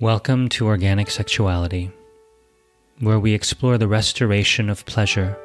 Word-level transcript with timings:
Welcome 0.00 0.48
to 0.50 0.68
Organic 0.68 1.10
Sexuality, 1.10 1.90
where 3.00 3.18
we 3.18 3.34
explore 3.34 3.78
the 3.78 3.88
restoration 3.88 4.70
of 4.70 4.86
pleasure, 4.86 5.36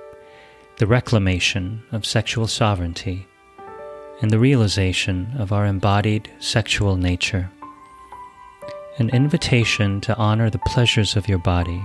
the 0.77 0.85
reclamation 0.85 1.81
of 1.91 2.05
sexual 2.05 2.45
sovereignty, 2.45 3.25
and 4.21 4.29
the 4.29 4.37
realization 4.37 5.33
of 5.39 5.51
our 5.51 5.65
embodied 5.65 6.29
sexual 6.37 6.97
nature. 6.97 7.49
An 8.99 9.09
invitation 9.09 9.99
to 10.01 10.15
honor 10.17 10.51
the 10.51 10.61
pleasures 10.67 11.15
of 11.15 11.27
your 11.27 11.39
body 11.39 11.81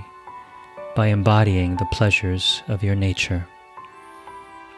by 0.94 1.06
embodying 1.06 1.78
the 1.78 1.88
pleasures 1.90 2.62
of 2.68 2.84
your 2.84 2.94
nature. 2.94 3.48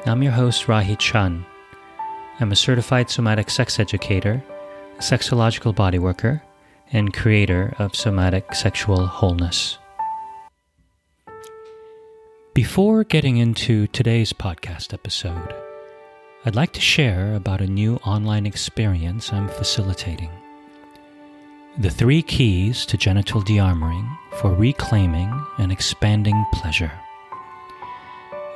I'm 0.06 0.22
your 0.22 0.30
host, 0.30 0.66
Rahi 0.66 0.96
Chun. 0.96 1.44
I'm 2.38 2.52
a 2.52 2.56
certified 2.56 3.10
somatic 3.10 3.50
sex 3.50 3.80
educator, 3.80 4.44
a 4.96 5.02
sexological 5.02 5.74
bodyworker, 5.74 6.40
and 6.92 7.12
creator 7.14 7.74
of 7.78 7.94
somatic 7.94 8.54
sexual 8.54 9.06
wholeness. 9.06 9.78
Before 12.52 13.04
getting 13.04 13.36
into 13.36 13.86
today's 13.88 14.32
podcast 14.32 14.92
episode, 14.92 15.54
I'd 16.44 16.56
like 16.56 16.72
to 16.72 16.80
share 16.80 17.34
about 17.34 17.60
a 17.60 17.66
new 17.66 17.96
online 18.04 18.44
experience 18.44 19.32
I'm 19.32 19.48
facilitating. 19.48 20.30
The 21.78 21.90
three 21.90 22.22
keys 22.22 22.84
to 22.86 22.96
genital 22.96 23.42
dearmoring 23.42 24.08
for 24.32 24.52
reclaiming 24.52 25.30
and 25.58 25.70
expanding 25.70 26.44
pleasure. 26.52 26.92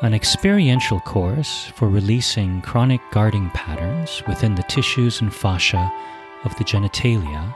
An 0.02 0.12
experiential 0.12 0.98
course 1.00 1.66
for 1.76 1.88
releasing 1.88 2.60
chronic 2.62 3.00
guarding 3.12 3.48
patterns 3.50 4.22
within 4.26 4.56
the 4.56 4.64
tissues 4.64 5.20
and 5.20 5.32
fascia 5.32 5.92
of 6.44 6.54
the 6.58 6.64
genitalia 6.64 7.54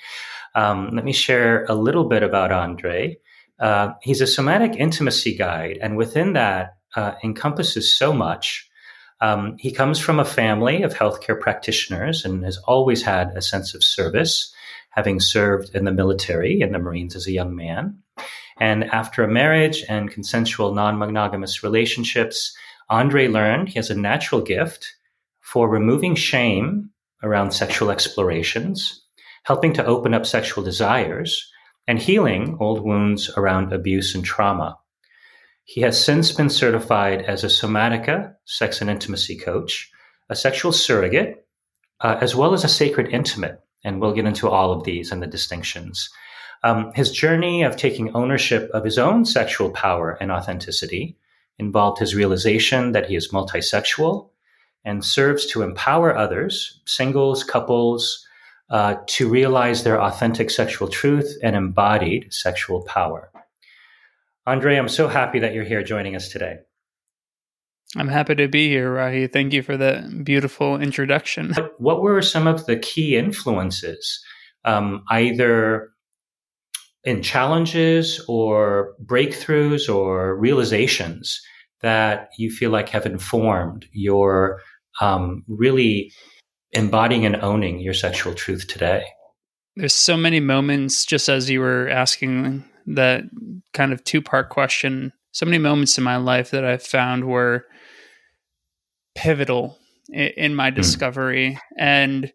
Um, 0.56 0.92
let 0.94 1.04
me 1.04 1.12
share 1.12 1.66
a 1.66 1.76
little 1.76 2.08
bit 2.08 2.24
about 2.24 2.54
Andre. 2.54 3.18
Uh, 3.60 3.96
he's 4.02 4.22
a 4.22 4.28
somatic 4.28 4.78
intimacy 4.78 5.36
guide, 5.36 5.78
and 5.82 5.98
within 5.98 6.32
that, 6.34 6.78
uh, 6.96 7.14
encompasses 7.24 7.94
so 7.96 8.14
much. 8.14 8.70
Um, 9.22 9.56
he 9.60 9.72
comes 9.72 10.00
from 10.00 10.20
a 10.20 10.26
family 10.26 10.84
of 10.84 10.94
healthcare 10.94 11.40
practitioners 11.40 12.26
and 12.26 12.44
has 12.44 12.58
always 12.60 13.02
had 13.02 13.30
a 13.36 13.42
sense 13.42 13.74
of 13.74 13.84
service, 13.84 14.54
having 14.90 15.20
served 15.20 15.74
in 15.74 15.86
the 15.86 15.92
military 15.92 16.62
and 16.62 16.74
the 16.74 16.80
Marines 16.80 17.16
as 17.16 17.28
a 17.28 17.32
young 17.32 17.56
man. 17.56 17.98
And 18.60 18.86
after 18.86 19.24
a 19.24 19.32
marriage 19.32 19.84
and 19.90 20.12
consensual 20.12 20.74
non 20.74 20.98
monogamous 20.98 21.64
relationships, 21.64 22.56
Andre 22.90 23.28
learned 23.28 23.70
he 23.70 23.76
has 23.76 23.90
a 23.90 23.96
natural 23.96 24.42
gift 24.42 24.96
for 25.42 25.70
removing 25.70 26.16
shame 26.16 26.92
around 27.24 27.52
sexual 27.52 27.90
explorations, 27.90 29.02
helping 29.44 29.74
to 29.74 29.86
open 29.86 30.14
up 30.14 30.26
sexual 30.26 30.64
desires, 30.64 31.52
and 31.88 32.00
healing 32.00 32.58
old 32.60 32.82
wounds 32.84 33.30
around 33.38 33.74
abuse 33.74 34.16
and 34.16 34.24
trauma. 34.24 34.78
He 35.68 35.82
has 35.82 36.02
since 36.04 36.32
been 36.32 36.50
certified 36.50 37.24
as 37.24 37.44
a 37.44 37.48
somatica, 37.48 38.36
sex 38.46 38.82
and 38.82 38.90
intimacy 38.90 39.36
coach, 39.36 39.92
a 40.30 40.36
sexual 40.36 40.72
surrogate, 40.72 41.48
uh, 42.02 42.18
as 42.22 42.36
well 42.36 42.54
as 42.54 42.64
a 42.64 42.70
sacred 42.70 43.10
intimate. 43.10 43.60
And 43.84 44.00
we'll 44.00 44.14
get 44.14 44.26
into 44.26 44.48
all 44.48 44.72
of 44.72 44.84
these 44.84 45.12
and 45.12 45.24
the 45.24 45.28
distinctions. 45.28 46.10
Um, 46.64 46.92
his 46.94 47.12
journey 47.12 47.64
of 47.64 47.78
taking 47.78 48.16
ownership 48.16 48.70
of 48.74 48.84
his 48.84 49.00
own 49.00 49.26
sexual 49.26 49.72
power 49.72 50.18
and 50.22 50.32
authenticity 50.32 51.18
involved 51.58 52.00
his 52.00 52.16
realization 52.16 52.92
that 52.92 53.08
he 53.08 53.16
is 53.16 53.32
multisexual 53.32 54.30
and 54.84 55.04
serves 55.04 55.48
to 55.48 55.64
empower 55.64 56.16
others, 56.16 56.80
singles, 56.86 57.44
couples, 57.44 58.26
uh, 58.70 58.96
to 59.08 59.28
realize 59.28 59.84
their 59.84 60.02
authentic 60.02 60.52
sexual 60.52 60.88
truth 60.88 61.38
and 61.42 61.56
embodied 61.56 62.32
sexual 62.32 62.84
power. 62.84 63.32
Andre, 64.48 64.76
I'm 64.78 64.90
so 64.90 65.08
happy 65.08 65.40
that 65.40 65.54
you're 65.54 65.64
here 65.64 65.84
joining 65.84 66.16
us 66.16 66.30
today. 66.30 66.58
I'm 67.96 68.08
happy 68.08 68.36
to 68.36 68.48
be 68.48 68.70
here, 68.70 68.94
Rahi. 68.94 69.32
Thank 69.32 69.54
you 69.54 69.64
for 69.64 69.78
that 69.78 70.24
beautiful 70.24 70.80
introduction. 70.80 71.54
What 71.78 72.02
were 72.02 72.22
some 72.22 72.46
of 72.46 72.66
the 72.66 72.78
key 72.78 73.16
influences, 73.16 74.24
um, 74.66 75.04
either 75.10 75.90
in 77.04 77.22
challenges 77.22 78.24
or 78.28 78.94
breakthroughs 79.04 79.94
or 79.94 80.38
realizations 80.38 81.40
that 81.82 82.30
you 82.38 82.52
feel 82.52 82.72
like 82.72 82.90
have 82.90 83.06
informed 83.06 83.86
your 83.94 84.62
um, 85.02 85.44
really 85.48 86.12
embodying 86.72 87.26
and 87.26 87.38
owning 87.38 87.80
your 87.80 87.94
sexual 87.94 88.34
truth 88.34 88.68
today? 88.68 89.06
There's 89.76 89.94
so 89.94 90.18
many 90.18 90.40
moments, 90.40 91.06
just 91.06 91.30
as 91.30 91.50
you 91.50 91.60
were 91.60 91.88
asking 91.90 92.64
that 92.88 93.24
kind 93.74 93.94
of 93.94 94.04
two 94.04 94.22
part 94.22 94.50
question. 94.50 95.14
So 95.32 95.46
many 95.46 95.58
moments 95.58 95.98
in 95.98 96.04
my 96.04 96.18
life 96.18 96.52
that 96.52 96.64
I've 96.64 96.84
found 96.84 97.26
were 97.26 97.66
pivotal 99.16 99.78
in, 100.10 100.32
in 100.38 100.56
my 100.56 100.72
mm. 100.72 100.76
discovery. 100.76 101.60
And 101.78 102.32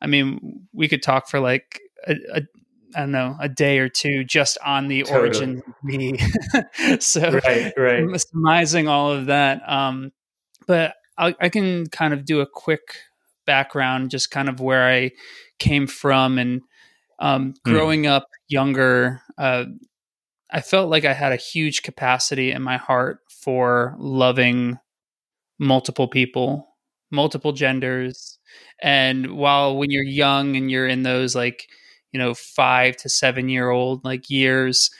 I 0.00 0.06
mean, 0.06 0.66
we 0.72 0.88
could 0.88 1.02
talk 1.02 1.28
for 1.28 1.40
like 1.40 1.80
a, 2.06 2.14
a 2.32 2.42
I 2.96 3.00
don't 3.00 3.10
know, 3.10 3.36
a 3.40 3.48
day 3.48 3.80
or 3.80 3.88
two 3.88 4.22
just 4.22 4.56
on 4.64 4.86
the 4.86 5.02
totally. 5.02 5.20
origin 5.20 5.62
of 5.66 5.74
me. 5.82 6.18
so 7.00 7.40
right, 7.44 7.72
right. 7.76 8.20
Surmising 8.20 8.86
all 8.86 9.10
of 9.10 9.26
that. 9.26 9.68
Um, 9.68 10.12
but 10.66 10.94
I, 11.18 11.34
I, 11.40 11.48
can 11.48 11.86
kind 11.88 12.14
of 12.14 12.24
do 12.24 12.40
a 12.40 12.46
quick 12.46 12.96
background, 13.46 14.10
just 14.10 14.30
kind 14.30 14.48
of 14.48 14.60
where 14.60 14.88
I 14.88 15.10
came 15.58 15.88
from 15.88 16.38
and 16.38 16.62
um, 17.18 17.54
hmm. 17.64 17.72
growing 17.72 18.02
mm. 18.04 18.10
up 18.10 18.28
younger. 18.48 19.22
Uh, 19.36 19.64
I 20.50 20.60
felt 20.60 20.90
like 20.90 21.04
I 21.04 21.12
had 21.12 21.32
a 21.32 21.36
huge 21.36 21.82
capacity 21.82 22.52
in 22.52 22.62
my 22.62 22.76
heart 22.76 23.20
for 23.28 23.94
loving 23.98 24.78
multiple 25.58 26.08
people, 26.08 26.68
multiple 27.10 27.52
genders. 27.52 28.38
And 28.82 29.32
while 29.32 29.76
when 29.76 29.90
you're 29.90 30.04
young 30.04 30.56
and 30.56 30.70
you're 30.70 30.86
in 30.86 31.02
those 31.02 31.34
like, 31.34 31.68
you 32.12 32.18
know, 32.18 32.34
five 32.34 32.96
to 32.98 33.08
seven 33.08 33.48
year 33.48 33.70
old 33.70 34.04
like 34.04 34.30
years, 34.30 34.90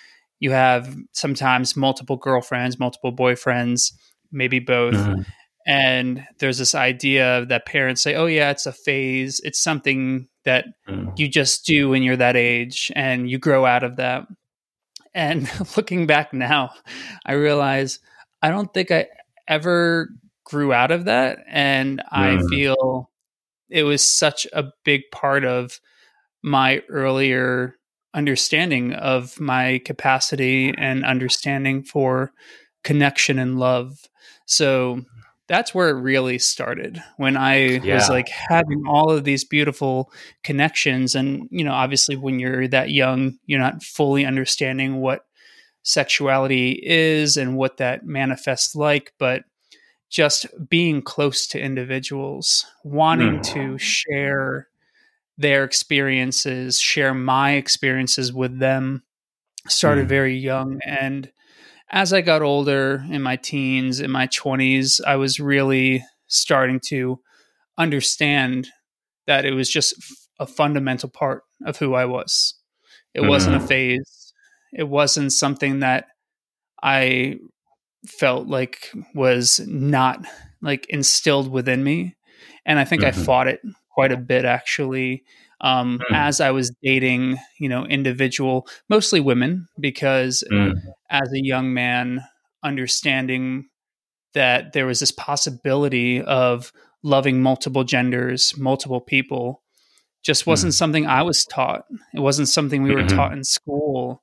you 0.40 0.50
have 0.50 0.96
sometimes 1.12 1.76
multiple 1.76 2.16
girlfriends, 2.16 2.78
multiple 2.78 3.14
boyfriends, 3.14 3.92
maybe 4.32 4.58
both. 4.58 4.94
Mm-hmm. 4.94 5.22
And 5.66 6.26
there's 6.38 6.58
this 6.58 6.74
idea 6.74 7.46
that 7.46 7.66
parents 7.66 8.02
say, 8.02 8.14
oh, 8.14 8.26
yeah, 8.26 8.50
it's 8.50 8.66
a 8.66 8.72
phase. 8.72 9.40
It's 9.44 9.62
something 9.62 10.28
that 10.44 10.66
mm. 10.86 11.18
you 11.18 11.28
just 11.28 11.64
do 11.64 11.88
when 11.88 12.02
you're 12.02 12.16
that 12.16 12.36
age 12.36 12.92
and 12.94 13.30
you 13.30 13.38
grow 13.38 13.64
out 13.64 13.82
of 13.82 13.96
that. 13.96 14.26
And 15.14 15.48
looking 15.76 16.06
back 16.06 16.32
now, 16.32 16.70
I 17.24 17.32
realize 17.32 18.00
I 18.42 18.50
don't 18.50 18.72
think 18.72 18.90
I 18.90 19.08
ever 19.48 20.08
grew 20.44 20.72
out 20.72 20.90
of 20.90 21.06
that. 21.06 21.38
And 21.48 22.02
I 22.10 22.36
mm. 22.36 22.48
feel 22.48 23.10
it 23.70 23.84
was 23.84 24.06
such 24.06 24.46
a 24.52 24.70
big 24.84 25.02
part 25.10 25.44
of 25.44 25.80
my 26.42 26.82
earlier 26.88 27.76
understanding 28.12 28.92
of 28.92 29.40
my 29.40 29.80
capacity 29.84 30.72
and 30.76 31.04
understanding 31.04 31.82
for 31.82 32.32
connection 32.84 33.38
and 33.38 33.58
love. 33.58 33.98
So 34.46 35.02
that's 35.46 35.74
where 35.74 35.90
it 35.90 36.00
really 36.00 36.38
started 36.38 37.02
when 37.16 37.36
I 37.36 37.56
yeah. 37.56 37.96
was 37.96 38.08
like 38.08 38.28
having 38.28 38.84
all 38.88 39.10
of 39.10 39.24
these 39.24 39.44
beautiful 39.44 40.10
connections. 40.42 41.14
And, 41.14 41.48
you 41.50 41.64
know, 41.64 41.72
obviously 41.72 42.16
when 42.16 42.38
you're 42.38 42.66
that 42.68 42.90
young, 42.90 43.38
you're 43.44 43.60
not 43.60 43.82
fully 43.82 44.24
understanding 44.24 45.00
what 45.00 45.26
sexuality 45.82 46.80
is 46.82 47.36
and 47.36 47.56
what 47.56 47.76
that 47.76 48.06
manifests 48.06 48.74
like. 48.74 49.12
But 49.18 49.44
just 50.08 50.46
being 50.70 51.02
close 51.02 51.46
to 51.48 51.60
individuals, 51.60 52.64
wanting 52.82 53.40
mm. 53.40 53.52
to 53.52 53.76
share 53.76 54.68
their 55.36 55.64
experiences, 55.64 56.80
share 56.80 57.12
my 57.12 57.52
experiences 57.52 58.32
with 58.32 58.58
them, 58.60 59.02
started 59.68 60.06
mm. 60.06 60.08
very 60.08 60.36
young. 60.38 60.80
And 60.86 61.30
as 61.94 62.12
I 62.12 62.22
got 62.22 62.42
older 62.42 63.04
in 63.08 63.22
my 63.22 63.36
teens, 63.36 64.00
in 64.00 64.10
my 64.10 64.26
20s, 64.26 65.00
I 65.06 65.14
was 65.14 65.38
really 65.38 66.04
starting 66.26 66.80
to 66.88 67.20
understand 67.78 68.66
that 69.28 69.44
it 69.44 69.52
was 69.52 69.70
just 69.70 69.94
a 70.40 70.46
fundamental 70.46 71.08
part 71.08 71.44
of 71.64 71.78
who 71.78 71.94
I 71.94 72.04
was. 72.04 72.56
It 73.14 73.22
mm. 73.22 73.28
wasn't 73.28 73.56
a 73.56 73.60
phase. 73.60 74.32
It 74.72 74.88
wasn't 74.88 75.32
something 75.32 75.78
that 75.80 76.06
I 76.82 77.38
felt 78.08 78.48
like 78.48 78.90
was 79.14 79.60
not 79.60 80.26
like 80.60 80.86
instilled 80.88 81.48
within 81.48 81.84
me. 81.84 82.16
And 82.66 82.80
I 82.80 82.84
think 82.84 83.02
mm-hmm. 83.02 83.20
I 83.20 83.24
fought 83.24 83.46
it 83.46 83.60
quite 83.88 84.10
a 84.10 84.16
bit 84.16 84.44
actually 84.44 85.22
um, 85.64 85.98
mm. 85.98 86.14
as 86.14 86.42
I 86.42 86.50
was 86.50 86.70
dating, 86.82 87.38
you 87.58 87.70
know, 87.70 87.86
individual, 87.86 88.68
mostly 88.90 89.18
women, 89.18 89.66
because 89.80 90.44
mm. 90.52 90.74
as 91.08 91.32
a 91.32 91.42
young 91.42 91.72
man, 91.72 92.22
understanding 92.62 93.70
that 94.34 94.74
there 94.74 94.84
was 94.84 95.00
this 95.00 95.10
possibility 95.10 96.20
of 96.20 96.70
loving 97.02 97.40
multiple 97.40 97.82
genders, 97.82 98.52
multiple 98.58 99.00
people, 99.00 99.62
just 100.22 100.46
wasn't 100.46 100.74
mm. 100.74 100.76
something 100.76 101.06
I 101.06 101.22
was 101.22 101.46
taught. 101.46 101.86
It 102.12 102.20
wasn't 102.20 102.48
something 102.48 102.82
we 102.82 102.94
were 102.94 103.02
mm-hmm. 103.02 103.16
taught 103.16 103.32
in 103.32 103.42
school. 103.42 104.22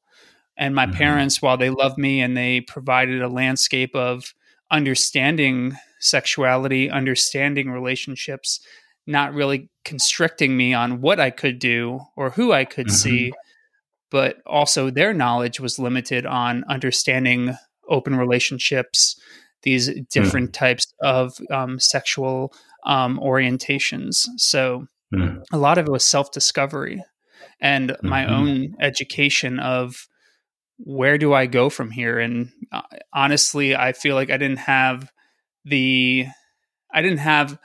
And 0.58 0.76
my 0.76 0.86
mm-hmm. 0.86 0.96
parents, 0.96 1.42
while 1.42 1.58
they 1.58 1.72
loved 1.72 1.98
me 1.98 2.22
and 2.22 2.38
they 2.38 2.62
provided 2.62 3.20
a 3.20 3.28
landscape 3.28 3.96
of 3.96 4.36
understanding 4.70 5.76
sexuality, 6.00 6.90
understanding 6.90 7.72
relationships, 7.72 8.60
not 9.08 9.34
really 9.34 9.70
constricting 9.84 10.56
me 10.56 10.74
on 10.74 11.02
what 11.02 11.20
I 11.20 11.30
could 11.30 11.60
do 11.60 12.02
or 12.16 12.32
who 12.32 12.54
I 12.54 12.66
could 12.66 12.88
mm-hmm. 12.88 12.96
see, 12.96 13.34
but 14.10 14.38
also 14.46 14.90
their 14.90 15.14
knowledge 15.14 15.60
was 15.60 15.80
limited 15.80 16.26
on 16.26 16.64
understanding 16.66 17.56
open 17.90 18.16
relationships, 18.16 19.20
these 19.64 19.90
different 20.10 20.50
mm. 20.50 20.54
types 20.54 20.94
of 21.02 21.38
um, 21.52 21.80
sexual 21.80 22.54
um, 22.86 23.20
orientations. 23.20 24.28
So 24.38 24.88
mm. 25.14 25.44
a 25.52 25.58
lot 25.58 25.78
of 25.78 25.88
it 25.88 25.92
was 25.92 26.08
self 26.08 26.32
discovery 26.32 27.04
and 27.60 27.92
mm-hmm. 27.92 28.08
my 28.08 28.26
own 28.26 28.76
education 28.80 29.60
of 29.60 30.08
where 30.78 31.18
do 31.18 31.34
I 31.34 31.46
go 31.46 31.70
from 31.70 31.92
here? 31.92 32.20
And 32.20 32.52
uh, 32.72 32.82
honestly, 33.14 33.76
I 33.76 33.94
feel 33.94 34.16
like 34.16 34.32
I 34.32 34.38
didn't 34.38 34.60
have 34.60 35.12
the, 35.64 36.26
I 36.92 37.02
didn't 37.02 37.20
have 37.20 37.60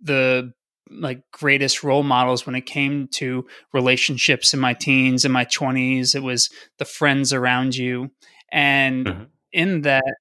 the 0.00 0.52
like 0.90 1.22
greatest 1.32 1.82
role 1.82 2.02
models 2.02 2.46
when 2.46 2.54
it 2.54 2.66
came 2.66 3.08
to 3.08 3.46
relationships 3.72 4.52
in 4.52 4.60
my 4.60 4.74
teens 4.74 5.24
and 5.24 5.32
my 5.32 5.44
20s 5.44 6.14
it 6.14 6.22
was 6.22 6.50
the 6.78 6.84
friends 6.84 7.32
around 7.32 7.74
you. 7.74 8.10
And 8.52 9.06
mm-hmm. 9.06 9.22
in 9.52 9.82
that 9.82 10.14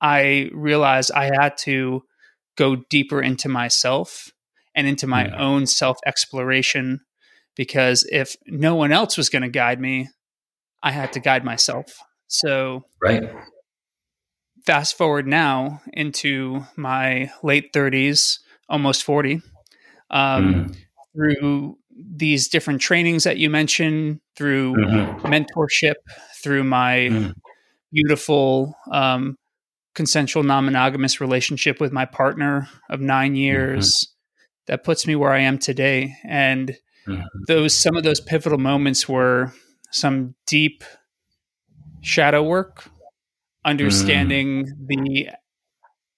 i 0.00 0.50
realized 0.52 1.12
i 1.12 1.26
had 1.26 1.56
to 1.56 2.02
go 2.56 2.76
deeper 2.90 3.22
into 3.22 3.48
myself 3.48 4.32
and 4.74 4.86
into 4.86 5.06
my 5.06 5.24
mm-hmm. 5.24 5.40
own 5.40 5.66
self 5.66 5.98
exploration 6.06 7.00
because 7.56 8.06
if 8.10 8.36
no 8.46 8.74
one 8.74 8.90
else 8.90 9.16
was 9.16 9.28
going 9.28 9.42
to 9.42 9.48
guide 9.48 9.80
me 9.80 10.08
i 10.84 10.92
had 10.92 11.12
to 11.14 11.20
guide 11.20 11.44
myself. 11.44 11.96
So 12.28 12.84
right. 13.02 13.22
fast 14.66 14.96
forward 14.96 15.26
now 15.26 15.80
into 15.92 16.64
my 16.76 17.32
late 17.42 17.72
30s 17.72 18.38
almost 18.68 19.02
40 19.02 19.40
um, 20.10 20.54
mm. 20.54 20.76
through 21.14 21.78
these 21.96 22.48
different 22.48 22.80
trainings 22.80 23.24
that 23.24 23.36
you 23.36 23.50
mentioned, 23.50 24.20
through 24.36 24.74
mm-hmm. 24.74 25.26
mentorship, 25.26 25.94
through 26.42 26.64
my 26.64 27.08
mm. 27.10 27.32
beautiful 27.92 28.76
um, 28.92 29.36
consensual 29.94 30.42
non 30.42 30.64
monogamous 30.64 31.20
relationship 31.20 31.80
with 31.80 31.92
my 31.92 32.04
partner 32.04 32.68
of 32.90 33.00
nine 33.00 33.34
years. 33.34 33.86
Mm-hmm. 33.86 34.10
That 34.66 34.84
puts 34.84 35.06
me 35.06 35.14
where 35.14 35.32
I 35.32 35.40
am 35.40 35.58
today. 35.58 36.16
And 36.24 36.76
mm-hmm. 37.06 37.22
those 37.46 37.74
some 37.74 37.96
of 37.96 38.02
those 38.02 38.20
pivotal 38.20 38.58
moments 38.58 39.08
were 39.08 39.52
some 39.90 40.34
deep 40.46 40.84
shadow 42.00 42.42
work, 42.42 42.84
understanding 43.64 44.66
mm. 44.66 44.70
the 44.86 45.28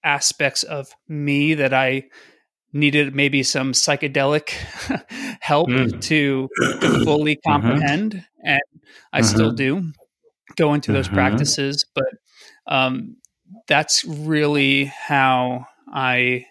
aspects 0.05 0.62
of 0.62 0.94
me 1.09 1.55
that 1.55 1.75
I 1.75 2.05
needed 2.73 3.15
maybe 3.15 3.43
some 3.43 3.73
psychedelic 3.73 4.51
help 5.41 5.69
mm. 5.69 6.01
to, 6.03 6.49
to, 6.81 7.05
fully 7.05 7.37
mm-hmm. 7.37 7.51
comprehend 7.51 8.13
mm-hmm. 8.15 8.47
and 8.47 8.61
i 9.13 9.21
mm-hmm. 9.21 9.27
still 9.27 9.53
do 9.53 9.93
go 10.57 10.75
into 10.75 10.93
those 10.93 11.07
mm-hmm. 11.07 11.17
practices 11.17 11.85
but 11.95 12.09
um, 12.67 13.17
that's 13.69 14.05
really 14.05 14.85
how 14.85 15.67
i 15.93 16.45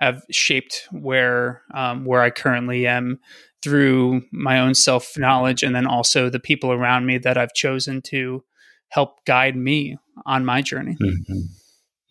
have 0.00 0.22
shaped 0.30 0.86
where 0.92 1.62
um, 1.74 2.04
where 2.04 2.22
i 2.22 2.30
currently 2.30 2.86
am 2.86 3.18
through 3.62 4.22
my 4.32 4.58
own 4.58 4.74
self 4.74 5.12
knowledge 5.16 5.62
and 5.62 5.74
then 5.74 5.86
also 5.86 6.28
the 6.28 6.40
people 6.40 6.72
around 6.72 7.06
me 7.06 7.18
that 7.18 7.38
i've 7.38 7.54
chosen 7.54 8.02
to 8.02 8.42
help 8.88 9.24
guide 9.24 9.56
me 9.56 9.96
on 10.26 10.44
my 10.44 10.60
journey 10.60 10.96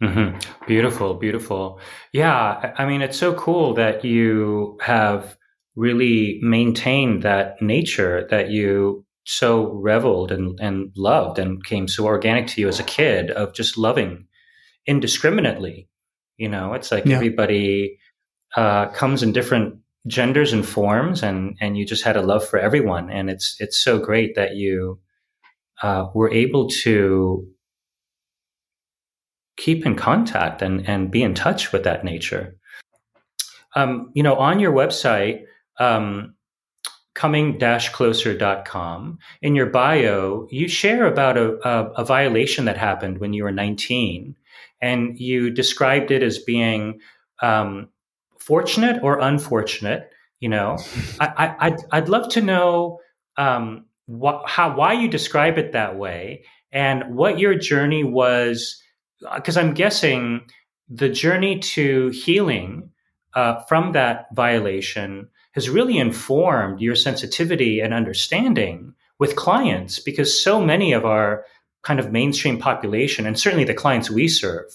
mm-hmm. 0.02 0.66
Beautiful, 0.68 1.14
beautiful. 1.16 1.80
Yeah, 2.14 2.74
I 2.78 2.86
mean, 2.86 3.02
it's 3.02 3.18
so 3.18 3.34
cool 3.34 3.74
that 3.76 4.04
you 4.04 4.78
have 4.82 5.38
really 5.76 6.40
maintained 6.42 7.24
that 7.24 7.62
nature 7.62 8.28
that 8.30 8.50
you 8.50 9.06
so 9.26 9.72
reveled 9.74 10.32
and, 10.32 10.60
and 10.60 10.92
loved 10.96 11.40
and 11.40 11.64
came 11.64 11.88
so 11.88 12.06
organic 12.06 12.48
to 12.48 12.62
you 12.62 12.68
as 12.68 12.80
a 12.80 12.84
kid 12.84 13.32
of 13.32 13.54
just 13.54 13.78
loving 13.78 14.28
indiscriminately. 14.88 15.88
You 16.38 16.50
know, 16.50 16.74
it's 16.74 16.92
like 16.92 17.06
yeah. 17.06 17.16
everybody 17.16 18.00
uh, 18.56 18.88
comes 18.88 19.24
in 19.24 19.32
different 19.32 19.76
genders 20.08 20.54
and 20.54 20.66
forms, 20.66 21.22
and 21.22 21.56
and 21.62 21.78
you 21.78 21.86
just 21.86 22.04
had 22.04 22.18
a 22.18 22.22
love 22.22 22.48
for 22.48 22.58
everyone, 22.58 23.10
and 23.12 23.30
it's 23.30 23.56
it's 23.60 23.78
so 23.78 24.00
great 24.00 24.36
that 24.36 24.56
you 24.56 25.00
uh, 25.84 26.08
were 26.16 26.32
able 26.32 26.68
to 26.68 27.46
keep 29.58 29.86
in 29.86 29.96
contact 29.96 30.62
and, 30.62 30.88
and 30.88 31.12
be 31.12 31.24
in 31.24 31.34
touch 31.34 31.72
with 31.72 31.84
that 31.84 32.04
nature. 32.04 32.56
Um, 33.76 34.12
you 34.14 34.24
know, 34.24 34.36
on 34.36 34.60
your 34.60 34.74
website, 34.74 35.46
um, 35.80 36.36
coming-closer.com, 37.14 39.20
in 39.42 39.56
your 39.56 39.66
bio, 39.68 40.48
you 40.50 40.68
share 40.68 41.06
about 41.06 41.38
a, 41.38 41.68
a, 41.68 41.92
a, 41.98 42.06
violation 42.06 42.66
that 42.66 42.78
happened 42.78 43.20
when 43.20 43.34
you 43.34 43.44
were 43.44 43.52
19, 43.52 44.36
and 44.82 45.20
you 45.20 45.50
described 45.50 46.12
it 46.12 46.24
as 46.24 46.40
being 46.40 47.00
um, 47.42 47.90
fortunate 48.40 49.02
or 49.04 49.20
unfortunate. 49.20 50.10
You 50.40 50.50
know, 50.50 50.78
I, 51.20 51.28
I, 51.28 51.68
I'd, 51.68 51.78
I'd 51.92 52.10
love 52.10 52.30
to 52.30 52.42
know 52.42 53.00
um, 53.38 53.86
wh- 54.08 54.46
how 54.46 54.76
why 54.76 54.94
you 54.94 55.08
describe 55.08 55.58
it 55.58 55.74
that 55.74 55.98
way 55.98 56.44
and 56.72 57.16
what 57.16 57.40
your 57.40 57.56
journey 57.56 58.04
was 58.04 58.82
because 59.36 59.58
I'm 59.58 59.74
guessing 59.74 60.42
the 60.90 61.10
journey 61.10 61.60
to 61.60 62.10
healing 62.10 62.90
uh, 63.34 63.62
from 63.64 63.94
that 63.94 64.28
violation 64.34 65.30
has 65.54 65.70
really 65.70 65.98
informed 65.98 66.82
your 66.82 66.96
sensitivity 66.96 67.80
and 67.80 67.94
understanding 67.94 68.94
with 69.20 69.36
clients 69.36 70.00
because 70.00 70.44
so 70.44 70.62
many 70.62 70.94
of 70.94 71.06
our 71.06 71.46
kind 71.84 72.00
of 72.00 72.12
mainstream 72.12 72.58
population 72.58 73.26
and 73.26 73.40
certainly 73.40 73.64
the 73.64 73.74
clients 73.74 74.10
we 74.10 74.28
serve 74.28 74.66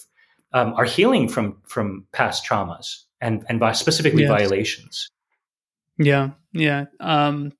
um, 0.53 0.73
are 0.73 0.85
healing 0.85 1.27
from 1.27 1.57
from 1.67 2.05
past 2.11 2.45
traumas 2.45 3.03
and 3.21 3.45
and 3.49 3.59
by 3.59 3.71
specifically 3.71 4.23
yes. 4.23 4.29
violations 4.29 5.09
yeah 5.97 6.31
yeah 6.53 6.85
um, 6.99 7.51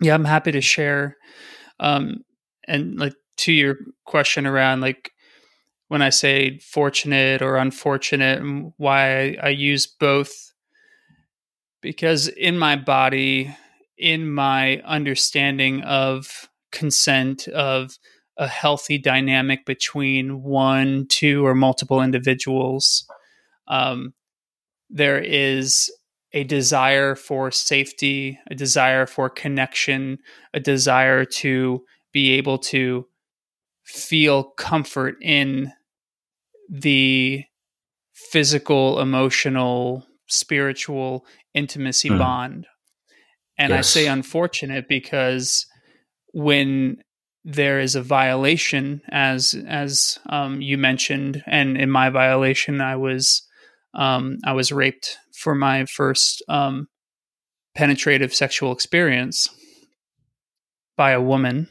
yeah 0.00 0.14
i'm 0.14 0.24
happy 0.24 0.52
to 0.52 0.60
share 0.60 1.16
um, 1.78 2.24
and 2.66 2.98
like 2.98 3.14
to 3.36 3.52
your 3.52 3.76
question 4.04 4.46
around 4.46 4.80
like 4.80 5.12
when 5.90 6.02
I 6.02 6.10
say 6.10 6.60
fortunate 6.60 7.42
or 7.42 7.56
unfortunate 7.56 8.38
and 8.38 8.72
why 8.76 9.36
I, 9.42 9.48
use 9.48 9.88
both. 9.88 10.52
because 11.82 12.28
in 12.28 12.56
my 12.56 12.76
body, 12.76 13.56
in 13.98 14.30
my 14.30 14.76
understanding 14.84 15.82
of 15.82 16.48
consent, 16.70 17.48
of 17.48 17.98
a 18.36 18.46
healthy 18.46 18.98
dynamic 18.98 19.66
between 19.66 20.44
one, 20.44 21.06
two, 21.08 21.44
or 21.44 21.56
multiple 21.56 22.00
individuals, 22.00 23.04
um, 23.66 24.14
there 24.90 25.18
is 25.18 25.90
a 26.32 26.44
desire 26.44 27.16
for 27.16 27.50
safety, 27.50 28.38
a 28.48 28.54
desire 28.54 29.06
for 29.06 29.28
connection, 29.28 30.18
a 30.54 30.60
desire 30.60 31.24
to 31.24 31.82
be 32.12 32.30
able 32.34 32.58
to 32.58 33.08
feel 33.82 34.44
comfort 34.44 35.16
in 35.20 35.72
the 36.70 37.44
physical, 38.14 39.00
emotional, 39.00 40.06
spiritual 40.28 41.26
intimacy 41.52 42.08
mm. 42.08 42.18
bond. 42.18 42.66
And 43.58 43.70
yes. 43.70 43.78
I 43.78 43.82
say 43.82 44.06
unfortunate 44.06 44.88
because 44.88 45.66
when 46.32 46.98
there 47.44 47.80
is 47.80 47.94
a 47.94 48.02
violation, 48.02 49.02
as 49.10 49.54
as 49.66 50.18
um, 50.28 50.62
you 50.62 50.78
mentioned, 50.78 51.42
and 51.46 51.76
in 51.76 51.90
my 51.90 52.10
violation, 52.10 52.80
I 52.80 52.96
was 52.96 53.42
um, 53.94 54.38
I 54.44 54.52
was 54.52 54.72
raped 54.72 55.16
for 55.36 55.54
my 55.54 55.86
first 55.86 56.42
um, 56.48 56.86
penetrative 57.74 58.34
sexual 58.34 58.72
experience 58.72 59.48
by 60.96 61.12
a 61.12 61.20
woman. 61.20 61.66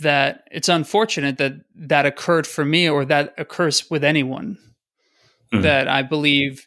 That 0.00 0.44
it's 0.50 0.68
unfortunate 0.68 1.38
that 1.38 1.54
that 1.74 2.06
occurred 2.06 2.46
for 2.46 2.64
me, 2.64 2.88
or 2.88 3.04
that 3.04 3.34
occurs 3.36 3.90
with 3.90 4.04
anyone. 4.04 4.56
Mm. 5.52 5.62
That 5.62 5.88
I 5.88 6.02
believe 6.02 6.66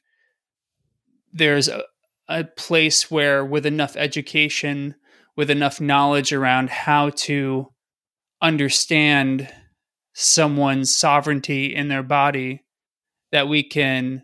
there's 1.32 1.70
a, 1.70 1.84
a 2.28 2.44
place 2.44 3.10
where, 3.10 3.46
with 3.46 3.66
enough 3.66 3.96
education, 3.96 4.96
with 5.38 5.50
enough 5.50 5.80
knowledge 5.80 6.34
around 6.34 6.70
how 6.70 7.10
to 7.10 7.68
understand 8.42 9.48
someone's 10.14 10.98
sovereignty 10.98 11.74
in 11.74 11.88
their 11.88 12.04
body, 12.04 12.64
that 13.32 13.48
we 13.48 13.64
can 13.64 14.24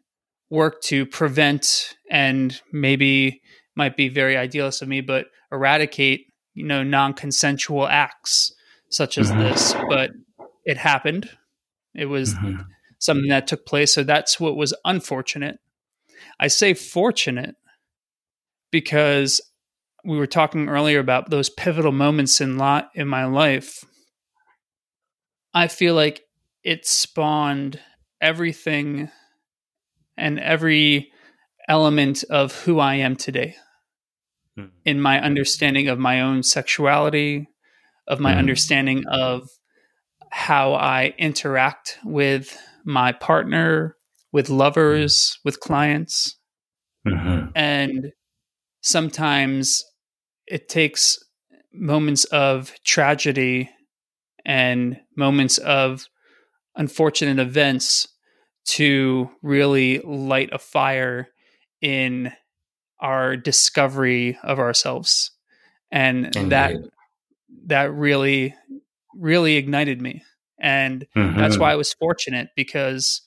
work 0.50 0.82
to 0.82 1.06
prevent 1.06 1.96
and 2.10 2.62
maybe 2.74 3.42
might 3.76 3.96
be 3.96 4.10
very 4.10 4.36
idealist 4.36 4.82
of 4.82 4.88
me, 4.90 5.00
but 5.00 5.28
eradicate, 5.52 6.26
you 6.54 6.66
know, 6.66 6.84
non-consensual 6.84 7.88
acts 7.88 8.52
such 8.90 9.18
as 9.18 9.30
mm-hmm. 9.30 9.42
this. 9.42 9.76
But 9.90 10.12
it 10.66 10.78
happened. 10.78 11.30
It 11.94 12.06
was 12.06 12.34
mm-hmm. 12.34 12.62
something 13.00 13.30
that 13.30 13.48
took 13.48 13.66
place. 13.66 13.94
So 13.94 14.04
that's 14.04 14.40
what 14.40 14.56
was 14.56 14.74
unfortunate. 14.86 15.60
I 16.40 16.48
say 16.48 16.74
fortunate 16.74 17.56
because 18.72 19.42
we 20.04 20.18
were 20.18 20.28
talking 20.28 20.70
earlier 20.70 21.00
about 21.00 21.30
those 21.30 21.50
pivotal 21.50 21.92
moments 21.92 22.40
in 22.40 22.58
lot 22.58 22.90
in 22.94 23.08
my 23.08 23.26
life. 23.26 23.84
I 25.54 25.68
feel 25.68 25.96
like 25.96 26.22
it 26.64 26.86
spawned 26.86 27.80
everything 28.22 29.10
and 30.18 30.40
every 30.40 31.12
element 31.68 32.24
of 32.30 32.54
who 32.62 32.80
I 32.80 32.96
am 32.96 33.16
today 33.16 33.56
mm. 34.58 34.70
in 34.86 35.02
my 35.02 35.22
understanding 35.22 35.88
of 35.88 36.00
my 36.00 36.22
own 36.22 36.44
sexuality, 36.44 37.48
of 38.08 38.20
my 38.20 38.34
mm. 38.34 38.38
understanding 38.38 39.04
of 39.08 39.50
how 40.32 40.74
I 40.74 41.14
interact 41.18 41.98
with 42.04 42.58
my 42.86 43.12
partner, 43.12 43.96
with 44.32 44.50
lovers, 44.50 45.38
with 45.44 45.60
clients. 45.60 46.38
Mm-hmm. 47.08 47.50
And 47.56 48.12
sometimes 48.82 49.84
it 50.46 50.70
takes 50.70 51.18
moments 51.74 52.24
of 52.26 52.74
tragedy 52.86 53.70
and 54.46 54.98
moments 55.16 55.58
of 55.58 56.08
unfortunate 56.76 57.40
events 57.40 58.08
to 58.66 59.30
really 59.42 60.00
light 60.00 60.50
a 60.52 60.60
fire 60.60 61.30
in 61.82 62.32
our 63.00 63.38
discovery 63.38 64.38
of 64.44 64.60
ourselves 64.60 65.32
and 65.92 66.26
Indeed. 66.36 66.50
that 66.50 66.76
that 67.66 67.94
really 67.94 68.54
really 69.16 69.56
ignited 69.56 70.02
me 70.02 70.24
and 70.60 71.06
mm-hmm. 71.16 71.38
that's 71.38 71.58
why 71.58 71.72
I 71.72 71.76
was 71.76 71.94
fortunate 71.94 72.50
because 72.56 73.22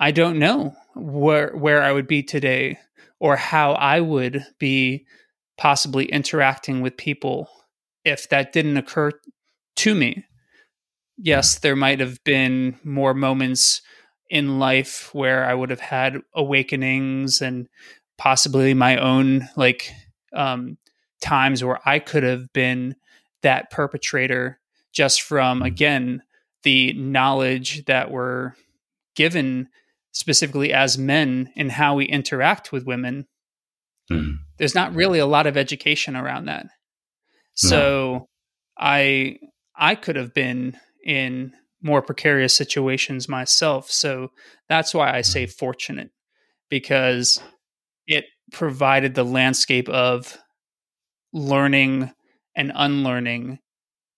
I 0.00 0.10
don't 0.10 0.38
know 0.38 0.74
where 0.94 1.54
where 1.56 1.82
I 1.82 1.92
would 1.92 2.06
be 2.06 2.22
today 2.22 2.78
or 3.20 3.36
how 3.36 3.72
I 3.72 4.00
would 4.00 4.44
be 4.58 5.06
possibly 5.56 6.06
interacting 6.06 6.80
with 6.80 6.96
people 6.96 7.48
if 8.04 8.28
that 8.28 8.52
didn't 8.52 8.76
occur 8.76 9.12
to 9.76 9.94
me. 9.94 10.24
Yes, 11.16 11.58
there 11.58 11.76
might 11.76 12.00
have 12.00 12.22
been 12.24 12.78
more 12.82 13.14
moments 13.14 13.82
in 14.28 14.58
life 14.58 15.14
where 15.14 15.44
I 15.44 15.54
would 15.54 15.70
have 15.70 15.80
had 15.80 16.20
awakenings 16.34 17.40
and 17.40 17.68
possibly 18.18 18.74
my 18.74 18.96
own 18.96 19.48
like 19.56 19.92
um, 20.34 20.76
times 21.24 21.64
where 21.64 21.80
I 21.88 21.98
could 21.98 22.22
have 22.22 22.52
been 22.52 22.96
that 23.42 23.70
perpetrator 23.70 24.60
just 24.92 25.22
from 25.22 25.60
mm. 25.60 25.66
again 25.66 26.22
the 26.62 26.92
knowledge 26.94 27.84
that 27.86 28.10
we're 28.10 28.52
given 29.16 29.68
specifically 30.12 30.72
as 30.72 30.96
men 30.96 31.50
in 31.56 31.68
how 31.68 31.94
we 31.94 32.04
interact 32.04 32.72
with 32.72 32.86
women, 32.86 33.26
mm. 34.10 34.36
there's 34.58 34.74
not 34.74 34.94
really 34.94 35.18
a 35.18 35.26
lot 35.26 35.46
of 35.46 35.56
education 35.56 36.14
around 36.16 36.46
that. 36.46 36.66
So 37.54 37.76
no. 37.78 38.28
I 38.78 39.38
I 39.76 39.94
could 39.94 40.16
have 40.16 40.34
been 40.34 40.76
in 41.04 41.52
more 41.82 42.00
precarious 42.02 42.56
situations 42.56 43.28
myself. 43.28 43.90
So 43.90 44.30
that's 44.68 44.94
why 44.94 45.14
I 45.14 45.20
say 45.20 45.44
hmm. 45.44 45.50
fortunate 45.50 46.10
because 46.70 47.40
it 48.06 48.24
provided 48.52 49.14
the 49.14 49.24
landscape 49.24 49.88
of 49.90 50.38
learning 51.34 52.10
and 52.56 52.72
unlearning 52.74 53.58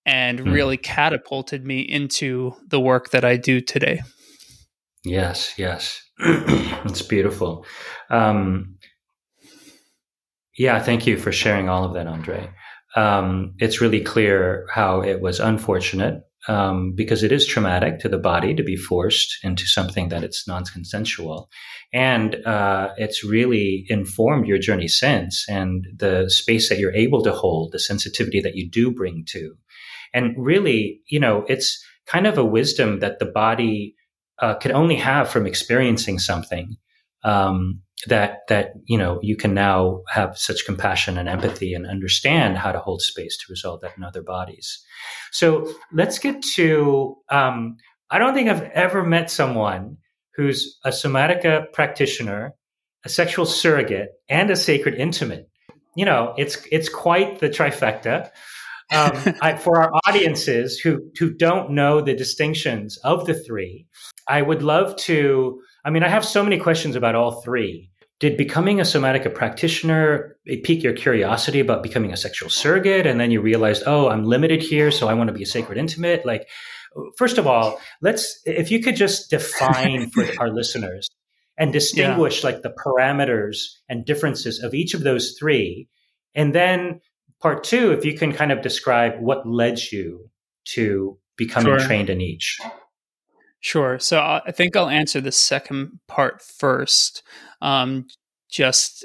and 0.05 0.39
mm. 0.39 0.53
really 0.53 0.77
catapulted 0.77 1.65
me 1.65 1.81
into 1.81 2.53
the 2.67 2.79
work 2.79 3.09
that 3.09 3.25
I 3.25 3.35
do 3.35 3.59
today. 3.59 4.01
Yes, 5.03 5.53
yes. 5.57 6.01
it's 6.19 7.01
beautiful. 7.01 7.65
Um, 8.09 8.77
yeah, 10.57 10.81
thank 10.81 11.05
you 11.05 11.17
for 11.17 11.31
sharing 11.31 11.67
all 11.69 11.83
of 11.83 11.93
that, 11.93 12.07
Andre. 12.07 12.49
Um, 12.95 13.53
it's 13.59 13.81
really 13.81 14.01
clear 14.01 14.65
how 14.73 15.01
it 15.01 15.21
was 15.21 15.39
unfortunate 15.39 16.21
um, 16.47 16.93
because 16.95 17.23
it 17.23 17.31
is 17.31 17.45
traumatic 17.45 17.99
to 17.99 18.09
the 18.09 18.17
body 18.17 18.53
to 18.55 18.63
be 18.63 18.75
forced 18.75 19.37
into 19.43 19.65
something 19.65 20.09
that 20.09 20.23
it's 20.23 20.47
non-consensual, 20.47 21.49
and 21.93 22.35
uh, 22.45 22.89
it's 22.97 23.23
really 23.23 23.85
informed 23.89 24.47
your 24.47 24.57
journey 24.57 24.87
since 24.87 25.45
and 25.49 25.87
the 25.95 26.29
space 26.29 26.69
that 26.69 26.79
you're 26.79 26.95
able 26.95 27.21
to 27.23 27.31
hold, 27.31 27.71
the 27.71 27.79
sensitivity 27.79 28.41
that 28.41 28.55
you 28.55 28.69
do 28.69 28.91
bring 28.91 29.23
to, 29.29 29.55
and 30.13 30.35
really, 30.37 31.01
you 31.09 31.19
know, 31.19 31.45
it's 31.47 31.83
kind 32.05 32.25
of 32.25 32.37
a 32.37 32.45
wisdom 32.45 32.99
that 32.99 33.19
the 33.19 33.25
body 33.25 33.95
uh, 34.39 34.55
could 34.55 34.71
only 34.71 34.95
have 34.95 35.29
from 35.29 35.45
experiencing 35.45 36.19
something 36.19 36.77
um, 37.23 37.81
that 38.05 38.39
that 38.47 38.73
you 38.85 38.97
know 38.97 39.19
you 39.23 39.35
can 39.35 39.53
now 39.53 40.01
have 40.09 40.37
such 40.37 40.65
compassion 40.65 41.17
and 41.17 41.27
empathy 41.27 41.73
and 41.73 41.87
understand 41.87 42.57
how 42.57 42.71
to 42.71 42.79
hold 42.79 43.01
space 43.01 43.37
to 43.37 43.45
resolve 43.49 43.81
that 43.81 43.97
in 43.97 44.03
other 44.03 44.21
bodies. 44.21 44.83
So 45.31 45.73
let's 45.91 46.19
get 46.19 46.41
to. 46.55 47.15
Um, 47.29 47.77
I 48.09 48.19
don't 48.19 48.33
think 48.33 48.49
I've 48.49 48.63
ever 48.63 49.03
met 49.03 49.29
someone 49.29 49.97
who's 50.35 50.77
a 50.85 50.89
somatica 50.89 51.71
practitioner, 51.73 52.53
a 53.03 53.09
sexual 53.09 53.45
surrogate, 53.45 54.09
and 54.29 54.49
a 54.51 54.55
sacred 54.55 54.95
intimate. 54.95 55.49
You 55.95 56.05
know, 56.05 56.33
it's 56.37 56.65
it's 56.71 56.89
quite 56.89 57.39
the 57.39 57.49
trifecta 57.49 58.29
um, 58.91 59.11
I, 59.41 59.57
for 59.57 59.81
our 59.81 59.91
audiences 60.07 60.79
who 60.79 61.01
who 61.19 61.33
don't 61.33 61.71
know 61.71 62.01
the 62.01 62.15
distinctions 62.15 62.97
of 62.97 63.25
the 63.25 63.33
three, 63.33 63.87
I 64.27 64.41
would 64.41 64.63
love 64.63 64.95
to. 64.97 65.61
I 65.87 65.89
mean, 65.89 66.03
I 66.03 66.09
have 66.09 66.25
so 66.25 66.43
many 66.43 66.57
questions 66.57 66.97
about 66.97 67.15
all 67.15 67.39
three. 67.39 67.89
Did 68.19 68.35
becoming 68.35 68.81
a 68.81 68.83
somatica 68.83 69.33
practitioner 69.33 70.35
pique 70.45 70.83
your 70.83 70.91
curiosity 70.91 71.61
about 71.61 71.81
becoming 71.81 72.11
a 72.11 72.17
sexual 72.17 72.49
surrogate, 72.49 73.07
and 73.07 73.21
then 73.21 73.31
you 73.31 73.39
realized, 73.39 73.83
oh, 73.85 74.09
I'm 74.09 74.25
limited 74.25 74.61
here, 74.61 74.91
so 74.91 75.07
I 75.07 75.13
want 75.13 75.29
to 75.29 75.33
be 75.33 75.43
a 75.43 75.45
sacred 75.45 75.77
intimate? 75.77 76.25
Like, 76.25 76.49
first 77.17 77.37
of 77.37 77.47
all, 77.47 77.79
let's 78.01 78.41
if 78.45 78.69
you 78.69 78.81
could 78.81 78.97
just 78.97 79.29
define 79.29 80.09
for 80.09 80.25
our 80.39 80.49
listeners 80.49 81.07
and 81.57 81.71
distinguish 81.71 82.43
yeah. 82.43 82.49
like 82.49 82.63
the 82.63 82.73
parameters 82.85 83.59
and 83.87 84.03
differences 84.03 84.61
of 84.61 84.73
each 84.73 84.93
of 84.93 85.03
those 85.03 85.37
three, 85.39 85.87
and 86.35 86.53
then 86.53 86.99
part 87.41 87.63
two, 87.63 87.93
if 87.93 88.03
you 88.03 88.13
can 88.13 88.33
kind 88.33 88.51
of 88.51 88.61
describe 88.61 89.13
what 89.21 89.47
led 89.47 89.79
you 89.89 90.29
to 90.65 91.17
becoming 91.37 91.77
sure. 91.77 91.87
trained 91.87 92.09
in 92.09 92.19
each. 92.19 92.59
Sure. 93.67 93.99
So 93.99 94.21
I 94.21 94.53
think 94.53 94.77
I'll 94.77 94.87
answer 94.87 95.19
the 95.19 95.33
second 95.33 95.99
part 96.07 96.41
first. 96.41 97.21
Um, 97.61 98.07
just 98.49 99.03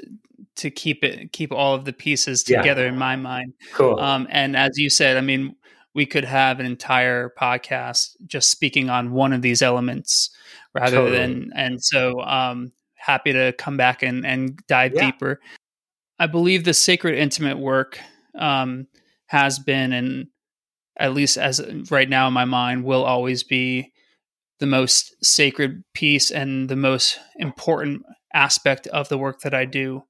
to 0.55 0.71
keep 0.71 1.03
it 1.03 1.33
keep 1.33 1.51
all 1.51 1.75
of 1.75 1.83
the 1.83 1.91
pieces 1.91 2.43
together 2.43 2.83
yeah. 2.83 2.87
in 2.87 2.97
my 2.97 3.17
mind. 3.17 3.55
Cool. 3.73 3.99
Um, 3.99 4.25
and 4.29 4.55
as 4.55 4.77
you 4.77 4.89
said, 4.89 5.17
I 5.17 5.21
mean, 5.21 5.57
we 5.93 6.05
could 6.05 6.23
have 6.23 6.61
an 6.61 6.65
entire 6.65 7.33
podcast 7.37 8.11
just 8.25 8.49
speaking 8.49 8.89
on 8.89 9.11
one 9.11 9.33
of 9.33 9.41
these 9.41 9.61
elements 9.61 10.29
rather 10.73 10.95
totally. 10.95 11.17
than 11.17 11.51
and 11.57 11.83
so 11.83 12.21
um 12.21 12.71
happy 12.95 13.33
to 13.33 13.51
come 13.57 13.75
back 13.75 14.01
and 14.01 14.25
and 14.25 14.57
dive 14.69 14.93
yeah. 14.95 15.07
deeper. 15.07 15.41
I 16.19 16.27
believe 16.27 16.63
the 16.63 16.73
sacred 16.73 17.15
intimate 17.15 17.59
work 17.59 17.99
um 18.39 18.87
has 19.25 19.59
been 19.59 19.91
and 19.91 20.27
at 20.95 21.13
least 21.13 21.35
as 21.35 21.59
right 21.91 22.07
now 22.07 22.27
in 22.27 22.33
my 22.33 22.45
mind 22.45 22.85
will 22.85 23.03
always 23.03 23.43
be 23.43 23.91
the 24.63 24.67
most 24.67 25.13
sacred 25.21 25.83
piece 25.93 26.31
and 26.31 26.69
the 26.69 26.75
most 26.77 27.19
important 27.35 28.01
aspect 28.33 28.87
of 28.87 29.09
the 29.09 29.17
work 29.17 29.41
that 29.41 29.53
I 29.53 29.65
do 29.65 30.05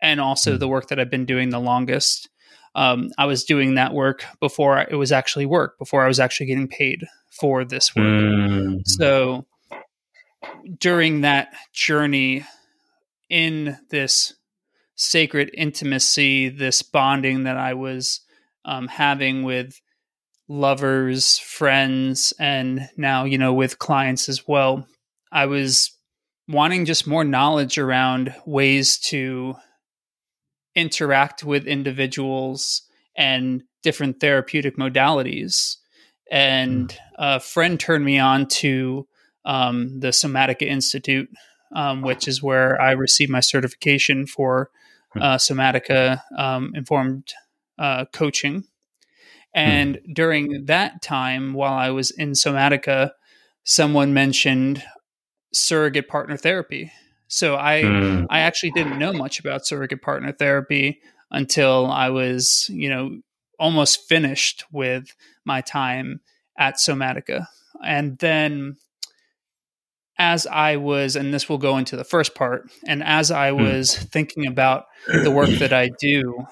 and 0.00 0.18
also 0.18 0.56
mm. 0.56 0.58
the 0.58 0.66
work 0.66 0.88
that 0.88 0.98
I've 0.98 1.10
been 1.10 1.26
doing 1.26 1.50
the 1.50 1.60
longest. 1.60 2.30
Um, 2.74 3.10
I 3.18 3.26
was 3.26 3.44
doing 3.44 3.74
that 3.74 3.92
work 3.92 4.24
before 4.40 4.78
it 4.78 4.94
was 4.94 5.12
actually 5.12 5.44
work, 5.44 5.78
before 5.78 6.02
I 6.02 6.08
was 6.08 6.18
actually 6.18 6.46
getting 6.46 6.68
paid 6.68 7.04
for 7.30 7.66
this 7.66 7.94
work. 7.94 8.06
Mm. 8.06 8.80
So 8.86 9.44
during 10.78 11.20
that 11.20 11.52
journey 11.74 12.46
in 13.28 13.76
this 13.90 14.32
sacred 14.94 15.50
intimacy, 15.52 16.48
this 16.48 16.80
bonding 16.80 17.42
that 17.42 17.58
I 17.58 17.74
was 17.74 18.20
um, 18.64 18.88
having 18.88 19.42
with 19.42 19.78
lovers, 20.48 21.38
friends, 21.38 22.32
and 22.38 22.88
now, 22.96 23.24
you 23.24 23.38
know, 23.38 23.52
with 23.52 23.78
clients 23.78 24.28
as 24.28 24.48
well, 24.48 24.86
I 25.30 25.46
was 25.46 25.92
wanting 26.48 26.86
just 26.86 27.06
more 27.06 27.24
knowledge 27.24 27.76
around 27.76 28.34
ways 28.46 28.98
to 28.98 29.54
interact 30.74 31.44
with 31.44 31.66
individuals 31.66 32.82
and 33.16 33.62
different 33.82 34.20
therapeutic 34.20 34.76
modalities. 34.76 35.76
And 36.30 36.88
mm. 36.88 36.98
a 37.18 37.40
friend 37.40 37.78
turned 37.78 38.04
me 38.04 38.18
on 38.18 38.46
to 38.46 39.06
um, 39.44 40.00
the 40.00 40.08
Somatica 40.08 40.62
Institute, 40.62 41.28
um, 41.74 42.02
which 42.02 42.28
is 42.28 42.42
where 42.42 42.80
I 42.80 42.92
received 42.92 43.30
my 43.30 43.40
certification 43.40 44.26
for 44.26 44.70
hmm. 45.12 45.22
uh, 45.22 45.36
Somatica 45.36 46.20
um, 46.36 46.72
informed 46.74 47.32
uh, 47.78 48.04
coaching. 48.12 48.64
And 49.58 49.96
mm. 49.96 50.14
during 50.14 50.66
that 50.66 51.02
time, 51.02 51.52
while 51.52 51.74
I 51.74 51.90
was 51.90 52.12
in 52.12 52.32
Somatica, 52.32 53.10
someone 53.64 54.14
mentioned 54.14 54.84
surrogate 55.52 56.08
partner 56.08 56.36
therapy. 56.36 56.92
So 57.26 57.56
I 57.56 57.82
mm. 57.82 58.26
I 58.30 58.40
actually 58.40 58.70
didn't 58.70 58.98
know 58.98 59.12
much 59.12 59.40
about 59.40 59.66
surrogate 59.66 60.00
partner 60.00 60.32
therapy 60.32 61.00
until 61.30 61.86
I 61.86 62.08
was, 62.10 62.66
you 62.70 62.88
know, 62.88 63.20
almost 63.58 64.08
finished 64.08 64.64
with 64.72 65.14
my 65.44 65.60
time 65.60 66.20
at 66.56 66.76
Somatica. 66.76 67.46
And 67.84 68.16
then 68.18 68.76
as 70.18 70.46
I 70.46 70.76
was, 70.76 71.16
and 71.16 71.34
this 71.34 71.48
will 71.48 71.58
go 71.58 71.78
into 71.78 71.96
the 71.96 72.04
first 72.04 72.34
part, 72.34 72.70
and 72.86 73.02
as 73.02 73.30
I 73.30 73.50
hmm. 73.50 73.62
was 73.62 73.96
thinking 73.96 74.46
about 74.46 74.84
the 75.06 75.30
work 75.30 75.50
that 75.58 75.72
I 75.72 75.90
do, 76.00 76.46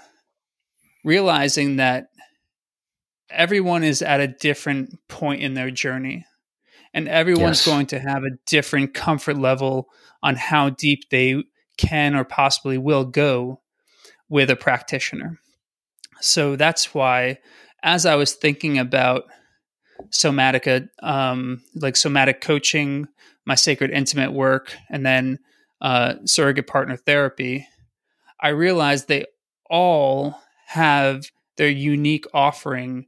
realizing 1.04 1.76
that 1.76 2.08
everyone 3.30 3.84
is 3.84 4.02
at 4.02 4.20
a 4.20 4.28
different 4.28 4.98
point 5.08 5.42
in 5.42 5.54
their 5.54 5.70
journey 5.70 6.24
and 6.94 7.08
everyone's 7.08 7.64
yes. 7.64 7.66
going 7.66 7.86
to 7.86 7.98
have 7.98 8.24
a 8.24 8.38
different 8.46 8.94
comfort 8.94 9.36
level 9.36 9.88
on 10.22 10.36
how 10.36 10.70
deep 10.70 11.10
they 11.10 11.42
can 11.76 12.14
or 12.14 12.24
possibly 12.24 12.78
will 12.78 13.04
go 13.04 13.60
with 14.28 14.50
a 14.50 14.56
practitioner. 14.56 15.38
So 16.20 16.56
that's 16.56 16.94
why, 16.94 17.38
as 17.82 18.06
I 18.06 18.14
was 18.14 18.32
thinking 18.32 18.78
about 18.78 19.24
somatica, 20.10 20.88
um, 21.02 21.62
like 21.74 21.96
somatic 21.96 22.40
coaching, 22.40 23.08
my 23.44 23.54
sacred 23.54 23.90
intimate 23.90 24.32
work, 24.32 24.74
and 24.88 25.04
then 25.04 25.38
uh, 25.82 26.14
surrogate 26.24 26.66
partner 26.66 26.96
therapy, 26.96 27.68
I 28.40 28.48
realized 28.48 29.06
they 29.08 29.26
all 29.68 30.40
have 30.68 31.30
their 31.56 31.68
unique 31.68 32.24
offering 32.32 33.06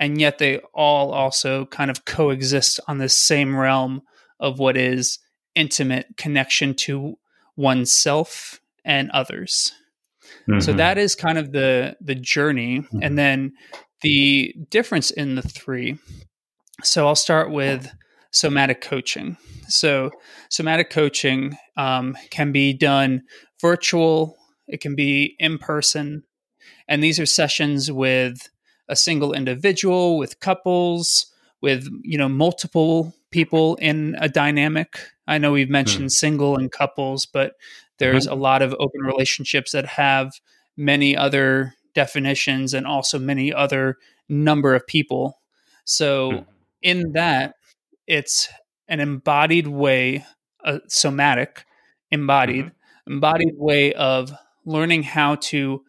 and 0.00 0.20
yet 0.20 0.38
they 0.38 0.58
all 0.74 1.12
also 1.12 1.66
kind 1.66 1.90
of 1.90 2.04
coexist 2.04 2.80
on 2.86 2.98
the 2.98 3.08
same 3.08 3.56
realm 3.56 4.02
of 4.40 4.58
what 4.58 4.76
is 4.76 5.18
intimate 5.54 6.06
connection 6.16 6.74
to 6.74 7.18
oneself 7.56 8.60
and 8.84 9.10
others. 9.10 9.72
Mm-hmm. 10.48 10.60
So 10.60 10.72
that 10.74 10.98
is 10.98 11.14
kind 11.14 11.38
of 11.38 11.52
the 11.52 11.96
the 12.00 12.14
journey 12.14 12.80
mm-hmm. 12.80 12.98
and 13.02 13.18
then 13.18 13.52
the 14.02 14.54
difference 14.70 15.10
in 15.10 15.34
the 15.34 15.42
three. 15.42 15.98
So 16.84 17.06
I'll 17.06 17.16
start 17.16 17.50
with 17.50 17.92
somatic 18.30 18.80
coaching. 18.80 19.36
So 19.68 20.10
somatic 20.48 20.90
coaching 20.90 21.56
um, 21.76 22.16
can 22.30 22.52
be 22.52 22.72
done 22.72 23.22
virtual, 23.60 24.36
it 24.68 24.80
can 24.80 24.94
be 24.94 25.34
in 25.38 25.58
person, 25.58 26.22
and 26.86 27.02
these 27.02 27.18
are 27.18 27.26
sessions 27.26 27.90
with 27.90 28.48
a 28.88 28.96
single 28.96 29.32
individual, 29.32 30.18
with 30.18 30.40
couples, 30.40 31.26
with 31.60 31.88
you 32.02 32.18
know 32.18 32.28
multiple 32.28 33.14
people 33.30 33.76
in 33.76 34.16
a 34.20 34.28
dynamic. 34.28 34.98
I 35.26 35.38
know 35.38 35.52
we've 35.52 35.70
mentioned 35.70 36.04
hmm. 36.04 36.08
single 36.08 36.56
and 36.56 36.72
couples, 36.72 37.26
but 37.26 37.54
there's 37.98 38.24
mm-hmm. 38.24 38.38
a 38.38 38.42
lot 38.42 38.62
of 38.62 38.74
open 38.78 39.02
relationships 39.02 39.72
that 39.72 39.86
have 39.86 40.32
many 40.76 41.16
other 41.16 41.74
definitions 41.94 42.72
and 42.72 42.86
also 42.86 43.18
many 43.18 43.52
other 43.52 43.96
number 44.28 44.74
of 44.74 44.86
people. 44.86 45.40
So 45.84 46.30
hmm. 46.30 46.38
in 46.82 47.12
that, 47.12 47.54
it's 48.06 48.48
an 48.88 49.00
embodied 49.00 49.66
way, 49.66 50.24
a 50.64 50.80
somatic, 50.88 51.64
embodied, 52.10 52.66
mm-hmm. 52.66 53.12
embodied 53.12 53.54
way 53.56 53.92
of 53.92 54.32
learning 54.64 55.02
how 55.02 55.34
to 55.36 55.82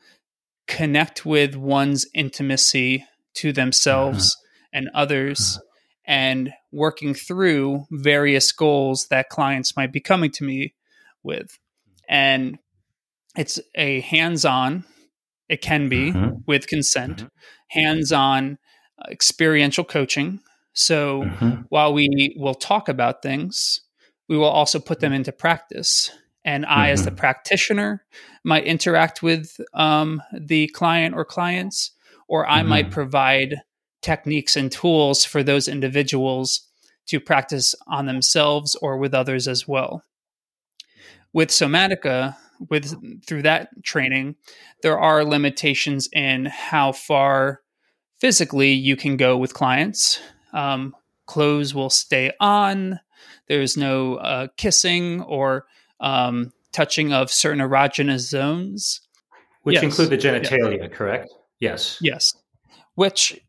connect 0.70 1.26
with 1.26 1.56
one's 1.56 2.06
intimacy 2.14 3.04
to 3.34 3.52
themselves 3.52 4.38
uh-huh. 4.38 4.70
and 4.74 4.90
others 4.94 5.58
uh-huh. 5.58 5.66
and 6.06 6.54
working 6.72 7.14
through 7.14 7.86
various 7.92 8.52
goals 8.52 9.08
that 9.10 9.30
clients 9.30 9.76
might 9.76 9.92
be 9.92 10.00
coming 10.00 10.32
to 10.32 10.44
me 10.44 10.74
with 11.24 11.58
and 12.08 12.60
it's 13.36 13.60
a 13.76 14.00
hands-on 14.02 14.86
it 15.50 15.62
can 15.62 15.90
be 15.90 16.12
uh-huh. 16.12 16.32
with 16.46 16.68
consent 16.68 17.22
uh-huh. 17.22 17.30
hands-on 17.70 18.58
uh, 19.00 19.08
experiential 19.10 19.84
coaching 19.84 20.40
so 20.74 21.24
uh-huh. 21.24 21.58
while 21.70 21.92
we 21.92 22.36
will 22.38 22.56
talk 22.56 22.88
about 22.88 23.24
things 23.24 23.82
we 24.28 24.38
will 24.38 24.46
also 24.46 24.80
put 24.80 25.00
them 25.00 25.14
into 25.14 25.32
practice 25.32 26.12
and 26.46 26.66
I, 26.66 26.86
mm-hmm. 26.86 26.94
as 26.94 27.04
the 27.04 27.12
mm-hmm. 27.12 27.18
practitioner, 27.18 28.06
might 28.44 28.64
interact 28.64 29.22
with 29.22 29.60
um, 29.74 30.22
the 30.34 30.68
client 30.70 31.16
or 31.16 31.26
clients, 31.26 31.92
or 32.28 32.50
I 32.50 32.60
mm-hmm. 32.60 32.70
might 32.70 32.92
provide 32.92 33.62
techniques 34.02 34.56
and 34.56 34.72
tools 34.72 35.26
for 35.26 35.44
those 35.44 35.68
individuals 35.68 36.68
to 37.08 37.20
practice 37.20 37.76
on 37.88 38.06
themselves 38.06 38.76
or 38.76 38.98
with 38.98 39.14
others 39.14 39.48
as 39.48 39.68
well. 39.68 40.04
With 41.34 41.50
Somatica, 41.50 42.36
with 42.70 43.26
through 43.26 43.44
that 43.44 43.70
training, 43.84 44.36
there 44.84 45.00
are 45.00 45.24
limitations 45.24 46.08
in 46.14 46.46
how 46.46 46.92
far 46.92 47.62
physically 48.20 48.72
you 48.72 48.96
can 48.96 49.18
go 49.18 49.38
with 49.38 49.54
clients. 49.54 50.20
Um, 50.54 50.96
clothes 51.26 51.74
will 51.74 51.90
stay 51.90 52.32
on. 52.40 53.00
There's 53.48 53.78
no 53.78 54.16
uh, 54.16 54.48
kissing 54.58 55.22
or 55.22 55.66
um, 56.00 56.52
touching 56.72 57.14
of 57.14 57.32
certain 57.32 57.60
erogenous 57.60 58.20
zones. 58.20 59.02
Which 59.64 59.76
yes. 59.76 59.84
include 59.84 60.10
the 60.10 60.18
genitalia, 60.18 60.80
yes. 60.80 60.90
correct? 60.94 61.30
Yes. 61.60 61.98
Yes. 62.02 62.34
Which 62.96 63.40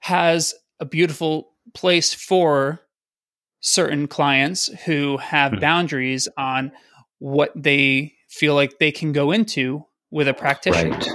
has 0.00 0.54
a 0.78 0.84
beautiful 0.84 1.52
place 1.74 2.12
for 2.12 2.80
certain 3.60 4.08
clients 4.08 4.66
who 4.84 5.16
have 5.18 5.52
mm. 5.52 5.60
boundaries 5.60 6.28
on 6.36 6.72
what 7.18 7.52
they 7.56 8.14
feel 8.28 8.54
like 8.54 8.78
they 8.78 8.92
can 8.92 9.12
go 9.12 9.30
into 9.30 9.86
with 10.10 10.28
a 10.28 10.34
practitioner. 10.34 10.90
Right. 10.90 11.08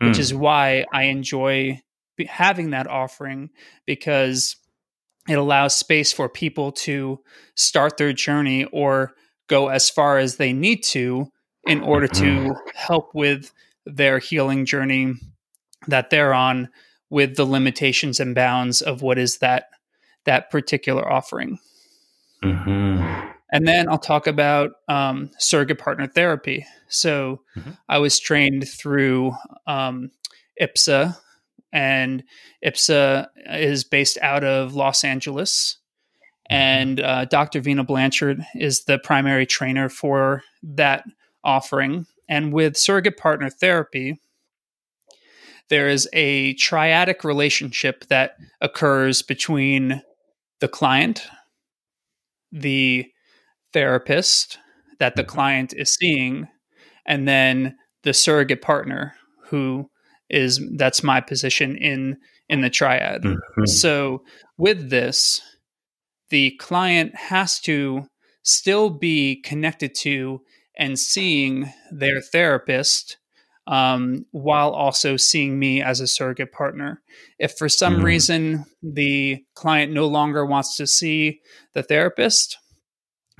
Which 0.00 0.16
mm. 0.16 0.20
is 0.20 0.34
why 0.34 0.84
I 0.92 1.04
enjoy 1.04 1.80
having 2.28 2.70
that 2.70 2.86
offering 2.86 3.50
because 3.86 4.56
it 5.28 5.38
allows 5.38 5.76
space 5.76 6.12
for 6.12 6.28
people 6.28 6.72
to 6.72 7.20
start 7.54 7.96
their 7.96 8.12
journey 8.12 8.64
or 8.66 9.14
go 9.48 9.68
as 9.68 9.90
far 9.90 10.18
as 10.18 10.36
they 10.36 10.52
need 10.52 10.82
to 10.82 11.30
in 11.66 11.80
order 11.80 12.08
to 12.08 12.22
mm-hmm. 12.22 12.52
help 12.74 13.10
with 13.14 13.52
their 13.86 14.18
healing 14.18 14.64
journey 14.64 15.14
that 15.86 16.10
they're 16.10 16.34
on 16.34 16.68
with 17.10 17.36
the 17.36 17.44
limitations 17.44 18.20
and 18.20 18.34
bounds 18.34 18.80
of 18.80 19.02
what 19.02 19.18
is 19.18 19.38
that 19.38 19.68
that 20.24 20.50
particular 20.50 21.10
offering. 21.10 21.58
Mm-hmm. 22.42 23.30
And 23.52 23.68
then 23.68 23.88
I'll 23.88 23.98
talk 23.98 24.26
about 24.26 24.72
um, 24.88 25.30
surrogate 25.38 25.78
partner 25.78 26.06
therapy. 26.06 26.66
So 26.88 27.42
mm-hmm. 27.56 27.72
I 27.88 27.98
was 27.98 28.18
trained 28.18 28.66
through 28.66 29.32
um, 29.66 30.10
IPSA, 30.60 31.18
and 31.72 32.24
IPSA 32.64 33.28
is 33.50 33.84
based 33.84 34.18
out 34.22 34.42
of 34.42 34.74
Los 34.74 35.04
Angeles. 35.04 35.76
Mm-hmm. 36.50 36.54
And 36.54 37.00
uh, 37.00 37.24
Dr. 37.26 37.60
Vena 37.60 37.84
Blanchard 37.84 38.42
is 38.54 38.84
the 38.84 38.98
primary 38.98 39.46
trainer 39.46 39.88
for 39.88 40.42
that 40.62 41.04
offering. 41.44 42.06
And 42.28 42.52
with 42.52 42.76
surrogate 42.76 43.16
partner 43.16 43.50
therapy, 43.50 44.20
there 45.68 45.88
is 45.88 46.08
a 46.12 46.54
triadic 46.54 47.24
relationship 47.24 48.06
that 48.08 48.36
occurs 48.60 49.22
between 49.22 50.02
the 50.60 50.68
client, 50.68 51.26
the 52.50 53.06
therapist 53.72 54.58
that 54.98 55.16
the 55.16 55.22
mm-hmm. 55.22 55.30
client 55.30 55.74
is 55.76 55.94
seeing, 55.94 56.46
and 57.06 57.26
then 57.26 57.76
the 58.02 58.12
surrogate 58.12 58.62
partner 58.62 59.14
who 59.46 59.88
is 60.28 60.60
that's 60.76 61.02
my 61.02 61.20
position 61.20 61.76
in 61.76 62.16
in 62.48 62.60
the 62.60 62.70
triad. 62.70 63.22
Mm-hmm. 63.22 63.66
So 63.66 64.22
with 64.58 64.90
this, 64.90 65.40
the 66.32 66.52
client 66.52 67.14
has 67.14 67.60
to 67.60 68.06
still 68.42 68.88
be 68.88 69.36
connected 69.36 69.94
to 69.94 70.40
and 70.78 70.98
seeing 70.98 71.70
their 71.90 72.22
therapist 72.22 73.18
um, 73.66 74.24
while 74.30 74.70
also 74.70 75.18
seeing 75.18 75.58
me 75.58 75.82
as 75.82 76.00
a 76.00 76.06
surrogate 76.06 76.50
partner. 76.50 77.02
If 77.38 77.52
for 77.58 77.68
some 77.68 77.96
mm-hmm. 77.96 78.04
reason 78.04 78.64
the 78.82 79.44
client 79.54 79.92
no 79.92 80.06
longer 80.06 80.46
wants 80.46 80.74
to 80.78 80.86
see 80.86 81.42
the 81.74 81.82
therapist, 81.82 82.56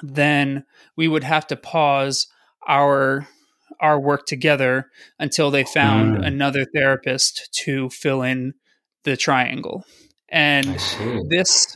then 0.03 0.67
we 0.95 1.09
would 1.09 1.25
have 1.25 1.47
to 1.47 1.57
pause 1.57 2.27
our 2.69 3.27
our 3.81 3.99
work 3.99 4.27
together 4.27 4.91
until 5.19 5.51
they 5.51 5.65
found 5.65 6.19
mm. 6.19 6.27
another 6.27 6.67
therapist 6.75 7.49
to 7.53 7.89
fill 7.89 8.23
in 8.23 8.53
the 9.05 9.17
triangle. 9.17 9.85
And 10.29 10.79
this 11.31 11.75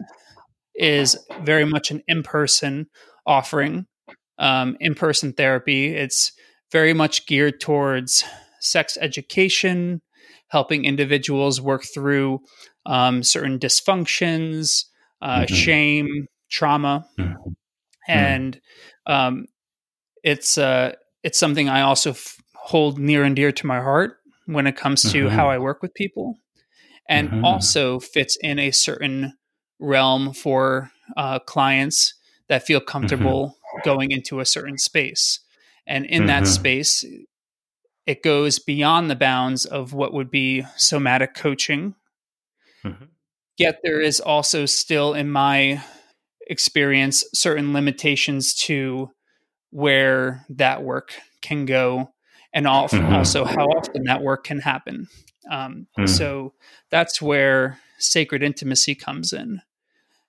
is 0.79 1.17
very 1.43 1.65
much 1.65 1.91
an 1.91 2.03
in-person 2.07 2.87
offering, 3.27 3.87
um, 4.39 4.77
in-person 4.81 5.33
therapy. 5.33 5.95
It's 5.95 6.33
very 6.73 6.93
much 6.93 7.27
geared 7.27 7.61
towards 7.61 8.25
sex 8.61 8.99
education, 9.01 10.03
helping 10.49 10.85
individuals 10.85 11.61
work 11.61 11.85
through 11.95 12.41
um, 12.85 13.23
certain 13.23 13.59
dysfunctions, 13.59 14.85
uh, 15.23 15.41
mm-hmm. 15.41 15.55
shame, 15.55 16.27
trauma, 16.51 17.07
mm-hmm. 17.19 17.53
and 18.09 18.61
um, 19.07 19.47
it's 20.23 20.59
uh, 20.59 20.93
it's 21.23 21.39
something 21.39 21.69
I 21.69 21.81
also 21.83 22.11
f- 22.11 22.37
hold 22.55 22.99
near 22.99 23.25
and 23.25 23.35
dear 23.35 23.53
to 23.53 23.67
my 23.67 23.81
heart 23.81 24.19
when 24.47 24.67
it 24.67 24.77
comes 24.77 25.03
to 25.13 25.25
mm-hmm. 25.25 25.35
how 25.35 25.51
I 25.51 25.59
work 25.59 25.83
with 25.83 25.95
people, 25.95 26.35
and 27.09 27.29
mm-hmm. 27.29 27.45
also 27.45 27.99
fits 27.99 28.37
in 28.41 28.59
a 28.59 28.71
certain 28.71 29.33
realm 29.79 30.33
for 30.33 30.91
uh, 31.17 31.39
clients 31.41 32.15
that 32.49 32.67
feel 32.67 32.81
mm-hmm. 32.81 32.89
comfortable 32.89 33.57
going 33.85 34.11
into 34.11 34.41
a 34.41 34.47
certain 34.47 34.79
space. 34.79 35.41
And 35.87 36.05
in 36.07 36.27
that 36.27 36.45
mm-hmm. 36.45 36.53
space, 36.53 37.05
it 38.07 38.23
goes 38.23 38.59
beyond 38.59 39.11
the 39.11 39.17
bounds 39.17 39.65
of 39.65 39.93
what 39.93 40.13
would 40.13 40.31
be 40.31 40.65
somatic 40.77 41.35
coaching. 41.35 41.95
Mm-hmm. 42.85 43.05
Yet 43.59 43.81
there 43.83 44.01
is 44.01 44.21
also 44.21 44.67
still, 44.67 45.15
in 45.15 45.31
my 45.31 45.83
experience, 46.47 47.25
certain 47.35 47.73
limitations 47.73 48.55
to 48.55 49.11
where 49.71 50.45
that 50.49 50.83
work 50.83 51.15
can 51.43 51.67
go 51.67 52.11
and 52.53 52.67
mm-hmm. 52.67 53.13
also 53.13 53.45
how 53.45 53.67
often 53.67 54.05
that 54.05 54.23
work 54.23 54.45
can 54.45 54.61
happen. 54.61 55.09
Um, 55.51 55.87
mm. 55.99 56.09
So 56.09 56.55
that's 56.91 57.21
where 57.21 57.79
sacred 57.99 58.43
intimacy 58.43 58.95
comes 58.95 59.33
in. 59.33 59.61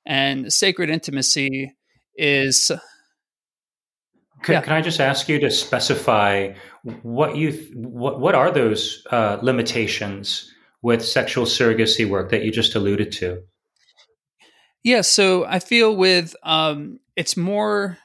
And 0.07 0.51
sacred 0.51 0.89
intimacy 0.89 1.75
is 2.15 2.71
can, 4.43 4.53
yeah. 4.53 4.61
can, 4.61 4.73
I 4.73 4.81
just 4.81 4.99
ask 4.99 5.27
you 5.27 5.39
to 5.39 5.51
specify 5.51 6.53
what 7.01 7.35
you 7.35 7.51
what 7.75 8.19
what 8.19 8.33
are 8.33 8.51
those 8.51 9.05
uh, 9.11 9.37
limitations 9.41 10.51
with 10.81 11.03
sexual 11.03 11.45
surrogacy 11.45 12.07
work 12.07 12.31
that 12.31 12.43
you 12.43 12.51
just 12.51 12.75
alluded 12.75 13.11
to? 13.13 13.41
Yeah, 14.83 15.01
so 15.01 15.43
I 15.45 15.59
feel 15.59 15.95
with 15.95 16.35
um, 16.43 16.99
it's 17.15 17.35
more 17.35 17.97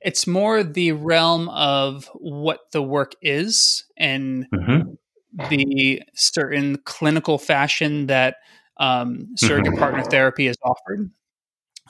it's 0.00 0.26
more 0.26 0.62
the 0.62 0.92
realm 0.92 1.48
of 1.48 2.10
what 2.14 2.60
the 2.72 2.82
work 2.82 3.14
is 3.22 3.84
and 3.96 4.46
mm-hmm. 4.54 5.46
the 5.48 6.02
certain 6.14 6.78
clinical 6.84 7.38
fashion 7.38 8.06
that 8.06 8.36
um, 8.78 9.34
surrogate 9.36 9.72
mm-hmm. 9.72 9.80
partner 9.80 10.04
therapy 10.04 10.46
is 10.46 10.56
offered. 10.62 11.10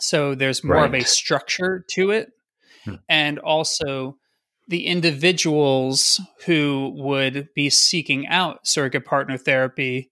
So 0.00 0.34
there's 0.34 0.62
more 0.62 0.76
right. 0.76 0.86
of 0.86 0.94
a 0.94 1.04
structure 1.04 1.84
to 1.90 2.10
it 2.12 2.32
Hmm. 2.88 2.94
and 3.08 3.38
also 3.38 4.16
the 4.68 4.86
individuals 4.86 6.20
who 6.46 6.92
would 6.96 7.48
be 7.54 7.70
seeking 7.70 8.26
out 8.26 8.66
surrogate 8.66 9.04
partner 9.04 9.38
therapy 9.38 10.10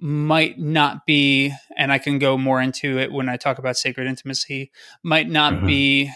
might 0.00 0.58
not 0.58 1.06
be, 1.06 1.52
and 1.76 1.90
I 1.90 1.98
can 1.98 2.18
go 2.18 2.38
more 2.38 2.60
into 2.60 2.98
it 2.98 3.10
when 3.10 3.28
I 3.28 3.36
talk 3.36 3.58
about 3.58 3.76
sacred 3.76 4.06
intimacy, 4.06 4.70
might 5.02 5.28
not 5.28 5.54
mm-hmm. 5.54 5.66
be 5.66 6.12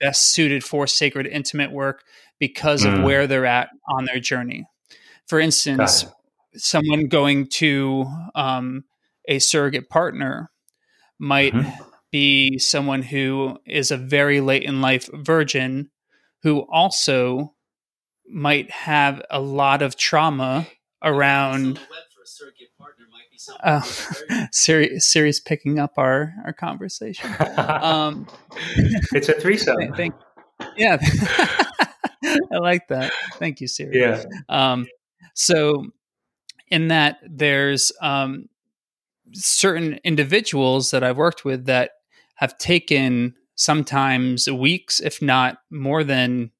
best 0.00 0.30
suited 0.32 0.64
for 0.64 0.86
sacred 0.86 1.26
intimate 1.26 1.72
work 1.72 2.02
because 2.38 2.84
mm. 2.84 2.94
of 2.94 3.02
where 3.02 3.26
they're 3.26 3.46
at 3.46 3.68
on 3.88 4.04
their 4.06 4.20
journey. 4.20 4.66
For 5.26 5.40
instance, 5.40 6.06
someone 6.54 7.08
going 7.08 7.48
to 7.48 8.06
um, 8.34 8.84
a 9.28 9.38
surrogate 9.38 9.88
partner 9.88 10.50
might 11.18 11.52
mm-hmm 11.52 11.82
be 12.16 12.58
someone 12.58 13.02
who 13.02 13.58
is 13.66 13.90
a 13.90 13.96
very 13.98 14.40
late 14.40 14.62
in 14.62 14.80
life 14.80 15.06
virgin 15.12 15.90
who 16.42 16.60
also 16.70 17.54
might 18.28 18.70
have 18.70 19.22
a 19.30 19.40
lot 19.40 19.82
of 19.82 19.96
trauma 19.96 20.66
around 21.02 21.78
uh, 23.62 23.80
Siri, 24.50 24.98
Siri's 24.98 25.40
picking 25.40 25.78
up 25.78 25.92
our, 25.96 26.32
our 26.44 26.52
conversation. 26.52 27.30
Um, 27.58 28.26
it's 29.12 29.28
a 29.28 29.34
threesome. 29.34 29.92
Thank, 29.94 30.14
yeah, 30.76 30.96
I 32.24 32.58
like 32.58 32.88
that. 32.88 33.12
Thank 33.34 33.60
you, 33.60 33.68
Siri. 33.68 34.00
Yeah. 34.00 34.24
Um, 34.48 34.86
so, 35.34 35.86
in 36.68 36.88
that, 36.88 37.18
there's 37.28 37.92
um, 38.00 38.48
certain 39.32 39.98
individuals 40.04 40.90
that 40.90 41.02
I've 41.02 41.16
worked 41.16 41.44
with 41.44 41.66
that 41.66 41.90
have 42.36 42.58
taken 42.58 43.34
sometimes 43.54 44.50
weeks, 44.50 45.00
if 45.00 45.22
not 45.22 45.58
more 45.70 46.04
than 46.04 46.50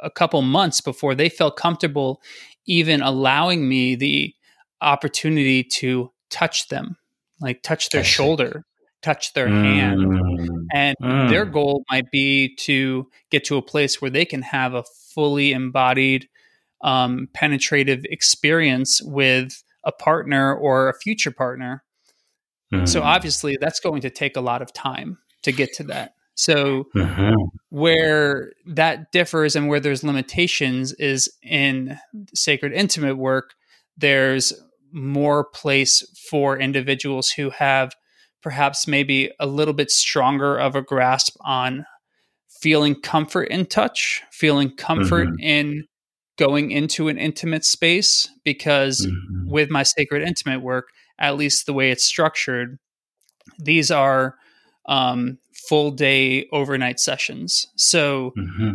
a 0.00 0.10
couple 0.10 0.42
months 0.42 0.80
before 0.80 1.14
they 1.14 1.28
felt 1.28 1.56
comfortable 1.56 2.20
even 2.66 3.02
allowing 3.02 3.68
me 3.68 3.94
the 3.94 4.34
opportunity 4.80 5.64
to 5.64 6.12
touch 6.30 6.68
them, 6.68 6.96
like 7.40 7.62
touch 7.62 7.90
their 7.90 8.04
shoulder, 8.04 8.64
touch 9.02 9.32
their 9.32 9.48
mm. 9.48 9.62
hand. 9.64 10.68
And 10.72 10.96
mm. 11.02 11.28
their 11.28 11.44
goal 11.44 11.84
might 11.90 12.10
be 12.10 12.54
to 12.60 13.08
get 13.30 13.44
to 13.46 13.56
a 13.56 13.62
place 13.62 14.00
where 14.00 14.10
they 14.10 14.24
can 14.24 14.42
have 14.42 14.74
a 14.74 14.84
fully 15.14 15.52
embodied, 15.52 16.28
um, 16.82 17.28
penetrative 17.34 18.04
experience 18.04 19.00
with 19.02 19.62
a 19.84 19.92
partner 19.92 20.54
or 20.54 20.88
a 20.88 20.98
future 20.98 21.30
partner 21.30 21.82
Mm-hmm. 22.72 22.86
So 22.86 23.02
obviously 23.02 23.58
that's 23.60 23.80
going 23.80 24.02
to 24.02 24.10
take 24.10 24.36
a 24.36 24.40
lot 24.40 24.62
of 24.62 24.72
time 24.72 25.18
to 25.42 25.52
get 25.52 25.72
to 25.74 25.84
that. 25.84 26.14
So 26.34 26.84
mm-hmm. 26.96 27.34
where 27.68 28.52
that 28.66 29.12
differs 29.12 29.56
and 29.56 29.68
where 29.68 29.80
there's 29.80 30.04
limitations 30.04 30.92
is 30.94 31.30
in 31.42 31.98
sacred 32.34 32.72
intimate 32.72 33.16
work, 33.16 33.54
there's 33.96 34.52
more 34.92 35.44
place 35.44 36.02
for 36.30 36.58
individuals 36.58 37.30
who 37.30 37.50
have 37.50 37.92
perhaps 38.42 38.86
maybe 38.86 39.30
a 39.38 39.46
little 39.46 39.74
bit 39.74 39.90
stronger 39.90 40.56
of 40.56 40.74
a 40.74 40.82
grasp 40.82 41.36
on 41.40 41.84
feeling 42.60 42.94
comfort 42.94 43.48
in 43.48 43.66
touch, 43.66 44.22
feeling 44.32 44.74
comfort 44.74 45.28
mm-hmm. 45.28 45.40
in 45.40 45.84
going 46.38 46.70
into 46.70 47.08
an 47.08 47.18
intimate 47.18 47.64
space 47.64 48.28
because 48.44 49.06
mm-hmm. 49.06 49.50
with 49.50 49.70
my 49.70 49.82
sacred 49.82 50.22
intimate 50.22 50.62
work, 50.62 50.88
at 51.20 51.36
least 51.36 51.66
the 51.66 51.72
way 51.72 51.90
it's 51.90 52.04
structured, 52.04 52.78
these 53.58 53.90
are 53.90 54.36
um, 54.88 55.38
full 55.68 55.90
day 55.90 56.48
overnight 56.52 56.98
sessions. 56.98 57.66
So, 57.76 58.32
mm-hmm. 58.36 58.74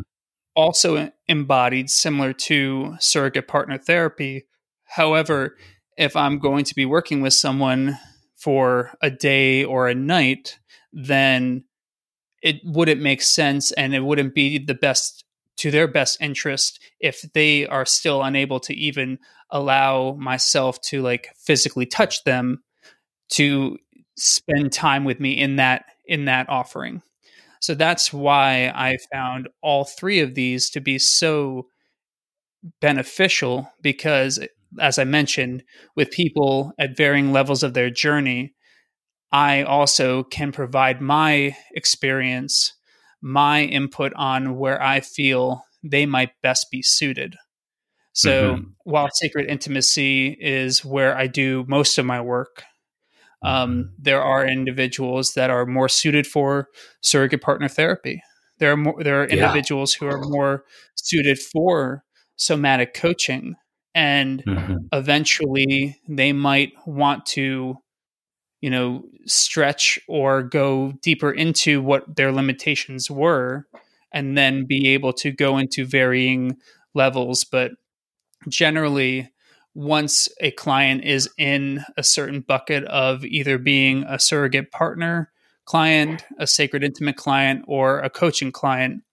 also 0.55 1.11
embodied 1.27 1.89
similar 1.89 2.33
to 2.33 2.95
surrogate 2.99 3.47
partner 3.47 3.77
therapy. 3.77 4.45
However, 4.85 5.57
if 5.97 6.15
I'm 6.15 6.39
going 6.39 6.65
to 6.65 6.75
be 6.75 6.85
working 6.85 7.21
with 7.21 7.33
someone 7.33 7.97
for 8.37 8.91
a 9.01 9.09
day 9.09 9.63
or 9.63 9.87
a 9.87 9.95
night, 9.95 10.59
then 10.93 11.65
it 12.41 12.61
wouldn't 12.63 13.01
make 13.01 13.21
sense 13.21 13.71
and 13.71 13.95
it 13.95 14.01
wouldn't 14.01 14.35
be 14.35 14.59
the 14.59 14.75
best 14.75 15.24
to 15.57 15.71
their 15.71 15.87
best 15.87 16.17
interest 16.21 16.79
if 16.99 17.21
they 17.33 17.65
are 17.67 17.85
still 17.85 18.23
unable 18.23 18.59
to 18.59 18.73
even 18.73 19.17
allow 19.51 20.13
myself 20.19 20.79
to 20.81 21.01
like 21.01 21.29
physically 21.37 21.85
touch 21.85 22.23
them 22.23 22.61
to 23.29 23.77
spend 24.17 24.71
time 24.71 25.03
with 25.03 25.19
me 25.19 25.31
in 25.31 25.57
that 25.57 25.85
in 26.05 26.25
that 26.25 26.49
offering. 26.49 27.01
So 27.61 27.73
that's 27.73 28.13
why 28.13 28.71
I 28.75 28.97
found 29.11 29.49
all 29.61 29.85
three 29.85 30.19
of 30.19 30.35
these 30.35 30.69
to 30.71 30.81
be 30.81 30.99
so 30.99 31.67
beneficial 32.81 33.71
because 33.81 34.39
as 34.79 34.99
I 34.99 35.03
mentioned 35.03 35.63
with 35.95 36.11
people 36.11 36.73
at 36.77 36.97
varying 36.97 37.31
levels 37.31 37.63
of 37.63 37.73
their 37.73 37.89
journey 37.89 38.55
I 39.31 39.63
also 39.63 40.23
can 40.23 40.53
provide 40.53 41.01
my 41.01 41.57
experience, 41.73 42.73
my 43.25 43.63
input 43.63 44.13
on 44.13 44.55
where 44.55 44.79
I 44.79 44.99
feel 44.99 45.65
they 45.83 46.05
might 46.05 46.39
best 46.43 46.67
be 46.69 46.83
suited. 46.83 47.35
So 48.13 48.53
mm-hmm. 48.53 48.63
while 48.83 49.09
sacred 49.11 49.49
intimacy 49.49 50.37
is 50.39 50.85
where 50.85 51.17
I 51.17 51.25
do 51.25 51.65
most 51.67 51.97
of 51.97 52.05
my 52.05 52.21
work, 52.21 52.61
um, 53.43 53.71
mm-hmm. 53.71 53.81
there 53.97 54.21
are 54.21 54.47
individuals 54.47 55.33
that 55.33 55.49
are 55.49 55.65
more 55.65 55.89
suited 55.89 56.27
for 56.27 56.67
surrogate 57.01 57.41
partner 57.41 57.67
therapy. 57.67 58.21
There 58.59 58.71
are 58.71 58.77
more, 58.77 59.03
there 59.03 59.23
are 59.23 59.25
individuals 59.25 59.95
yeah. 59.95 60.07
who 60.07 60.15
are 60.15 60.21
more 60.21 60.63
suited 60.93 61.39
for 61.39 62.03
somatic 62.35 62.93
coaching, 62.93 63.55
and 63.95 64.43
mm-hmm. 64.45 64.75
eventually 64.93 65.99
they 66.07 66.31
might 66.31 66.73
want 66.85 67.25
to 67.27 67.77
you 68.65 68.71
know 68.71 69.03
stretch 69.27 69.99
or 70.07 70.41
go 70.41 70.91
deeper 71.03 71.31
into 71.31 71.83
what 71.83 72.15
their 72.15 72.31
limitations 72.31 73.11
were 73.11 73.67
and 74.11 74.35
then 74.35 74.65
be 74.65 74.87
able 74.87 75.13
to 75.13 75.31
go 75.31 75.59
into 75.59 75.85
varying 75.85 76.57
levels 76.95 77.43
but 77.43 77.73
generally 78.49 79.29
once 79.75 80.27
a 80.41 80.49
client 80.49 81.03
is 81.03 81.29
in 81.37 81.85
a 81.95 82.01
certain 82.01 82.39
bucket 82.41 82.83
of 82.85 83.23
either 83.23 83.59
being 83.59 84.03
a 84.07 84.17
surrogate 84.17 84.71
partner 84.71 85.31
client, 85.65 86.25
a 86.39 86.47
sacred 86.47 86.83
intimate 86.83 87.17
client, 87.17 87.63
or 87.67 87.99
a 87.99 88.09
coaching 88.09 88.51
client, 88.51 89.03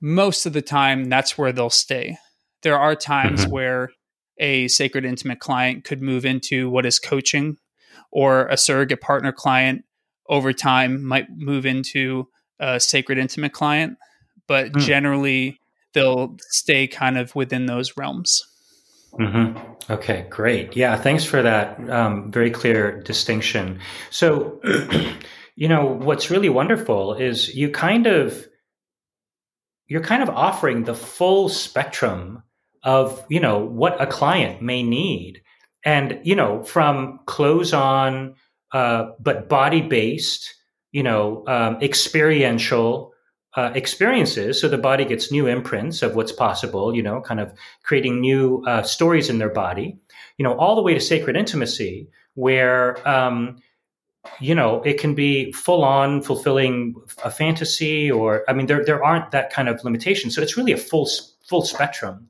most 0.00 0.46
of 0.46 0.52
the 0.52 0.62
time 0.62 1.08
that's 1.08 1.36
where 1.36 1.52
they'll 1.52 1.70
stay. 1.70 2.16
There 2.62 2.78
are 2.78 2.94
times 2.94 3.42
mm-hmm. 3.42 3.50
where 3.50 3.90
a 4.38 4.68
sacred 4.68 5.04
intimate 5.04 5.40
client 5.40 5.82
could 5.84 6.00
move 6.00 6.24
into 6.24 6.70
what 6.70 6.86
is 6.86 7.00
coaching 7.00 7.56
or 8.10 8.46
a 8.46 8.56
surrogate 8.56 9.00
partner 9.00 9.32
client 9.32 9.84
over 10.28 10.52
time 10.52 11.04
might 11.04 11.26
move 11.30 11.66
into 11.66 12.28
a 12.60 12.80
sacred 12.80 13.18
intimate 13.18 13.52
client, 13.52 13.96
but 14.46 14.72
mm. 14.72 14.80
generally 14.80 15.60
they'll 15.94 16.36
stay 16.50 16.86
kind 16.86 17.18
of 17.18 17.34
within 17.34 17.66
those 17.66 17.96
realms. 17.96 18.46
Mm-hmm. 19.18 19.92
Okay, 19.92 20.26
great. 20.28 20.76
Yeah, 20.76 20.96
thanks 20.96 21.24
for 21.24 21.42
that 21.42 21.78
um, 21.88 22.30
very 22.30 22.50
clear 22.50 23.00
distinction. 23.00 23.80
So, 24.10 24.60
you 25.56 25.68
know, 25.68 25.86
what's 25.86 26.30
really 26.30 26.50
wonderful 26.50 27.14
is 27.14 27.54
you 27.54 27.70
kind 27.70 28.06
of 28.06 28.46
you're 29.86 30.02
kind 30.02 30.22
of 30.22 30.28
offering 30.28 30.84
the 30.84 30.94
full 30.94 31.48
spectrum 31.48 32.42
of 32.82 33.24
you 33.28 33.40
know 33.40 33.58
what 33.58 34.00
a 34.00 34.06
client 34.06 34.62
may 34.62 34.82
need 34.82 35.42
and 35.84 36.20
you 36.22 36.34
know 36.34 36.62
from 36.62 37.20
clothes 37.26 37.72
on 37.72 38.34
uh, 38.72 39.10
but 39.20 39.48
body 39.48 39.80
based 39.80 40.54
you 40.92 41.02
know 41.02 41.44
um, 41.46 41.78
experiential 41.82 43.12
uh, 43.54 43.72
experiences. 43.74 44.60
So 44.60 44.68
the 44.68 44.78
body 44.78 45.04
gets 45.04 45.32
new 45.32 45.46
imprints 45.46 46.02
of 46.02 46.14
what's 46.14 46.32
possible 46.32 46.94
you 46.94 47.02
know 47.02 47.20
kind 47.20 47.40
of 47.40 47.52
creating 47.82 48.20
new 48.20 48.64
uh, 48.66 48.82
stories 48.82 49.30
in 49.30 49.38
their 49.38 49.50
body 49.50 49.98
you 50.36 50.44
know 50.44 50.56
all 50.56 50.76
the 50.76 50.82
way 50.82 50.94
to 50.94 51.00
sacred 51.00 51.36
intimacy 51.36 52.08
where 52.34 53.06
um, 53.08 53.56
you 54.40 54.54
know 54.54 54.82
it 54.82 55.00
can 55.00 55.14
be 55.14 55.52
full 55.52 55.84
on 55.84 56.20
fulfilling 56.22 56.94
a 57.24 57.30
fantasy 57.30 58.10
or 58.10 58.44
i 58.48 58.52
mean 58.52 58.66
there, 58.66 58.84
there 58.84 59.02
aren't 59.02 59.30
that 59.30 59.50
kind 59.50 59.68
of 59.68 59.82
limitation 59.84 60.30
so 60.30 60.42
it's 60.42 60.56
really 60.56 60.72
a 60.72 60.76
full 60.76 61.08
full 61.48 61.62
spectrum. 61.62 62.28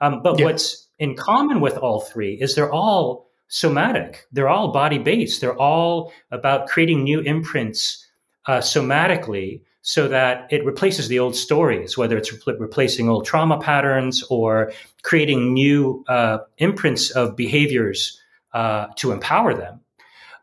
Um, 0.00 0.22
but 0.22 0.38
yeah. 0.38 0.46
what's 0.46 0.87
in 0.98 1.16
common 1.16 1.60
with 1.60 1.76
all 1.78 2.00
three 2.00 2.34
is 2.40 2.54
they're 2.54 2.72
all 2.72 3.28
somatic. 3.48 4.26
They're 4.32 4.48
all 4.48 4.72
body 4.72 4.98
based. 4.98 5.40
They're 5.40 5.58
all 5.58 6.12
about 6.30 6.68
creating 6.68 7.02
new 7.02 7.20
imprints 7.20 8.06
uh, 8.46 8.58
somatically 8.58 9.62
so 9.82 10.08
that 10.08 10.46
it 10.50 10.64
replaces 10.64 11.08
the 11.08 11.18
old 11.18 11.34
stories, 11.34 11.96
whether 11.96 12.16
it's 12.16 12.32
re- 12.46 12.56
replacing 12.58 13.08
old 13.08 13.24
trauma 13.24 13.58
patterns 13.58 14.22
or 14.28 14.72
creating 15.02 15.54
new 15.54 16.04
uh, 16.08 16.38
imprints 16.58 17.10
of 17.10 17.36
behaviors 17.36 18.20
uh, 18.52 18.88
to 18.96 19.12
empower 19.12 19.54
them. 19.54 19.80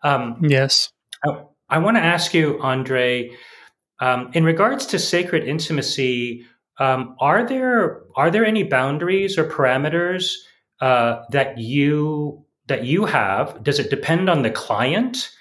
Um, 0.03 0.39
yes. 0.41 0.91
I, 1.23 1.43
I 1.69 1.77
want 1.79 1.97
to 1.97 2.03
ask 2.03 2.33
you, 2.33 2.59
Andre, 2.61 3.31
um, 3.99 4.31
in 4.33 4.43
regards 4.43 4.85
to 4.87 4.99
sacred 4.99 5.43
intimacy, 5.43 6.45
um, 6.79 7.15
are 7.19 7.47
there 7.47 8.03
are 8.15 8.29
there 8.29 8.45
any 8.45 8.63
boundaries 8.63 9.37
or 9.37 9.45
parameters 9.49 10.33
uh, 10.81 11.23
that 11.31 11.57
you 11.57 12.45
that 12.67 12.83
you 12.83 13.05
have? 13.05 13.63
Does 13.63 13.79
it 13.79 13.89
depend 13.89 14.29
on 14.29 14.41
the 14.41 14.51
client? 14.51 15.31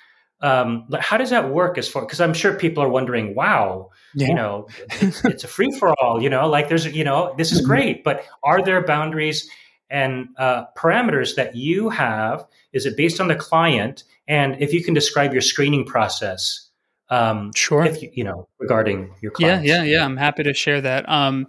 Um, 0.41 0.87
how 1.01 1.17
does 1.17 1.31
that 1.31 1.51
work 1.51 1.79
as 1.79 1.89
far? 1.89 2.03
Because 2.03 2.21
I'm 2.21 2.35
sure 2.35 2.53
people 2.53 2.83
are 2.83 2.89
wondering, 2.89 3.35
wow, 3.35 3.91
yeah. 4.15 4.29
you 4.29 4.35
know, 4.35 4.69
it's, 5.01 5.25
it's 5.25 5.45
a 5.45 5.49
free 5.49 5.71
for 5.79 5.95
all. 6.01 6.23
You 6.23 6.29
know, 6.29 6.47
like 6.49 6.69
there's, 6.69 6.87
you 6.87 7.05
know, 7.05 7.35
this 7.39 7.51
is 7.51 7.59
mm-hmm. 7.59 7.69
great, 7.69 8.05
but 8.05 8.25
are 8.43 8.63
there 8.63 8.85
boundaries 8.85 9.49
and 9.89 10.29
uh, 10.37 10.65
parameters 10.77 11.37
that 11.37 11.57
you 11.57 11.89
have? 11.89 12.47
Is 12.75 12.85
it 12.85 12.97
based 12.97 13.21
on 13.21 13.29
the 13.29 13.37
client? 13.37 14.05
And 14.29 14.61
if 14.61 14.73
you 14.73 14.85
can 14.85 14.93
describe 14.93 15.33
your 15.33 15.43
screening 15.43 15.87
process 15.87 16.69
um, 17.11 17.53
sure. 17.55 17.85
If 17.85 18.03
you, 18.03 18.11
you 18.13 18.25
know, 18.25 18.49
regarding 18.59 19.15
your 19.21 19.33
clients. 19.33 19.67
Yeah, 19.67 19.83
yeah, 19.83 19.99
yeah. 19.99 20.05
I'm 20.05 20.17
happy 20.17 20.43
to 20.43 20.55
share 20.55 20.81
that. 20.81 21.09
Um, 21.09 21.47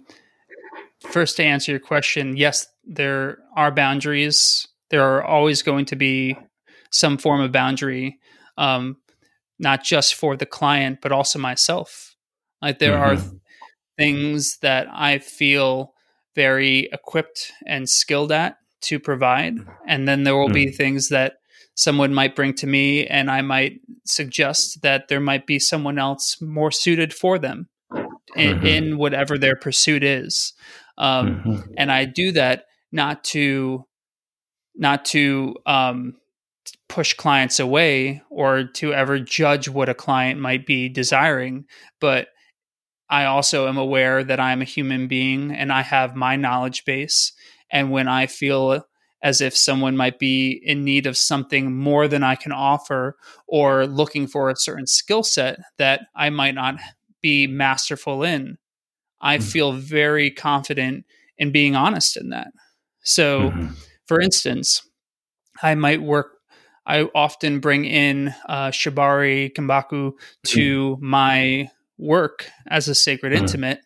first, 1.10 1.36
to 1.36 1.44
answer 1.44 1.72
your 1.72 1.80
question, 1.80 2.36
yes, 2.36 2.66
there 2.84 3.38
are 3.56 3.70
boundaries. 3.70 4.68
There 4.90 5.02
are 5.02 5.24
always 5.24 5.62
going 5.62 5.86
to 5.86 5.96
be 5.96 6.36
some 6.90 7.18
form 7.18 7.40
of 7.40 7.52
boundary, 7.52 8.18
um, 8.56 8.96
not 9.58 9.82
just 9.82 10.14
for 10.14 10.36
the 10.36 10.46
client, 10.46 11.00
but 11.02 11.12
also 11.12 11.38
myself. 11.38 12.14
Like 12.62 12.78
there 12.78 12.92
mm-hmm. 12.92 13.28
are 13.28 13.32
things 13.98 14.58
that 14.58 14.86
I 14.92 15.18
feel 15.18 15.94
very 16.34 16.88
equipped 16.92 17.52
and 17.66 17.88
skilled 17.88 18.30
at 18.30 18.58
to 18.82 19.00
provide, 19.00 19.56
and 19.86 20.06
then 20.06 20.24
there 20.24 20.36
will 20.36 20.46
mm-hmm. 20.46 20.54
be 20.54 20.70
things 20.70 21.08
that 21.08 21.38
someone 21.76 22.12
might 22.12 22.34
bring 22.34 22.54
to 22.54 22.66
me 22.66 23.06
and 23.06 23.30
I 23.30 23.42
might 23.42 23.80
suggest 24.04 24.82
that 24.82 25.08
there 25.08 25.20
might 25.20 25.46
be 25.46 25.58
someone 25.58 25.98
else 25.98 26.40
more 26.40 26.70
suited 26.70 27.14
for 27.14 27.38
them 27.38 27.68
in, 28.34 28.56
mm-hmm. 28.56 28.66
in 28.66 28.98
whatever 28.98 29.38
their 29.38 29.56
pursuit 29.56 30.02
is. 30.02 30.54
Um, 30.98 31.42
mm-hmm. 31.44 31.72
And 31.76 31.92
I 31.92 32.06
do 32.06 32.32
that 32.32 32.64
not 32.90 33.22
to 33.24 33.84
not 34.74 35.04
to 35.06 35.54
um, 35.64 36.14
push 36.88 37.14
clients 37.14 37.60
away 37.60 38.22
or 38.30 38.64
to 38.64 38.92
ever 38.92 39.18
judge 39.18 39.68
what 39.68 39.88
a 39.88 39.94
client 39.94 40.40
might 40.40 40.66
be 40.66 40.88
desiring, 40.88 41.64
but 42.00 42.28
I 43.08 43.24
also 43.24 43.68
am 43.68 43.78
aware 43.78 44.24
that 44.24 44.40
I'm 44.40 44.60
a 44.60 44.66
human 44.66 45.08
being 45.08 45.52
and 45.52 45.72
I 45.72 45.82
have 45.82 46.14
my 46.14 46.36
knowledge 46.36 46.84
base. 46.84 47.32
And 47.70 47.90
when 47.90 48.08
I 48.08 48.26
feel 48.26 48.84
as 49.26 49.40
if 49.40 49.56
someone 49.56 49.96
might 49.96 50.20
be 50.20 50.52
in 50.62 50.84
need 50.84 51.04
of 51.04 51.16
something 51.16 51.76
more 51.76 52.06
than 52.06 52.22
I 52.22 52.36
can 52.36 52.52
offer 52.52 53.16
or 53.48 53.84
looking 53.84 54.28
for 54.28 54.48
a 54.48 54.56
certain 54.56 54.86
skill 54.86 55.24
set 55.24 55.58
that 55.78 56.02
I 56.14 56.30
might 56.30 56.54
not 56.54 56.76
be 57.22 57.48
masterful 57.48 58.22
in. 58.22 58.56
I 59.20 59.38
mm-hmm. 59.38 59.44
feel 59.48 59.72
very 59.72 60.30
confident 60.30 61.06
in 61.38 61.50
being 61.50 61.74
honest 61.74 62.16
in 62.16 62.28
that. 62.28 62.52
So, 63.02 63.50
mm-hmm. 63.50 63.74
for 64.06 64.20
instance, 64.20 64.88
I 65.60 65.74
might 65.74 66.02
work, 66.02 66.28
I 66.86 67.08
often 67.12 67.58
bring 67.58 67.84
in 67.84 68.32
uh, 68.48 68.68
Shibari 68.68 69.52
Kinbaku 69.52 70.12
to 70.46 70.94
mm-hmm. 70.94 71.04
my 71.04 71.68
work 71.98 72.48
as 72.68 72.86
a 72.86 72.94
sacred 72.94 73.32
mm-hmm. 73.32 73.42
intimate. 73.42 73.80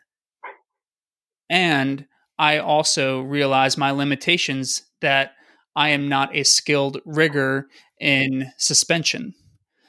And 1.49 2.05
I 2.39 2.59
also 2.59 3.23
realize 3.23 3.79
my 3.79 3.93
limitations 3.93 4.83
that 5.01 5.33
I 5.77 5.91
am 5.91 6.09
not 6.09 6.35
a 6.35 6.45
skilled 6.45 7.01
rigger 7.05 7.67
in 7.99 8.53
suspension. 8.59 9.35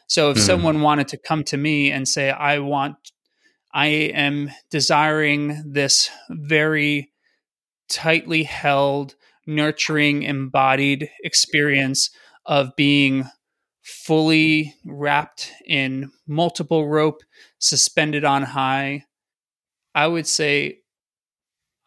So 0.08 0.32
if 0.32 0.38
mm. 0.38 0.42
someone 0.42 0.82
wanted 0.82 1.08
to 1.10 1.18
come 1.18 1.44
to 1.46 1.58
me 1.58 1.92
and 1.92 2.08
say, 2.08 2.30
I 2.30 2.60
want, 2.60 2.96
I 3.74 3.88
am 3.88 4.52
desiring 4.70 5.64
this 5.66 6.10
very 6.30 7.12
tightly 7.90 8.44
held, 8.44 9.16
nurturing, 9.48 10.24
embodied 10.24 11.10
experience 11.24 12.10
of 12.46 12.76
being 12.76 13.26
fully 13.82 14.76
wrapped 14.86 15.52
in 15.66 16.12
multiple 16.28 16.88
rope, 16.88 17.22
suspended 17.60 18.24
on 18.24 18.44
high, 18.44 19.06
I 19.96 20.08
would 20.08 20.28
say 20.28 20.80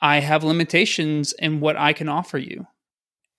I 0.00 0.20
have 0.20 0.44
limitations 0.44 1.32
in 1.32 1.60
what 1.60 1.76
I 1.76 1.92
can 1.92 2.08
offer 2.08 2.38
you. 2.38 2.66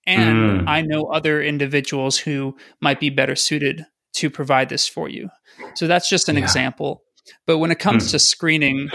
And 0.06 0.62
mm. 0.62 0.68
I 0.68 0.82
know 0.82 1.06
other 1.06 1.42
individuals 1.42 2.16
who 2.18 2.56
might 2.80 3.00
be 3.00 3.10
better 3.10 3.34
suited 3.34 3.86
to 4.14 4.30
provide 4.30 4.68
this 4.68 4.86
for 4.86 5.08
you. 5.08 5.28
So 5.74 5.86
that's 5.86 6.08
just 6.08 6.28
an 6.28 6.36
yeah. 6.36 6.42
example. 6.42 7.02
But 7.46 7.58
when 7.58 7.70
it 7.70 7.78
comes 7.78 8.08
mm. 8.08 8.10
to 8.12 8.18
screening, 8.18 8.90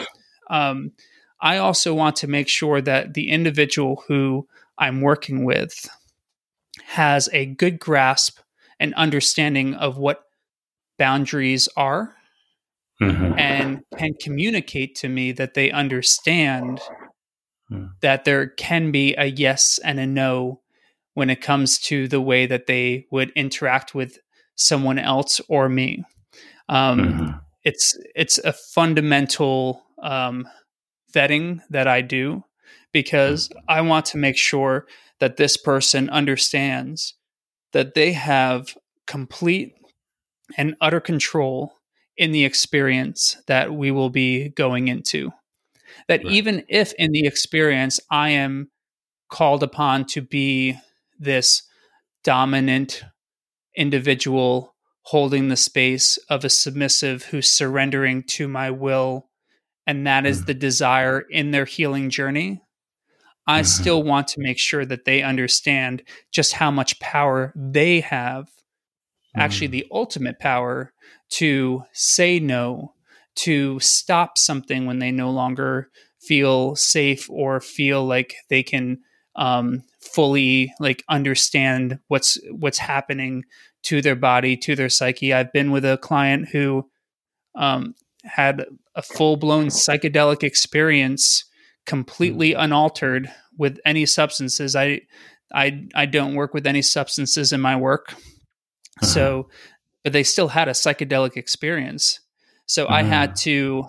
um, 0.49 0.93
I 1.41 1.57
also 1.57 1.93
want 1.93 2.15
to 2.17 2.27
make 2.27 2.47
sure 2.47 2.81
that 2.81 3.13
the 3.13 3.29
individual 3.29 4.03
who 4.07 4.47
I'm 4.77 5.01
working 5.01 5.43
with 5.43 5.89
has 6.85 7.29
a 7.33 7.45
good 7.45 7.79
grasp 7.79 8.39
and 8.79 8.93
understanding 8.95 9.73
of 9.75 9.97
what 9.97 10.23
boundaries 10.97 11.67
are 11.75 12.15
mm-hmm. 13.01 13.37
and 13.37 13.83
can 13.97 14.13
communicate 14.21 14.95
to 14.95 15.09
me 15.09 15.31
that 15.31 15.53
they 15.53 15.71
understand 15.71 16.79
mm. 17.71 17.89
that 18.01 18.23
there 18.25 18.47
can 18.47 18.91
be 18.91 19.15
a 19.15 19.25
yes 19.25 19.79
and 19.83 19.99
a 19.99 20.07
no 20.07 20.61
when 21.13 21.29
it 21.29 21.41
comes 21.41 21.77
to 21.79 22.07
the 22.07 22.21
way 22.21 22.45
that 22.45 22.67
they 22.67 23.05
would 23.11 23.31
interact 23.31 23.93
with 23.93 24.17
someone 24.55 24.99
else 24.99 25.41
or 25.49 25.69
me. 25.69 26.03
Um, 26.69 26.99
mm-hmm. 26.99 27.37
It's 27.63 27.97
it's 28.15 28.37
a 28.39 28.53
fundamental 28.53 29.83
um, 30.01 30.47
vetting 31.13 31.61
that 31.69 31.87
I 31.87 32.01
do 32.01 32.43
because 32.91 33.49
mm-hmm. 33.49 33.59
I 33.67 33.81
want 33.81 34.05
to 34.07 34.17
make 34.17 34.37
sure 34.37 34.87
that 35.19 35.37
this 35.37 35.57
person 35.57 36.09
understands 36.09 37.15
that 37.73 37.93
they 37.93 38.13
have 38.13 38.75
complete 39.07 39.73
and 40.57 40.75
utter 40.81 40.99
control 40.99 41.73
in 42.17 42.31
the 42.31 42.45
experience 42.45 43.37
that 43.47 43.73
we 43.73 43.91
will 43.91 44.09
be 44.09 44.49
going 44.49 44.87
into. 44.87 45.31
That 46.07 46.23
right. 46.23 46.33
even 46.33 46.63
if 46.67 46.93
in 46.93 47.11
the 47.11 47.25
experience 47.25 47.99
I 48.09 48.29
am 48.29 48.69
called 49.29 49.63
upon 49.63 50.05
to 50.05 50.21
be 50.21 50.77
this 51.21 51.63
dominant 52.23 53.03
individual 53.75 54.75
holding 55.03 55.47
the 55.47 55.55
space 55.55 56.17
of 56.29 56.43
a 56.43 56.49
submissive 56.49 57.23
who's 57.25 57.49
surrendering 57.49 58.23
to 58.23 58.47
my 58.47 58.69
will, 58.69 59.29
and 59.87 60.05
that 60.05 60.25
is 60.25 60.39
mm-hmm. 60.39 60.47
the 60.47 60.53
desire 60.53 61.21
in 61.21 61.51
their 61.51 61.65
healing 61.65 62.09
journey. 62.09 62.61
I 63.47 63.61
mm-hmm. 63.61 63.65
still 63.65 64.03
want 64.03 64.27
to 64.29 64.41
make 64.41 64.59
sure 64.59 64.85
that 64.85 65.05
they 65.05 65.23
understand 65.23 66.03
just 66.31 66.53
how 66.53 66.69
much 66.69 66.99
power 66.99 67.53
they 67.55 68.01
have, 68.01 68.45
mm-hmm. 68.45 69.41
actually, 69.41 69.67
the 69.67 69.87
ultimate 69.91 70.39
power 70.39 70.93
to 71.31 71.83
say 71.93 72.39
no, 72.39 72.93
to 73.37 73.79
stop 73.79 74.37
something 74.37 74.85
when 74.85 74.99
they 74.99 75.11
no 75.11 75.31
longer 75.31 75.89
feel 76.19 76.75
safe 76.75 77.29
or 77.29 77.59
feel 77.59 78.05
like 78.05 78.35
they 78.49 78.61
can 78.61 78.99
um, 79.35 79.83
fully 80.01 80.73
like 80.79 81.03
understand 81.09 81.99
what's 82.07 82.37
what's 82.51 82.77
happening 82.77 83.43
to 83.83 84.01
their 84.01 84.15
body, 84.15 84.57
to 84.57 84.75
their 84.75 84.89
psyche. 84.89 85.33
I've 85.33 85.53
been 85.53 85.71
with 85.71 85.85
a 85.85 85.97
client 85.97 86.49
who 86.49 86.89
um, 87.55 87.95
had 88.23 88.65
a 88.95 89.01
full 89.01 89.37
blown 89.37 89.67
psychedelic 89.67 90.43
experience, 90.43 91.45
completely 91.85 92.51
mm. 92.51 92.63
unaltered 92.63 93.31
with 93.57 93.79
any 93.85 94.05
substances. 94.05 94.75
I 94.75 95.01
I 95.53 95.87
I 95.95 96.05
don't 96.05 96.35
work 96.35 96.53
with 96.53 96.67
any 96.67 96.81
substances 96.81 97.53
in 97.53 97.61
my 97.61 97.75
work, 97.75 98.13
uh-huh. 98.13 99.05
so 99.05 99.49
but 100.03 100.13
they 100.13 100.23
still 100.23 100.49
had 100.49 100.67
a 100.67 100.71
psychedelic 100.71 101.37
experience. 101.37 102.19
So 102.65 102.85
uh-huh. 102.85 102.95
I 102.95 103.03
had 103.03 103.31
mm. 103.31 103.39
to 103.41 103.85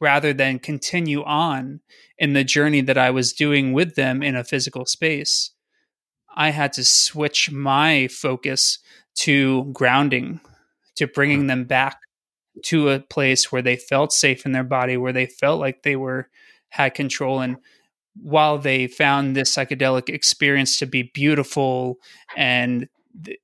rather 0.00 0.32
than 0.32 0.58
continue 0.58 1.22
on 1.24 1.80
in 2.20 2.34
the 2.34 2.44
journey 2.44 2.82
that 2.82 2.98
I 2.98 3.10
was 3.10 3.32
doing 3.32 3.72
with 3.72 3.96
them 3.96 4.22
in 4.22 4.36
a 4.36 4.44
physical 4.44 4.84
space. 4.84 5.52
I 6.36 6.50
had 6.50 6.72
to 6.74 6.84
switch 6.84 7.50
my 7.50 8.08
focus 8.08 8.78
to 9.20 9.64
grounding, 9.72 10.40
to 10.96 11.06
bringing 11.06 11.46
them 11.46 11.64
back 11.64 11.98
to 12.66 12.90
a 12.90 13.00
place 13.00 13.50
where 13.50 13.62
they 13.62 13.76
felt 13.76 14.12
safe 14.12 14.44
in 14.44 14.52
their 14.52 14.64
body, 14.64 14.98
where 14.98 15.14
they 15.14 15.26
felt 15.26 15.60
like 15.60 15.82
they 15.82 15.96
were 15.96 16.28
had 16.68 16.94
control. 16.94 17.40
And 17.40 17.56
while 18.14 18.58
they 18.58 18.86
found 18.86 19.34
this 19.34 19.56
psychedelic 19.56 20.08
experience 20.10 20.78
to 20.78 20.86
be 20.86 21.10
beautiful 21.14 21.96
and 22.36 22.86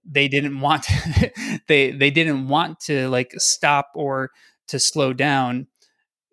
they 0.05 0.29
didn't 0.29 0.61
want 0.61 0.87
they 1.69 1.91
they 1.91 2.11
didn't 2.11 2.47
want 2.47 2.79
to 2.79 3.09
like 3.09 3.33
stop 3.39 3.91
or 3.95 4.31
to 4.69 4.79
slow 4.79 5.13
down 5.13 5.67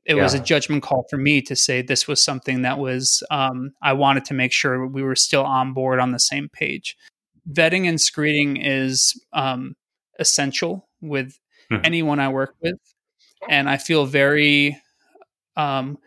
it 0.05 0.15
yeah. 0.15 0.23
was 0.23 0.33
a 0.33 0.39
judgment 0.39 0.83
call 0.83 1.05
for 1.09 1.17
me 1.17 1.41
to 1.41 1.55
say 1.55 1.81
this 1.81 2.07
was 2.07 2.21
something 2.21 2.63
that 2.63 2.79
was 2.79 3.23
um, 3.31 3.71
i 3.81 3.93
wanted 3.93 4.25
to 4.25 4.33
make 4.33 4.51
sure 4.51 4.85
we 4.85 5.03
were 5.03 5.15
still 5.15 5.43
on 5.43 5.73
board 5.73 5.99
on 5.99 6.11
the 6.11 6.19
same 6.19 6.49
page 6.49 6.97
vetting 7.49 7.87
and 7.87 7.99
screening 7.99 8.57
is 8.57 9.19
um, 9.33 9.75
essential 10.19 10.87
with 11.01 11.37
hmm. 11.69 11.77
anyone 11.83 12.19
i 12.19 12.29
work 12.29 12.55
with 12.61 12.79
and 13.49 13.69
i 13.69 13.77
feel 13.77 14.05
very 14.05 14.79
um, 15.55 15.97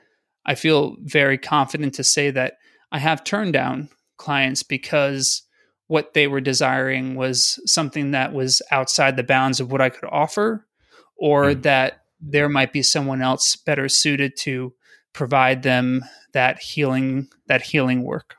i 0.45 0.55
feel 0.55 0.97
very 1.01 1.39
confident 1.39 1.95
to 1.95 2.05
say 2.05 2.31
that 2.31 2.55
i 2.93 2.99
have 2.99 3.25
turned 3.25 3.53
down 3.53 3.89
clients 4.17 4.63
because 4.63 5.43
what 5.89 6.15
they 6.15 6.27
were 6.27 6.41
desiring 6.41 7.15
was 7.15 7.61
something 7.65 8.11
that 8.11 8.33
was 8.33 8.61
outside 8.73 9.17
the 9.17 9.23
bounds 9.23 9.61
of 9.61 9.71
what 9.71 9.81
i 9.81 9.91
could 9.91 10.09
offer 10.11 10.67
or 11.19 11.53
hmm. 11.53 11.61
that 11.63 12.03
there 12.21 12.49
might 12.49 12.73
be 12.73 12.83
someone 12.83 13.23
else 13.23 13.57
better 13.57 13.89
suited 13.89 14.37
to 14.39 14.73
provide 15.13 15.63
them 15.63 16.05
that 16.33 16.59
healing 16.59 17.29
that 17.47 17.63
healing 17.63 18.03
work. 18.03 18.37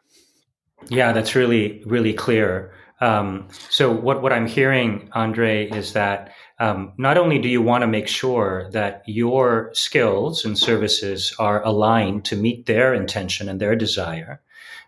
Yeah 0.90 1.12
that's 1.12 1.36
really 1.36 1.84
really 1.86 2.14
clear. 2.14 2.74
Um, 3.00 3.50
so 3.70 3.92
what, 3.92 4.24
what 4.24 4.34
i'm 4.34 4.48
hearing 4.48 5.10
andre 5.14 5.70
is 5.70 5.94
that 5.94 6.34
um, 6.58 6.94
not 6.98 7.16
only 7.16 7.38
do 7.38 7.48
you 7.48 7.62
want 7.62 7.84
to 7.84 7.88
make 7.88 8.08
sure 8.08 8.72
that 8.72 9.04
your 9.06 9.70
skills 9.74 10.44
and 10.44 10.58
services 10.58 11.32
are 11.38 11.64
aligned 11.64 12.26
to 12.26 12.36
meet 12.36 12.66
their 12.66 12.96
intention 12.96 13.50
and 13.50 13.62
their 13.62 13.76
desire 13.76 14.42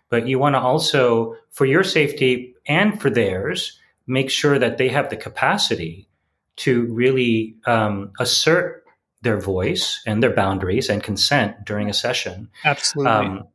but 0.08 0.26
you 0.26 0.40
want 0.40 0.56
to 0.56 0.58
also 0.58 1.36
for 1.50 1.66
your 1.66 1.84
safety 1.84 2.52
and 2.66 3.00
for 3.00 3.10
theirs 3.10 3.78
make 4.08 4.28
sure 4.28 4.58
that 4.58 4.76
they 4.76 4.88
have 4.88 5.08
the 5.08 5.16
capacity 5.16 6.08
to 6.56 6.92
really 6.92 7.54
um, 7.66 8.10
assert 8.18 8.79
their 9.22 9.38
voice 9.38 10.00
and 10.06 10.22
their 10.22 10.34
boundaries 10.34 10.88
and 10.88 11.02
consent 11.02 11.64
during 11.64 11.88
a 11.90 11.94
session. 11.94 12.48
Absolutely. 12.64 13.12
Um, 13.12 13.48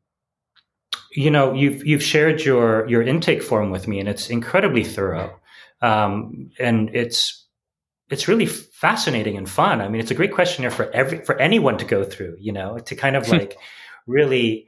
you 1.11 1.31
know, 1.31 1.53
you've 1.53 1.85
you've 1.85 2.03
shared 2.03 2.41
your 2.41 2.87
your 2.87 3.01
intake 3.01 3.41
form 3.41 3.71
with 3.71 3.87
me, 3.87 3.99
and 3.99 4.09
it's 4.09 4.29
incredibly 4.29 4.83
thorough, 4.83 5.39
um, 5.81 6.51
and 6.59 6.93
it's 6.93 7.45
it's 8.09 8.27
really 8.27 8.45
fascinating 8.45 9.37
and 9.37 9.49
fun. 9.49 9.81
I 9.81 9.87
mean, 9.87 10.01
it's 10.01 10.11
a 10.11 10.15
great 10.15 10.33
questionnaire 10.33 10.71
for 10.71 10.91
every 10.91 11.19
for 11.19 11.39
anyone 11.39 11.77
to 11.77 11.85
go 11.85 12.03
through. 12.03 12.37
You 12.39 12.51
know, 12.51 12.79
to 12.79 12.95
kind 12.95 13.15
of 13.15 13.29
like 13.29 13.57
really 14.07 14.67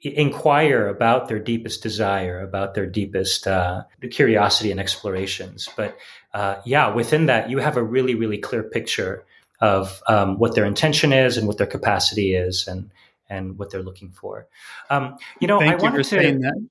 inquire 0.00 0.88
about 0.88 1.28
their 1.28 1.38
deepest 1.38 1.82
desire, 1.82 2.40
about 2.40 2.74
their 2.74 2.86
deepest 2.86 3.46
uh, 3.46 3.84
curiosity 4.10 4.70
and 4.70 4.80
explorations. 4.80 5.68
But 5.76 5.96
uh, 6.34 6.56
yeah, 6.66 6.92
within 6.92 7.26
that, 7.26 7.50
you 7.50 7.58
have 7.58 7.76
a 7.76 7.82
really 7.82 8.16
really 8.16 8.38
clear 8.38 8.64
picture 8.64 9.24
of 9.60 10.02
um, 10.08 10.38
what 10.38 10.54
their 10.54 10.64
intention 10.64 11.12
is 11.12 11.36
and 11.36 11.46
what 11.46 11.58
their 11.58 11.66
capacity 11.66 12.34
is 12.34 12.66
and 12.66 12.90
and 13.28 13.58
what 13.58 13.70
they're 13.70 13.82
looking 13.82 14.10
for. 14.10 14.46
Um, 14.90 15.16
you 15.40 15.48
know, 15.48 15.58
Thank 15.58 15.80
I 15.80 15.82
wanted 15.82 15.98
to. 15.98 16.04
Say 16.04 16.32
that. 16.32 16.68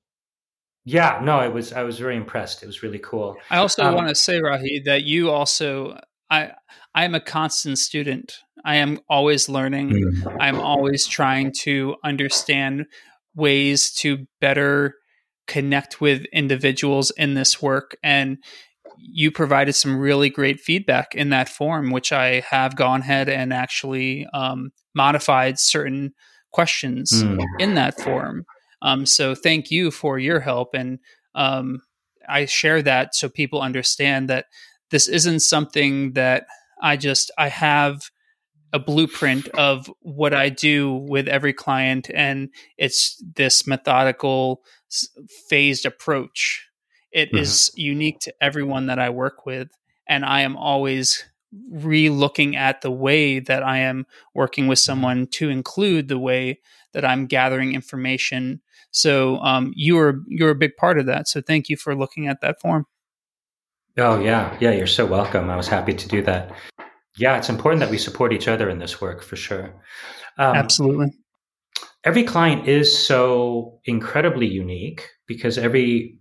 Yeah, 0.84 1.20
no, 1.22 1.36
I 1.38 1.48
was 1.48 1.72
I 1.72 1.82
was 1.82 1.98
very 1.98 2.16
impressed. 2.16 2.62
It 2.62 2.66
was 2.66 2.82
really 2.82 2.98
cool. 2.98 3.36
I 3.50 3.58
also 3.58 3.82
um, 3.82 3.94
want 3.94 4.08
to 4.08 4.14
say, 4.14 4.40
Rahi, 4.40 4.84
that 4.84 5.04
you 5.04 5.30
also 5.30 5.98
I 6.30 6.52
I 6.94 7.04
am 7.04 7.14
a 7.14 7.20
constant 7.20 7.78
student. 7.78 8.38
I 8.64 8.76
am 8.76 9.00
always 9.08 9.48
learning. 9.48 9.90
Mm-hmm. 9.90 10.40
I'm 10.40 10.60
always 10.60 11.06
trying 11.06 11.52
to 11.60 11.96
understand 12.04 12.86
ways 13.34 13.92
to 13.96 14.26
better 14.40 14.96
connect 15.46 16.00
with 16.00 16.24
individuals 16.32 17.10
in 17.10 17.34
this 17.34 17.60
work 17.60 17.96
and 18.02 18.38
you 18.98 19.30
provided 19.30 19.74
some 19.74 19.98
really 19.98 20.30
great 20.30 20.60
feedback 20.60 21.14
in 21.14 21.30
that 21.30 21.48
form, 21.48 21.90
which 21.90 22.12
I 22.12 22.40
have 22.40 22.76
gone 22.76 23.00
ahead 23.00 23.28
and 23.28 23.52
actually 23.52 24.26
um, 24.32 24.72
modified 24.94 25.58
certain 25.58 26.14
questions 26.52 27.10
mm. 27.12 27.42
in 27.58 27.74
that 27.74 28.00
form. 28.00 28.46
Um, 28.82 29.06
so 29.06 29.34
thank 29.34 29.70
you 29.70 29.90
for 29.90 30.18
your 30.18 30.40
help. 30.40 30.74
And 30.74 30.98
um, 31.34 31.80
I 32.28 32.46
share 32.46 32.82
that 32.82 33.14
so 33.14 33.28
people 33.28 33.60
understand 33.60 34.28
that 34.28 34.46
this 34.90 35.08
isn't 35.08 35.40
something 35.40 36.12
that 36.12 36.46
I 36.80 36.96
just, 36.96 37.30
I 37.38 37.48
have 37.48 38.10
a 38.72 38.78
blueprint 38.78 39.48
of 39.48 39.90
what 40.00 40.34
I 40.34 40.48
do 40.48 40.92
with 40.92 41.28
every 41.28 41.52
client. 41.52 42.10
And 42.12 42.50
it's 42.76 43.22
this 43.36 43.66
methodical, 43.66 44.62
phased 45.48 45.86
approach 45.86 46.68
it 47.14 47.28
mm-hmm. 47.28 47.38
is 47.38 47.70
unique 47.74 48.20
to 48.20 48.34
everyone 48.42 48.86
that 48.86 48.98
I 48.98 49.08
work 49.08 49.46
with. 49.46 49.68
and 50.06 50.22
I 50.22 50.42
am 50.42 50.54
always 50.54 51.24
re-looking 51.70 52.56
at 52.56 52.82
the 52.82 52.90
way 52.90 53.38
that 53.38 53.62
I 53.62 53.78
am 53.78 54.06
working 54.34 54.66
with 54.66 54.78
someone 54.78 55.26
to 55.28 55.48
include 55.48 56.08
the 56.08 56.18
way 56.18 56.60
that 56.92 57.04
I'm 57.04 57.26
gathering 57.26 57.74
information. 57.74 58.60
So 58.90 59.38
um, 59.38 59.72
you 59.74 59.98
are 59.98 60.20
you're 60.28 60.50
a 60.50 60.54
big 60.54 60.76
part 60.76 60.98
of 60.98 61.06
that. 61.06 61.28
So 61.28 61.40
thank 61.40 61.68
you 61.68 61.76
for 61.76 61.94
looking 61.94 62.28
at 62.28 62.40
that 62.42 62.60
form. 62.60 62.86
Oh 63.96 64.20
yeah, 64.20 64.56
yeah. 64.60 64.72
You're 64.72 64.86
so 64.86 65.06
welcome. 65.06 65.48
I 65.48 65.56
was 65.56 65.68
happy 65.68 65.94
to 65.94 66.08
do 66.08 66.22
that. 66.22 66.52
Yeah, 67.16 67.38
it's 67.38 67.48
important 67.48 67.80
that 67.80 67.90
we 67.90 67.98
support 67.98 68.32
each 68.32 68.48
other 68.48 68.68
in 68.68 68.78
this 68.78 69.00
work 69.00 69.22
for 69.22 69.36
sure. 69.36 69.72
Um, 70.36 70.56
Absolutely. 70.56 71.12
Every 72.02 72.24
client 72.24 72.68
is 72.68 73.06
so 73.06 73.80
incredibly 73.84 74.46
unique 74.46 75.08
because 75.26 75.56
every 75.56 76.18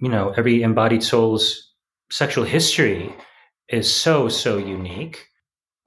you 0.00 0.08
know 0.08 0.32
every 0.36 0.62
embodied 0.62 1.02
soul's 1.02 1.72
sexual 2.10 2.44
history 2.44 3.14
is 3.68 3.92
so 3.92 4.28
so 4.28 4.58
unique. 4.58 5.26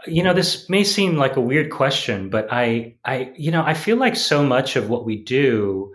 You 0.08 0.24
know 0.24 0.34
this 0.34 0.70
may 0.70 0.84
seem 0.84 1.18
like 1.18 1.36
a 1.36 1.42
weird 1.42 1.72
question 1.72 2.30
but 2.30 2.48
i 2.52 2.96
i 3.04 3.32
you 3.36 3.52
know 3.52 3.64
i 3.66 3.74
feel 3.74 3.98
like 3.98 4.16
so 4.16 4.42
much 4.44 4.78
of 4.78 4.90
what 4.90 5.06
we 5.06 5.22
do 5.22 5.94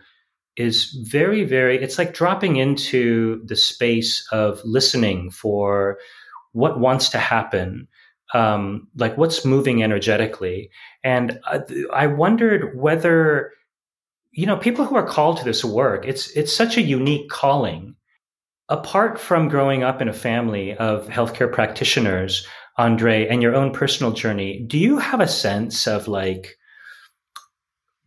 is 0.57 0.91
very 1.09 1.45
very 1.45 1.83
it's 1.83 1.97
like 1.97 2.12
dropping 2.12 2.57
into 2.57 3.43
the 3.47 3.57
space 3.57 4.27
of 4.31 4.61
listening 4.65 5.31
for 5.31 5.99
what 6.53 6.79
wants 6.79 7.09
to 7.09 7.19
happen 7.19 7.89
um, 8.35 8.89
like 8.97 9.17
what's 9.17 9.45
moving 9.45 9.83
energetically. 9.83 10.71
And 11.03 11.39
I, 11.45 11.61
I 11.93 12.07
wondered 12.09 12.77
whether 12.77 13.53
you 14.33 14.47
know 14.47 14.57
people 14.57 14.85
who 14.85 14.97
are 14.97 15.07
called 15.07 15.39
to 15.39 15.45
this 15.45 15.65
work 15.65 16.05
it's 16.05 16.29
it's 16.37 16.53
such 16.53 16.77
a 16.77 16.83
unique 16.83 17.31
calling 17.31 17.95
apart 18.69 19.19
from 19.21 19.49
growing 19.49 19.83
up 19.83 20.01
in 20.01 20.09
a 20.09 20.12
family 20.12 20.75
of 20.77 21.07
healthcare 21.07 21.53
practitioners, 21.53 22.47
Andre, 22.79 23.27
and 23.29 23.43
your 23.43 23.55
own 23.55 23.73
personal 23.73 24.12
journey, 24.12 24.65
do 24.67 24.79
you 24.79 24.99
have 24.99 25.21
a 25.21 25.29
sense 25.29 25.87
of 25.87 26.09
like 26.09 26.57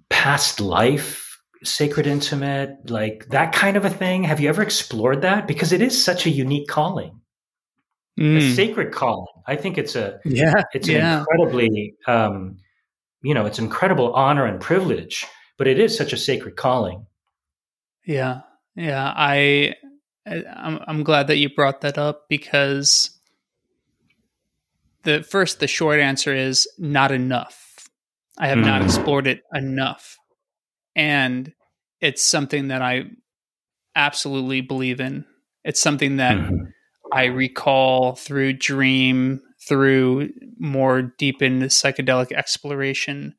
past 0.10 0.60
life, 0.60 1.40
sacred 1.64 2.08
intimate, 2.08 2.90
like 2.90 3.28
that 3.30 3.54
kind 3.54 3.78
of 3.78 3.86
a 3.86 3.90
thing? 3.90 4.24
Have 4.24 4.40
you 4.40 4.50
ever 4.50 4.62
explored 4.62 5.22
that? 5.22 5.48
Because 5.48 5.72
it 5.72 5.82
is 5.82 6.04
such 6.04 6.26
a 6.26 6.32
unique 6.32 6.68
calling. 6.68 7.20
Mm. 8.20 8.38
A 8.38 8.56
sacred 8.56 8.92
calling. 8.92 9.28
I 9.46 9.56
think 9.56 9.78
it's 9.78 9.96
a 9.96 10.20
yeah, 10.26 10.64
it's 10.74 10.88
yeah. 10.88 11.20
incredibly 11.20 11.94
um, 12.08 12.58
you 13.22 13.34
know, 13.34 13.46
it's 13.46 13.60
incredible 13.60 14.14
honor 14.14 14.46
and 14.46 14.60
privilege, 14.60 15.26
but 15.58 15.68
it 15.68 15.80
is 15.80 15.96
such 15.96 16.14
a 16.14 16.18
sacred 16.18 16.56
calling. 16.56 17.06
Yeah. 18.06 18.42
Yeah, 18.76 19.12
I 19.16 19.74
I'm, 20.28 20.80
I'm 20.88 21.04
glad 21.04 21.28
that 21.28 21.38
you 21.38 21.50
brought 21.50 21.82
that 21.82 21.98
up 21.98 22.28
because 22.30 23.12
the 25.04 25.24
first, 25.24 25.60
the 25.60 25.68
short 25.68 26.00
answer 26.00 26.34
is 26.34 26.68
not 26.78 27.12
enough. 27.12 27.88
I 28.38 28.48
have 28.48 28.60
mm. 28.60 28.66
not 28.66 28.82
hmm. 28.82 28.88
explored 28.88 29.28
it 29.28 29.42
enough. 29.54 30.18
And 30.96 31.54
it's 32.02 32.24
something 32.24 32.68
that 32.68 32.82
I 32.82 33.06
absolutely 33.96 34.62
believe 34.62 35.00
in. 35.00 35.26
It's 35.64 35.82
something 35.82 36.18
that 36.18 36.38
mm-hmm. 36.38 36.56
I 37.12 37.26
recall 37.26 38.16
through 38.16 38.54
dream, 38.54 39.42
through 39.68 40.30
more 40.60 41.02
deepened 41.02 41.64
psychedelic 41.64 42.32
exploration, 42.32 43.36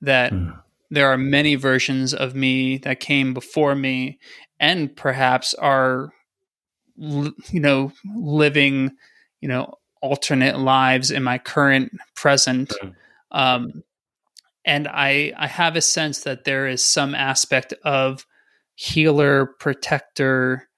that 0.00 0.32
mm. 0.32 0.56
there 0.90 1.08
are 1.08 1.18
many 1.18 1.54
versions 1.54 2.14
of 2.14 2.34
me 2.34 2.78
that 2.78 3.00
came 3.00 3.34
before 3.34 3.74
me 3.74 4.18
and 4.60 4.94
perhaps 4.94 5.54
are 5.54 6.12
you 6.96 7.60
know, 7.60 7.92
living, 8.14 8.92
you 9.40 9.48
know, 9.48 9.74
alternate 10.00 10.58
lives 10.58 11.10
in 11.10 11.22
my 11.22 11.38
current 11.38 11.92
present. 12.14 12.72
Um, 13.30 13.82
and 14.64 14.88
I, 14.88 15.32
I 15.36 15.46
have 15.46 15.76
a 15.76 15.80
sense 15.80 16.20
that 16.20 16.44
there 16.44 16.66
is 16.66 16.82
some 16.82 17.14
aspect 17.14 17.72
of 17.84 18.26
healer, 18.74 19.46
protector 19.58 20.68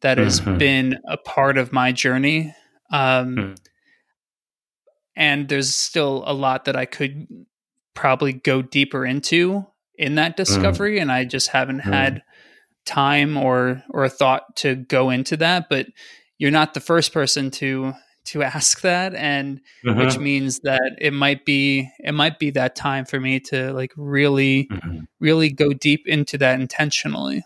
that 0.00 0.18
has 0.18 0.40
mm-hmm. 0.40 0.58
been 0.58 0.98
a 1.08 1.16
part 1.16 1.58
of 1.58 1.72
my 1.72 1.92
journey. 1.92 2.54
Um, 2.90 3.36
mm. 3.36 3.56
And 5.16 5.48
there's 5.48 5.74
still 5.74 6.22
a 6.26 6.34
lot 6.34 6.66
that 6.66 6.76
I 6.76 6.84
could 6.84 7.26
probably 7.94 8.34
go 8.34 8.62
deeper 8.62 9.06
into 9.06 9.66
in 9.96 10.16
that 10.16 10.32
mm. 10.32 10.36
discovery. 10.36 10.98
Mm. 10.98 11.02
And 11.02 11.12
I 11.12 11.24
just 11.24 11.48
haven't 11.48 11.80
mm. 11.80 11.92
had 11.92 12.22
time 12.86 13.36
or 13.36 13.82
or 13.90 14.04
a 14.04 14.08
thought 14.08 14.56
to 14.56 14.74
go 14.76 15.10
into 15.10 15.36
that 15.36 15.68
but 15.68 15.86
you're 16.38 16.50
not 16.50 16.74
the 16.74 16.80
first 16.80 17.12
person 17.12 17.50
to 17.50 17.92
to 18.24 18.42
ask 18.42 18.80
that 18.80 19.14
and 19.14 19.60
uh-huh. 19.86 20.04
which 20.04 20.18
means 20.18 20.60
that 20.60 20.96
it 21.00 21.12
might 21.12 21.44
be 21.44 21.90
it 22.00 22.12
might 22.12 22.38
be 22.38 22.50
that 22.50 22.74
time 22.74 23.04
for 23.04 23.20
me 23.20 23.40
to 23.40 23.72
like 23.72 23.92
really 23.96 24.66
mm-hmm. 24.66 25.00
really 25.20 25.50
go 25.50 25.72
deep 25.72 26.06
into 26.06 26.36
that 26.38 26.60
intentionally 26.60 27.44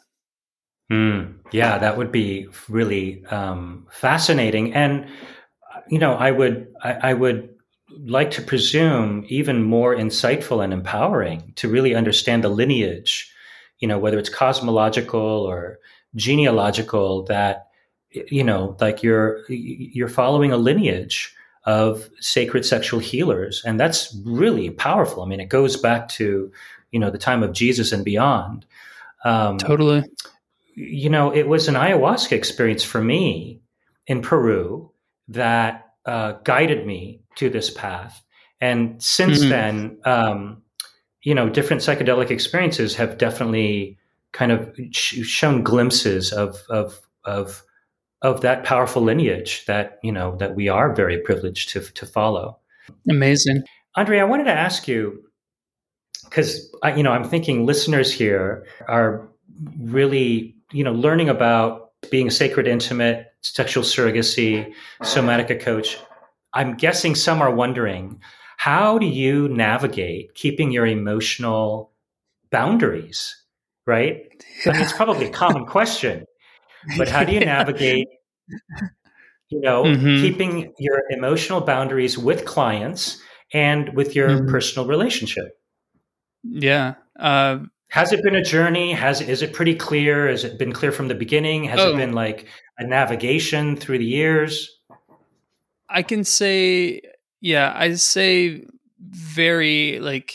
mm, 0.90 1.32
yeah 1.52 1.78
that 1.78 1.96
would 1.96 2.10
be 2.10 2.48
really 2.68 3.24
um, 3.26 3.86
fascinating 3.90 4.74
and 4.74 5.06
you 5.88 5.98
know 5.98 6.14
i 6.14 6.30
would 6.30 6.68
I, 6.82 7.10
I 7.10 7.14
would 7.14 7.50
like 7.98 8.30
to 8.32 8.42
presume 8.42 9.24
even 9.28 9.62
more 9.62 9.94
insightful 9.94 10.62
and 10.62 10.72
empowering 10.72 11.52
to 11.56 11.68
really 11.68 11.94
understand 11.94 12.44
the 12.44 12.48
lineage 12.48 13.30
you 13.80 13.88
know, 13.88 13.98
whether 13.98 14.18
it's 14.18 14.28
cosmological 14.28 15.20
or 15.20 15.78
genealogical, 16.14 17.24
that 17.24 17.68
you 18.10 18.44
know, 18.44 18.76
like 18.80 19.02
you're 19.02 19.44
you're 19.48 20.08
following 20.08 20.52
a 20.52 20.56
lineage 20.56 21.34
of 21.64 22.08
sacred 22.20 22.64
sexual 22.64 23.00
healers, 23.00 23.62
and 23.64 23.78
that's 23.78 24.16
really 24.24 24.70
powerful. 24.70 25.22
I 25.22 25.26
mean, 25.26 25.40
it 25.40 25.48
goes 25.48 25.76
back 25.76 26.08
to 26.10 26.50
you 26.90 27.00
know 27.00 27.10
the 27.10 27.18
time 27.18 27.42
of 27.42 27.52
Jesus 27.52 27.92
and 27.92 28.04
beyond. 28.04 28.66
Um, 29.24 29.58
totally. 29.58 30.04
You 30.74 31.10
know, 31.10 31.34
it 31.34 31.46
was 31.46 31.68
an 31.68 31.74
ayahuasca 31.74 32.32
experience 32.32 32.82
for 32.82 33.02
me 33.02 33.60
in 34.06 34.22
Peru 34.22 34.90
that 35.28 35.90
uh, 36.06 36.32
guided 36.44 36.86
me 36.86 37.20
to 37.36 37.50
this 37.50 37.70
path. 37.70 38.22
And 38.60 39.02
since 39.02 39.40
mm-hmm. 39.40 39.48
then, 39.48 39.98
um, 40.04 40.62
you 41.22 41.34
know, 41.34 41.48
different 41.48 41.82
psychedelic 41.82 42.30
experiences 42.30 42.94
have 42.96 43.18
definitely 43.18 43.98
kind 44.32 44.52
of 44.52 44.74
sh- 44.92 45.22
shown 45.22 45.62
glimpses 45.62 46.32
of 46.32 46.62
of 46.68 47.00
of 47.24 47.62
of 48.22 48.42
that 48.42 48.64
powerful 48.64 49.02
lineage 49.02 49.64
that 49.66 49.98
you 50.02 50.12
know 50.12 50.36
that 50.36 50.54
we 50.54 50.68
are 50.68 50.94
very 50.94 51.18
privileged 51.18 51.70
to 51.70 51.80
to 51.80 52.06
follow. 52.06 52.58
Amazing, 53.08 53.62
Andre. 53.96 54.18
I 54.18 54.24
wanted 54.24 54.44
to 54.44 54.52
ask 54.52 54.88
you 54.88 55.22
because 56.24 56.72
you 56.96 57.02
know 57.02 57.12
I'm 57.12 57.24
thinking 57.24 57.66
listeners 57.66 58.12
here 58.12 58.66
are 58.88 59.28
really 59.78 60.54
you 60.72 60.84
know 60.84 60.92
learning 60.92 61.28
about 61.28 61.92
being 62.10 62.28
a 62.28 62.30
sacred 62.30 62.66
intimate, 62.66 63.26
sexual 63.42 63.84
surrogacy, 63.84 64.72
somatica 65.02 65.60
coach. 65.60 65.98
I'm 66.54 66.76
guessing 66.76 67.14
some 67.14 67.42
are 67.42 67.54
wondering 67.54 68.20
how 68.60 68.98
do 68.98 69.06
you 69.06 69.48
navigate 69.48 70.34
keeping 70.34 70.70
your 70.70 70.86
emotional 70.86 71.92
boundaries? 72.50 73.34
Right? 73.86 74.30
I 74.66 74.72
mean, 74.72 74.82
it's 74.82 74.92
probably 74.92 75.24
a 75.24 75.30
common 75.30 75.64
question, 75.64 76.26
but 76.98 77.08
how 77.08 77.24
do 77.24 77.32
you 77.32 77.40
navigate, 77.40 78.06
you 79.48 79.62
know, 79.62 79.84
mm-hmm. 79.84 80.20
keeping 80.20 80.74
your 80.78 81.04
emotional 81.08 81.62
boundaries 81.62 82.18
with 82.18 82.44
clients 82.44 83.18
and 83.54 83.94
with 83.94 84.14
your 84.14 84.28
mm-hmm. 84.28 84.50
personal 84.50 84.86
relationship? 84.86 85.58
Yeah. 86.44 86.96
Uh, 87.18 87.60
has 87.88 88.12
it 88.12 88.22
been 88.22 88.34
a 88.34 88.44
journey? 88.44 88.92
Has 88.92 89.22
is 89.22 89.40
it 89.40 89.54
pretty 89.54 89.74
clear? 89.74 90.28
Has 90.28 90.44
it 90.44 90.58
been 90.58 90.72
clear 90.72 90.92
from 90.92 91.08
the 91.08 91.14
beginning? 91.14 91.64
Has 91.64 91.80
oh. 91.80 91.94
it 91.94 91.96
been 91.96 92.12
like 92.12 92.46
a 92.76 92.86
navigation 92.86 93.76
through 93.76 94.00
the 94.00 94.04
years? 94.04 94.70
I 95.88 96.02
can 96.02 96.24
say 96.24 97.00
yeah, 97.40 97.72
I 97.74 97.94
say 97.94 98.64
very 99.00 99.98
like 100.00 100.34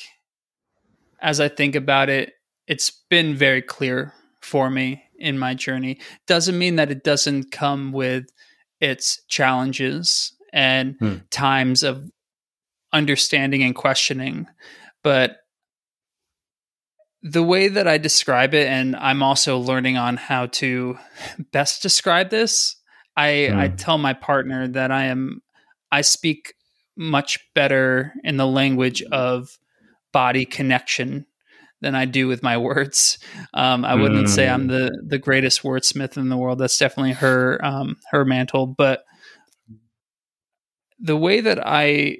as 1.22 1.40
I 1.40 1.48
think 1.48 1.76
about 1.76 2.10
it, 2.10 2.34
it's 2.68 2.92
been 3.10 3.36
very 3.36 3.62
clear 3.62 4.14
for 4.42 4.70
me 4.70 5.04
in 5.18 5.40
my 5.40 5.54
journey. 5.54 6.00
Doesn't 6.28 6.58
mean 6.58 6.76
that 6.76 6.92
it 6.92 7.04
doesn't 7.04 7.52
come 7.52 7.92
with 7.92 8.26
its 8.80 9.24
challenges 9.28 10.34
and 10.54 10.96
hmm. 11.00 11.16
times 11.32 11.84
of 11.84 12.10
understanding 12.94 13.64
and 13.64 13.76
questioning, 13.76 14.48
but 15.04 15.38
the 17.22 17.44
way 17.44 17.68
that 17.70 17.88
I 17.88 17.98
describe 17.98 18.54
it, 18.54 18.68
and 18.68 18.96
I'm 18.96 19.24
also 19.24 19.58
learning 19.58 19.98
on 19.98 20.16
how 20.16 20.46
to 20.46 21.00
best 21.52 21.82
describe 21.82 22.30
this. 22.30 22.76
I, 23.18 23.50
I 23.50 23.68
hmm. 23.70 23.76
tell 23.78 23.98
my 23.98 24.14
partner 24.14 24.68
that 24.68 24.92
I 24.92 25.06
am 25.06 25.42
I 25.92 26.02
speak 26.02 26.54
much 26.98 27.40
better 27.54 28.14
in 28.24 28.38
the 28.38 28.48
language 28.48 29.02
of 29.12 29.58
body 30.12 30.46
connection 30.46 31.26
than 31.82 31.96
I 31.96 32.06
do 32.06 32.28
with 32.28 32.42
my 32.42 32.58
words. 32.70 33.18
Um, 33.54 33.86
I 33.86 33.96
wouldn't 33.96 34.28
mm. 34.28 34.30
say 34.30 34.48
I'm 34.48 34.68
mm. 34.68 34.70
the 34.70 35.04
the 35.06 35.20
greatest 35.20 35.64
wordsmith 35.64 36.18
in 36.18 36.30
the 36.30 36.38
world. 36.38 36.60
That's 36.60 36.78
definitely 36.78 37.14
her 37.14 37.64
um, 37.64 37.98
her 38.12 38.26
mantle. 38.26 38.68
But 38.68 39.04
the 41.00 41.18
way 41.18 41.42
that 41.42 41.66
I 41.66 42.20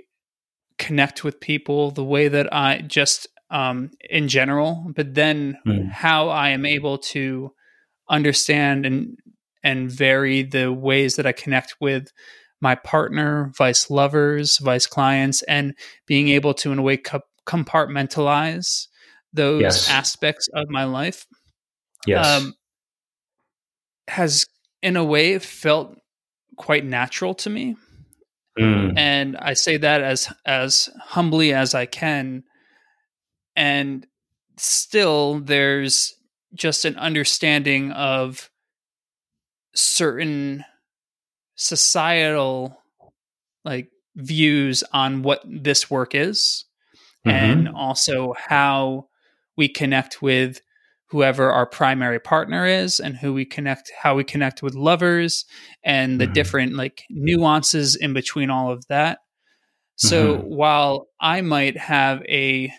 connect 0.78 1.24
with 1.24 1.40
people, 1.40 1.92
the 1.92 2.04
way 2.04 2.28
that 2.28 2.54
I 2.54 2.82
just 2.82 3.28
um, 3.50 3.92
in 4.10 4.28
general, 4.28 4.92
but 4.96 5.14
then 5.14 5.58
mm. 5.66 5.90
how 5.90 6.30
I 6.30 6.50
am 6.50 6.66
able 6.66 6.98
to 6.98 7.54
understand 8.10 8.86
and 8.86 9.18
and 9.64 9.90
vary 9.90 10.44
the 10.44 10.72
ways 10.72 11.16
that 11.16 11.26
I 11.26 11.32
connect 11.32 11.76
with 11.80 12.12
my 12.66 12.74
partner, 12.74 13.52
vice 13.56 13.92
lovers, 13.92 14.58
vice 14.58 14.88
clients, 14.88 15.44
and 15.44 15.76
being 16.08 16.30
able 16.30 16.52
to 16.56 16.72
in 16.72 16.80
a 16.80 16.82
way 16.82 16.98
compartmentalize 17.46 18.88
those 19.32 19.62
yes. 19.62 19.88
aspects 19.88 20.50
of 20.56 20.68
my 20.72 20.84
life. 20.84 21.28
Yes. 22.08 22.26
Um, 22.26 22.56
has 24.08 24.48
in 24.82 24.98
a 24.98 25.04
way 25.04 25.38
felt 25.38 25.96
quite 26.58 26.84
natural 26.84 27.36
to 27.36 27.52
me. 27.52 27.76
Mm. 28.58 28.98
And 28.98 29.38
I 29.38 29.54
say 29.54 29.78
that 29.78 30.02
as 30.02 30.34
as 30.44 30.90
humbly 31.00 31.54
as 31.54 31.76
I 31.76 31.86
can. 31.86 32.46
And 33.56 34.08
still 34.58 35.40
there's 35.40 36.16
just 36.56 36.84
an 36.84 36.96
understanding 36.96 37.92
of 37.92 38.50
certain 39.76 40.66
societal 41.56 42.82
like 43.64 43.90
views 44.16 44.84
on 44.94 45.24
what 45.24 45.42
this 45.46 45.90
work 45.90 46.16
is 46.16 46.66
mm-hmm. 47.26 47.36
and 47.36 47.70
also 47.70 48.34
how 48.48 49.08
we 49.58 49.68
connect 49.68 50.22
with 50.22 50.62
whoever 51.10 51.52
our 51.52 51.66
primary 51.66 52.20
partner 52.20 52.66
is 52.66 53.00
and 53.00 53.16
who 53.16 53.34
we 53.34 53.46
connect 53.46 53.92
how 54.02 54.16
we 54.16 54.24
connect 54.24 54.64
with 54.64 54.76
lovers 54.76 55.46
and 55.84 56.20
the 56.20 56.26
mm-hmm. 56.26 56.34
different 56.34 56.74
like 56.74 57.04
nuances 57.10 57.96
in 57.96 58.14
between 58.14 58.50
all 58.50 58.72
of 58.72 58.86
that 58.88 59.20
so 59.96 60.38
mm-hmm. 60.38 60.48
while 60.48 61.08
i 61.20 61.42
might 61.42 61.78
have 61.78 62.22
a 62.24 62.72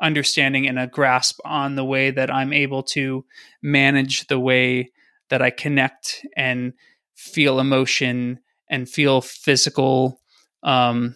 understanding 0.00 0.66
and 0.66 0.78
a 0.78 0.86
grasp 0.86 1.38
on 1.44 1.76
the 1.76 1.84
way 1.84 2.10
that 2.10 2.32
i'm 2.32 2.52
able 2.52 2.82
to 2.82 3.24
manage 3.62 4.26
the 4.26 4.40
way 4.40 4.90
that 5.30 5.40
i 5.40 5.50
connect 5.50 6.26
and 6.36 6.72
feel 7.14 7.60
emotion 7.60 8.38
and 8.68 8.88
feel 8.88 9.20
physical 9.20 10.20
um 10.62 11.14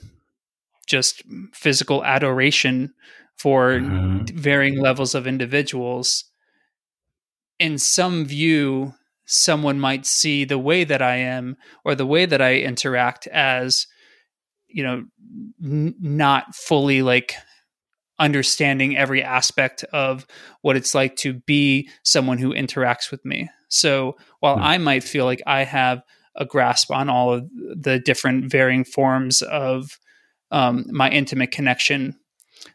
just 0.86 1.22
physical 1.52 2.04
adoration 2.04 2.92
for 3.36 3.78
mm-hmm. 3.78 4.36
varying 4.36 4.80
levels 4.80 5.14
of 5.14 5.26
individuals. 5.26 6.24
In 7.60 7.78
some 7.78 8.24
view, 8.24 8.94
someone 9.26 9.78
might 9.78 10.06
see 10.06 10.44
the 10.44 10.58
way 10.58 10.84
that 10.84 11.02
I 11.02 11.16
am 11.16 11.56
or 11.84 11.94
the 11.94 12.06
way 12.06 12.26
that 12.26 12.42
I 12.42 12.56
interact 12.56 13.26
as, 13.28 13.86
you 14.66 14.82
know, 14.82 15.04
n- 15.62 15.94
not 16.00 16.54
fully 16.54 17.02
like 17.02 17.34
understanding 18.18 18.96
every 18.96 19.22
aspect 19.22 19.84
of 19.92 20.26
what 20.62 20.76
it's 20.76 20.94
like 20.94 21.14
to 21.16 21.34
be 21.34 21.88
someone 22.02 22.38
who 22.38 22.52
interacts 22.52 23.10
with 23.10 23.24
me. 23.24 23.48
So 23.68 24.16
while 24.40 24.56
mm-hmm. 24.56 24.64
I 24.64 24.78
might 24.78 25.04
feel 25.04 25.24
like 25.24 25.42
I 25.46 25.64
have 25.64 26.02
a 26.34 26.44
grasp 26.44 26.90
on 26.90 27.08
all 27.08 27.32
of 27.32 27.48
the 27.50 27.98
different 27.98 28.50
varying 28.50 28.84
forms 28.84 29.42
of 29.42 29.98
um, 30.50 30.86
my 30.90 31.10
intimate 31.10 31.50
connection 31.50 32.16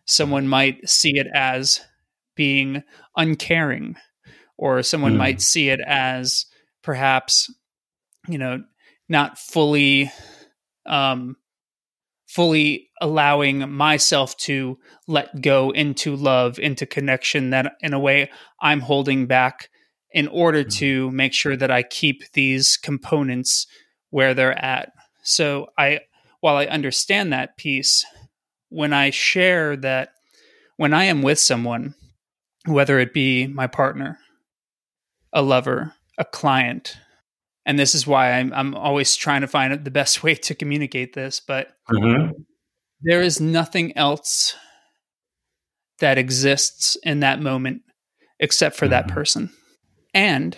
someone 0.05 0.47
might 0.47 0.87
see 0.87 1.17
it 1.17 1.27
as 1.33 1.81
being 2.35 2.83
uncaring 3.15 3.95
or 4.57 4.83
someone 4.83 5.13
mm. 5.13 5.17
might 5.17 5.41
see 5.41 5.69
it 5.69 5.79
as 5.85 6.45
perhaps 6.81 7.53
you 8.27 8.37
know 8.37 8.63
not 9.09 9.37
fully 9.37 10.11
um 10.85 11.35
fully 12.27 12.89
allowing 12.99 13.69
myself 13.71 14.35
to 14.37 14.77
let 15.07 15.41
go 15.41 15.69
into 15.71 16.15
love 16.15 16.57
into 16.59 16.85
connection 16.85 17.51
that 17.51 17.73
in 17.81 17.93
a 17.93 17.99
way 17.99 18.29
i'm 18.61 18.79
holding 18.79 19.27
back 19.27 19.69
in 20.13 20.27
order 20.27 20.63
mm. 20.63 20.71
to 20.71 21.11
make 21.11 21.33
sure 21.33 21.55
that 21.55 21.71
i 21.71 21.83
keep 21.83 22.31
these 22.33 22.77
components 22.77 23.67
where 24.09 24.33
they're 24.33 24.57
at 24.63 24.91
so 25.23 25.67
i 25.77 25.99
while 26.41 26.55
i 26.55 26.65
understand 26.65 27.31
that 27.31 27.57
piece 27.57 28.05
when 28.73 28.91
I 28.91 29.11
share 29.11 29.77
that 29.77 30.09
when 30.77 30.95
I 30.95 31.03
am 31.03 31.21
with 31.21 31.39
someone, 31.39 31.93
whether 32.65 32.97
it 32.99 33.13
be 33.13 33.45
my 33.45 33.67
partner, 33.67 34.17
a 35.31 35.43
lover, 35.43 35.93
a 36.17 36.25
client, 36.25 36.97
and 37.67 37.77
this 37.77 37.93
is 37.93 38.07
why 38.07 38.31
I'm, 38.31 38.51
I'm 38.51 38.73
always 38.73 39.15
trying 39.15 39.41
to 39.41 39.47
find 39.47 39.85
the 39.85 39.91
best 39.91 40.23
way 40.23 40.33
to 40.33 40.55
communicate 40.55 41.13
this, 41.13 41.39
but 41.39 41.67
mm-hmm. 41.87 42.31
there 43.03 43.21
is 43.21 43.39
nothing 43.39 43.95
else 43.95 44.55
that 45.99 46.17
exists 46.17 46.97
in 47.03 47.19
that 47.19 47.39
moment 47.39 47.83
except 48.39 48.75
for 48.75 48.85
mm-hmm. 48.85 48.91
that 48.91 49.07
person. 49.07 49.51
And 50.13 50.57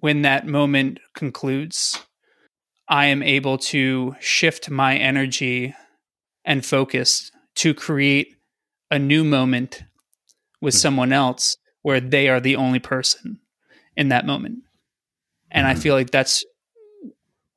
when 0.00 0.22
that 0.22 0.46
moment 0.46 1.00
concludes, 1.14 1.98
I 2.88 3.06
am 3.06 3.22
able 3.22 3.58
to 3.58 4.16
shift 4.20 4.68
my 4.68 4.96
energy 4.96 5.74
and 6.44 6.64
focus 6.64 7.30
to 7.56 7.72
create 7.72 8.36
a 8.90 8.98
new 8.98 9.24
moment 9.24 9.84
with 10.60 10.74
hmm. 10.74 10.78
someone 10.78 11.12
else 11.12 11.56
where 11.82 12.00
they 12.00 12.28
are 12.28 12.40
the 12.40 12.56
only 12.56 12.78
person 12.78 13.40
in 13.96 14.08
that 14.08 14.26
moment. 14.26 14.60
And 15.50 15.66
mm-hmm. 15.66 15.76
I 15.76 15.80
feel 15.80 15.94
like 15.94 16.10
that's 16.10 16.44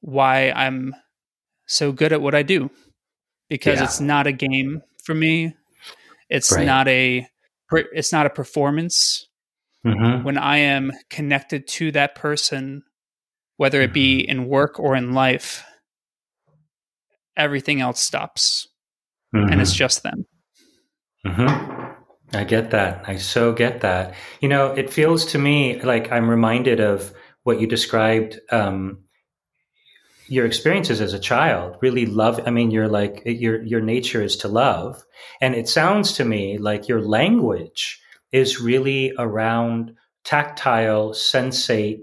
why 0.01 0.51
I'm 0.51 0.95
so 1.67 1.91
good 1.91 2.13
at 2.13 2.21
what 2.21 2.35
I 2.35 2.43
do 2.43 2.69
because 3.49 3.79
yeah. 3.79 3.85
it's 3.85 3.99
not 3.99 4.27
a 4.27 4.31
game 4.31 4.81
for 5.03 5.15
me. 5.15 5.55
It's 6.29 6.51
right. 6.51 6.65
not 6.65 6.87
a 6.87 7.27
it's 7.71 8.11
not 8.11 8.25
a 8.25 8.29
performance. 8.29 9.27
Mm-hmm. 9.85 10.23
When 10.23 10.37
I 10.37 10.57
am 10.57 10.91
connected 11.09 11.67
to 11.67 11.91
that 11.91 12.15
person, 12.15 12.83
whether 13.57 13.81
it 13.81 13.93
be 13.93 14.23
mm-hmm. 14.23 14.31
in 14.31 14.47
work 14.47 14.79
or 14.79 14.95
in 14.95 15.13
life, 15.13 15.63
everything 17.37 17.81
else 17.81 17.99
stops 17.99 18.67
mm-hmm. 19.33 19.51
and 19.51 19.61
it's 19.61 19.71
mm-hmm. 19.71 19.77
just 19.77 20.03
them. 20.03 20.25
Mm-hmm. 21.25 22.35
I 22.35 22.43
get 22.43 22.71
that. 22.71 23.03
I 23.07 23.17
so 23.17 23.53
get 23.53 23.81
that. 23.81 24.15
You 24.41 24.49
know, 24.49 24.71
it 24.71 24.91
feels 24.91 25.25
to 25.27 25.37
me 25.37 25.79
like 25.81 26.11
I'm 26.11 26.29
reminded 26.29 26.79
of 26.79 27.13
what 27.43 27.61
you 27.61 27.67
described. 27.67 28.39
Um, 28.51 28.99
your 30.27 30.45
experiences 30.45 31.01
as 31.01 31.13
a 31.13 31.19
child 31.19 31.77
really 31.83 32.07
love 32.07 32.39
i 32.47 32.49
mean 32.49 32.71
you're 32.71 32.87
like 32.87 33.21
your 33.25 33.61
your 33.61 33.79
nature 33.79 34.23
is 34.23 34.35
to 34.35 34.47
love 34.47 35.03
and 35.39 35.53
it 35.53 35.69
sounds 35.69 36.13
to 36.13 36.25
me 36.25 36.57
like 36.57 36.87
your 36.87 36.99
language 36.99 38.01
is 38.35 38.59
really 38.59 39.13
around 39.17 39.95
tactile 40.23 41.11
sensate 41.11 42.01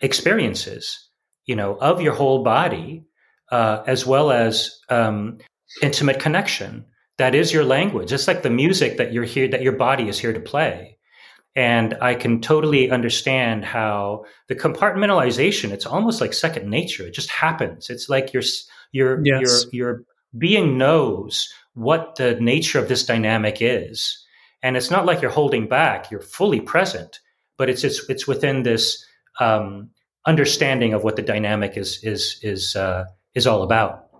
experiences 0.00 1.08
you 1.44 1.54
know 1.54 1.76
of 1.76 2.00
your 2.00 2.14
whole 2.14 2.42
body 2.42 3.04
uh, 3.50 3.82
as 3.86 4.06
well 4.06 4.30
as 4.30 4.80
um, 4.88 5.38
intimate 5.82 6.20
connection. 6.20 6.84
That 7.18 7.34
is 7.34 7.52
your 7.52 7.64
language. 7.64 8.12
It's 8.12 8.28
like 8.28 8.42
the 8.42 8.50
music 8.50 8.96
that 8.96 9.12
you're 9.12 9.24
here, 9.24 9.48
that 9.48 9.62
your 9.62 9.72
body 9.72 10.08
is 10.08 10.18
here 10.18 10.32
to 10.32 10.40
play. 10.40 10.96
And 11.56 11.96
I 12.00 12.14
can 12.14 12.40
totally 12.40 12.90
understand 12.90 13.64
how 13.64 14.24
the 14.48 14.54
compartmentalization, 14.54 15.72
it's 15.72 15.84
almost 15.84 16.20
like 16.20 16.32
second 16.32 16.70
nature. 16.70 17.06
It 17.06 17.14
just 17.14 17.30
happens. 17.30 17.90
It's 17.90 18.08
like 18.08 18.32
your, 18.32 18.42
your, 18.92 19.20
yes. 19.24 19.66
your, 19.72 19.96
your 19.96 20.04
being 20.38 20.78
knows 20.78 21.52
what 21.74 22.16
the 22.16 22.40
nature 22.40 22.78
of 22.78 22.88
this 22.88 23.04
dynamic 23.04 23.58
is. 23.60 24.24
And 24.62 24.76
it's 24.76 24.90
not 24.90 25.06
like 25.06 25.22
you're 25.22 25.30
holding 25.30 25.68
back. 25.68 26.10
You're 26.10 26.20
fully 26.20 26.60
present, 26.60 27.20
but 27.56 27.70
it's, 27.70 27.84
it's, 27.84 28.08
it's 28.08 28.26
within 28.26 28.62
this, 28.62 29.04
um, 29.38 29.90
understanding 30.26 30.92
of 30.92 31.02
what 31.02 31.16
the 31.16 31.22
dynamic 31.22 31.76
is, 31.76 32.00
is, 32.02 32.38
is, 32.42 32.76
uh, 32.76 33.04
is 33.34 33.46
all 33.46 33.62
about. 33.62 34.10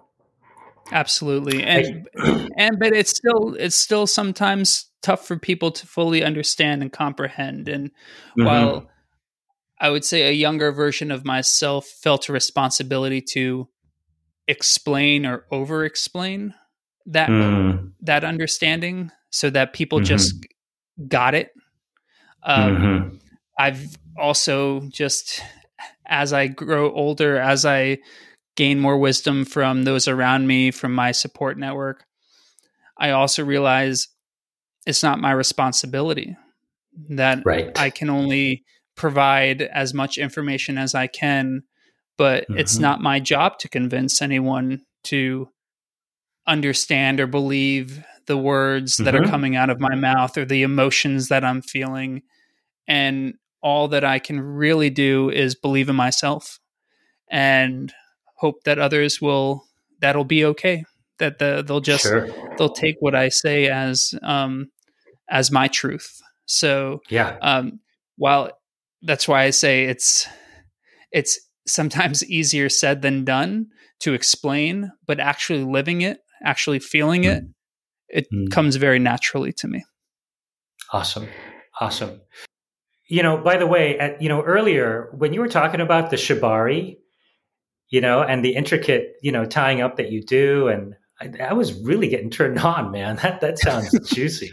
Absolutely. 0.92 1.62
And 1.62 2.08
and 2.56 2.78
but 2.78 2.92
it's 2.92 3.10
still 3.10 3.54
it's 3.54 3.76
still 3.76 4.06
sometimes 4.06 4.86
tough 5.02 5.26
for 5.26 5.38
people 5.38 5.70
to 5.70 5.86
fully 5.86 6.24
understand 6.24 6.82
and 6.82 6.92
comprehend. 6.92 7.68
And 7.68 7.90
mm-hmm. 7.90 8.44
while 8.44 8.90
I 9.80 9.90
would 9.90 10.04
say 10.04 10.28
a 10.28 10.32
younger 10.32 10.72
version 10.72 11.10
of 11.10 11.24
myself 11.24 11.86
felt 11.86 12.28
a 12.28 12.32
responsibility 12.32 13.20
to 13.32 13.68
explain 14.48 15.24
or 15.24 15.46
over 15.50 15.84
explain 15.84 16.54
that 17.06 17.28
mm. 17.30 17.92
that 18.00 18.24
understanding 18.24 19.10
so 19.30 19.50
that 19.50 19.72
people 19.72 19.98
mm-hmm. 19.98 20.06
just 20.06 20.46
got 21.08 21.34
it. 21.34 21.50
Um, 22.42 22.76
mm-hmm. 22.76 23.16
I've 23.58 23.96
also 24.16 24.80
just 24.88 25.42
as 26.06 26.32
I 26.32 26.48
grow 26.48 26.92
older, 26.92 27.38
as 27.38 27.64
I 27.64 27.98
gain 28.56 28.80
more 28.80 28.98
wisdom 28.98 29.44
from 29.44 29.84
those 29.84 30.08
around 30.08 30.46
me, 30.46 30.70
from 30.70 30.94
my 30.94 31.12
support 31.12 31.56
network, 31.56 32.04
I 32.98 33.10
also 33.10 33.44
realize 33.44 34.08
it's 34.86 35.02
not 35.02 35.20
my 35.20 35.30
responsibility 35.30 36.36
that 37.08 37.42
right. 37.44 37.70
I 37.78 37.90
can 37.90 38.10
only 38.10 38.64
provide 38.96 39.62
as 39.62 39.94
much 39.94 40.18
information 40.18 40.76
as 40.76 40.94
I 40.94 41.06
can, 41.06 41.62
but 42.18 42.44
mm-hmm. 42.44 42.58
it's 42.58 42.78
not 42.78 43.00
my 43.00 43.20
job 43.20 43.58
to 43.60 43.68
convince 43.68 44.20
anyone 44.20 44.82
to 45.04 45.48
understand 46.46 47.20
or 47.20 47.26
believe 47.26 48.04
the 48.30 48.38
words 48.38 48.98
that 48.98 49.12
mm-hmm. 49.12 49.24
are 49.24 49.28
coming 49.28 49.56
out 49.56 49.70
of 49.70 49.80
my 49.80 49.96
mouth 49.96 50.38
or 50.38 50.44
the 50.44 50.62
emotions 50.62 51.26
that 51.30 51.44
I'm 51.44 51.60
feeling. 51.60 52.22
And 52.86 53.34
all 53.60 53.88
that 53.88 54.04
I 54.04 54.20
can 54.20 54.40
really 54.40 54.88
do 54.88 55.30
is 55.30 55.56
believe 55.56 55.88
in 55.88 55.96
myself 55.96 56.60
and 57.28 57.92
hope 58.36 58.62
that 58.62 58.78
others 58.78 59.20
will 59.20 59.64
that'll 59.98 60.22
be 60.22 60.44
okay. 60.44 60.84
That 61.18 61.40
the, 61.40 61.64
they'll 61.66 61.80
just 61.80 62.04
sure. 62.04 62.28
they'll 62.56 62.72
take 62.72 62.94
what 63.00 63.16
I 63.16 63.30
say 63.30 63.66
as 63.66 64.14
um, 64.22 64.70
as 65.28 65.50
my 65.50 65.66
truth. 65.66 66.20
So 66.46 67.00
yeah, 67.08 67.36
um, 67.42 67.80
while 68.16 68.52
that's 69.02 69.26
why 69.26 69.42
I 69.42 69.50
say 69.50 69.86
it's 69.86 70.28
it's 71.10 71.40
sometimes 71.66 72.24
easier 72.30 72.68
said 72.68 73.02
than 73.02 73.24
done 73.24 73.66
to 74.02 74.14
explain, 74.14 74.92
but 75.08 75.18
actually 75.18 75.64
living 75.64 76.02
it, 76.02 76.20
actually 76.44 76.78
feeling 76.78 77.24
it, 77.24 77.42
mm. 77.42 77.52
It 78.12 78.26
mm. 78.32 78.50
comes 78.50 78.76
very 78.76 78.98
naturally 78.98 79.52
to 79.54 79.68
me. 79.68 79.84
Awesome. 80.92 81.28
Awesome. 81.80 82.20
You 83.08 83.22
know, 83.22 83.38
by 83.38 83.56
the 83.56 83.66
way, 83.66 83.98
at, 83.98 84.22
you 84.22 84.28
know, 84.28 84.42
earlier 84.42 85.10
when 85.12 85.32
you 85.32 85.40
were 85.40 85.48
talking 85.48 85.80
about 85.80 86.10
the 86.10 86.16
shibari, 86.16 86.98
you 87.88 88.00
know, 88.00 88.22
and 88.22 88.44
the 88.44 88.54
intricate, 88.54 89.16
you 89.22 89.32
know, 89.32 89.44
tying 89.44 89.80
up 89.80 89.96
that 89.96 90.12
you 90.12 90.22
do, 90.22 90.68
and 90.68 90.94
I, 91.20 91.50
I 91.50 91.52
was 91.54 91.72
really 91.82 92.08
getting 92.08 92.30
turned 92.30 92.58
on, 92.64 92.90
man. 92.92 93.16
That 93.16 93.40
that 93.40 93.58
sounds 93.58 93.90
juicy. 94.14 94.52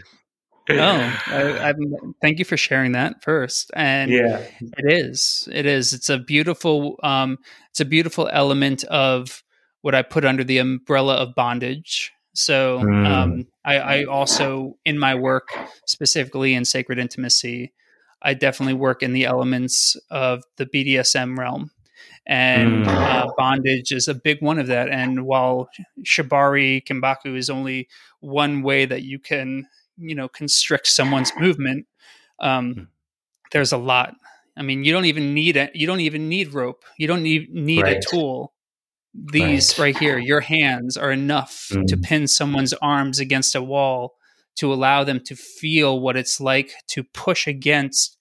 oh, 0.70 1.20
I, 1.26 1.72
thank 2.20 2.38
you 2.38 2.44
for 2.44 2.56
sharing 2.56 2.92
that 2.92 3.22
first. 3.22 3.70
And 3.74 4.10
yeah, 4.10 4.44
it 4.60 4.92
is. 4.92 5.48
It 5.50 5.66
is. 5.66 5.94
It's 5.94 6.10
a 6.10 6.18
beautiful. 6.18 6.96
Um, 7.02 7.38
it's 7.70 7.80
a 7.80 7.84
beautiful 7.84 8.28
element 8.30 8.84
of 8.84 9.42
what 9.82 9.94
I 9.94 10.02
put 10.02 10.24
under 10.24 10.44
the 10.44 10.58
umbrella 10.58 11.14
of 11.14 11.34
bondage. 11.34 12.12
So 12.38 12.78
mm. 12.78 13.06
um, 13.06 13.46
I, 13.64 13.78
I 13.78 14.04
also, 14.04 14.76
in 14.84 14.96
my 14.96 15.16
work, 15.16 15.48
specifically 15.86 16.54
in 16.54 16.64
sacred 16.64 17.00
intimacy, 17.00 17.72
I 18.22 18.34
definitely 18.34 18.74
work 18.74 19.02
in 19.02 19.12
the 19.12 19.24
elements 19.24 19.96
of 20.08 20.44
the 20.56 20.66
BDSM 20.66 21.36
realm. 21.36 21.72
And 22.26 22.84
mm. 22.84 22.88
uh, 22.88 23.32
bondage 23.36 23.90
is 23.90 24.06
a 24.06 24.14
big 24.14 24.40
one 24.40 24.60
of 24.60 24.68
that. 24.68 24.88
And 24.88 25.24
while 25.24 25.68
shibari 26.04 26.84
kinbaku 26.84 27.36
is 27.36 27.50
only 27.50 27.88
one 28.20 28.62
way 28.62 28.84
that 28.84 29.02
you 29.02 29.18
can 29.18 29.66
you 29.98 30.14
know 30.14 30.28
constrict 30.28 30.86
someone's 30.86 31.32
movement 31.38 31.86
um, 32.40 32.74
hmm. 32.74 32.82
there's 33.52 33.72
a 33.72 33.76
lot 33.76 34.14
i 34.56 34.62
mean 34.62 34.84
you 34.84 34.92
don't 34.92 35.04
even 35.04 35.34
need 35.34 35.56
it 35.56 35.74
you 35.74 35.86
don't 35.86 36.00
even 36.00 36.28
need 36.28 36.54
rope 36.54 36.84
you 36.96 37.06
don't 37.06 37.22
need 37.22 37.50
need 37.52 37.82
right. 37.82 37.96
a 37.96 38.00
tool 38.00 38.52
these 39.14 39.78
right. 39.78 39.94
right. 39.94 39.98
here 39.98 40.18
your 40.18 40.40
hands 40.40 40.96
are 40.96 41.10
enough 41.10 41.68
mm. 41.72 41.86
to 41.86 41.96
pin 41.96 42.28
someone's 42.28 42.74
arms 42.74 43.18
against 43.18 43.54
a 43.54 43.62
wall 43.62 44.14
to 44.56 44.72
allow 44.72 45.04
them 45.04 45.20
to 45.24 45.34
feel 45.34 45.98
what 46.00 46.16
it's 46.16 46.40
like 46.40 46.72
to 46.88 47.02
push 47.02 47.46
against 47.46 48.16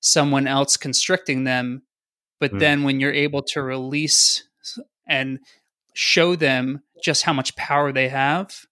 someone 0.00 0.46
else 0.46 0.76
constricting 0.76 1.44
them 1.44 1.82
but 2.40 2.52
mm. 2.52 2.60
then 2.60 2.82
when 2.82 3.00
you're 3.00 3.12
able 3.12 3.42
to 3.42 3.62
release 3.62 4.44
and 5.08 5.40
show 5.94 6.36
them 6.36 6.82
just 7.02 7.24
how 7.24 7.32
much 7.32 7.56
power 7.56 7.92
they 7.92 8.08
have 8.08 8.66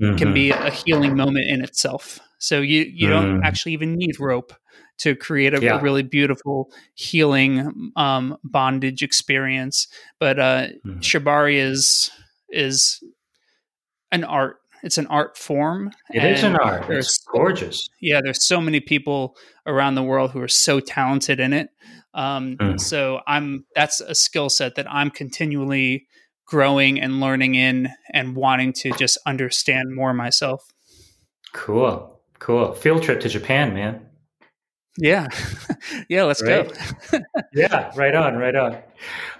mm-hmm. 0.00 0.16
can 0.16 0.32
be 0.32 0.50
a 0.50 0.70
healing 0.70 1.16
moment 1.16 1.46
in 1.48 1.62
itself. 1.62 2.20
So 2.38 2.60
you 2.60 2.82
you 2.82 3.08
mm. 3.08 3.10
don't 3.10 3.44
actually 3.44 3.72
even 3.72 3.94
need 3.94 4.18
rope 4.18 4.54
to 5.02 5.16
create 5.16 5.54
a, 5.54 5.60
yeah. 5.60 5.78
a 5.78 5.82
really 5.82 6.02
beautiful 6.02 6.70
healing 6.94 7.92
um, 7.96 8.36
bondage 8.44 9.02
experience. 9.02 9.88
But 10.18 10.38
uh, 10.38 10.66
mm. 10.86 11.00
shibari 11.00 11.56
is 11.56 12.10
is 12.48 13.02
an 14.10 14.24
art. 14.24 14.58
It's 14.82 14.98
an 14.98 15.06
art 15.06 15.36
form. 15.36 15.92
It 16.10 16.24
is 16.24 16.42
an 16.42 16.56
art. 16.56 16.90
It's 16.90 17.18
gorgeous. 17.18 17.88
Yeah, 18.00 18.20
there's 18.22 18.44
so 18.44 18.60
many 18.60 18.80
people 18.80 19.36
around 19.64 19.94
the 19.94 20.02
world 20.02 20.32
who 20.32 20.40
are 20.40 20.48
so 20.48 20.80
talented 20.80 21.38
in 21.38 21.52
it. 21.52 21.70
Um, 22.14 22.56
mm. 22.56 22.80
So 22.80 23.20
I'm 23.26 23.64
that's 23.74 24.00
a 24.00 24.14
skill 24.14 24.50
set 24.50 24.74
that 24.76 24.90
I'm 24.90 25.10
continually 25.10 26.06
growing 26.46 27.00
and 27.00 27.20
learning 27.20 27.54
in 27.54 27.90
and 28.12 28.36
wanting 28.36 28.72
to 28.74 28.92
just 28.92 29.18
understand 29.26 29.94
more 29.94 30.12
myself. 30.12 30.68
Cool. 31.52 32.20
Cool. 32.38 32.74
Field 32.74 33.02
trip 33.02 33.20
to 33.20 33.28
Japan, 33.28 33.72
man. 33.72 34.04
Yeah. 34.98 35.28
yeah, 36.08 36.24
let's 36.24 36.42
right? 36.42 36.72
go. 37.10 37.18
yeah, 37.54 37.90
right 37.96 38.14
on, 38.14 38.36
right 38.36 38.54
on. 38.54 38.78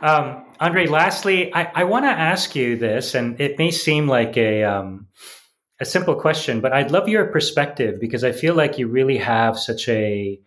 Um, 0.01 0.45
Andre, 0.61 0.87
lastly, 0.87 1.55
I, 1.55 1.71
I 1.75 1.85
want 1.85 2.05
to 2.05 2.11
ask 2.11 2.55
you 2.57 2.77
this, 2.77 3.15
and 3.15 3.41
it 3.41 3.59
may 3.59 3.71
seem 3.71 4.09
like 4.09 4.37
a, 4.37 4.65
um, 4.65 5.09
a 5.81 5.85
simple 5.85 6.15
question, 6.15 6.61
but 6.61 6.73
I'd 6.73 6.91
love 6.91 7.09
your 7.09 7.27
perspective 7.27 8.01
because 8.01 8.25
I 8.25 8.33
feel 8.33 8.55
like 8.55 8.79
you 8.79 8.89
really 8.89 9.19
have 9.19 9.59
such 9.59 9.89
a 9.89 10.41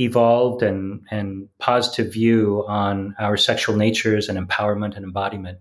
evolved 0.00 0.62
and, 0.62 1.02
and 1.10 1.48
positive 1.58 2.12
view 2.12 2.64
on 2.68 3.14
our 3.18 3.36
sexual 3.36 3.76
natures 3.76 4.28
and 4.28 4.38
empowerment 4.38 4.96
and 4.96 5.04
embodiment. 5.04 5.58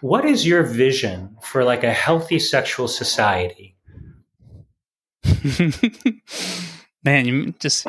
What 0.00 0.24
is 0.24 0.46
your 0.46 0.62
vision 0.62 1.36
for 1.42 1.64
like 1.64 1.82
a 1.82 1.92
healthy 1.92 2.38
sexual 2.38 2.88
society? 2.88 3.76
Man, 7.02 7.26
you 7.26 7.54
just 7.58 7.86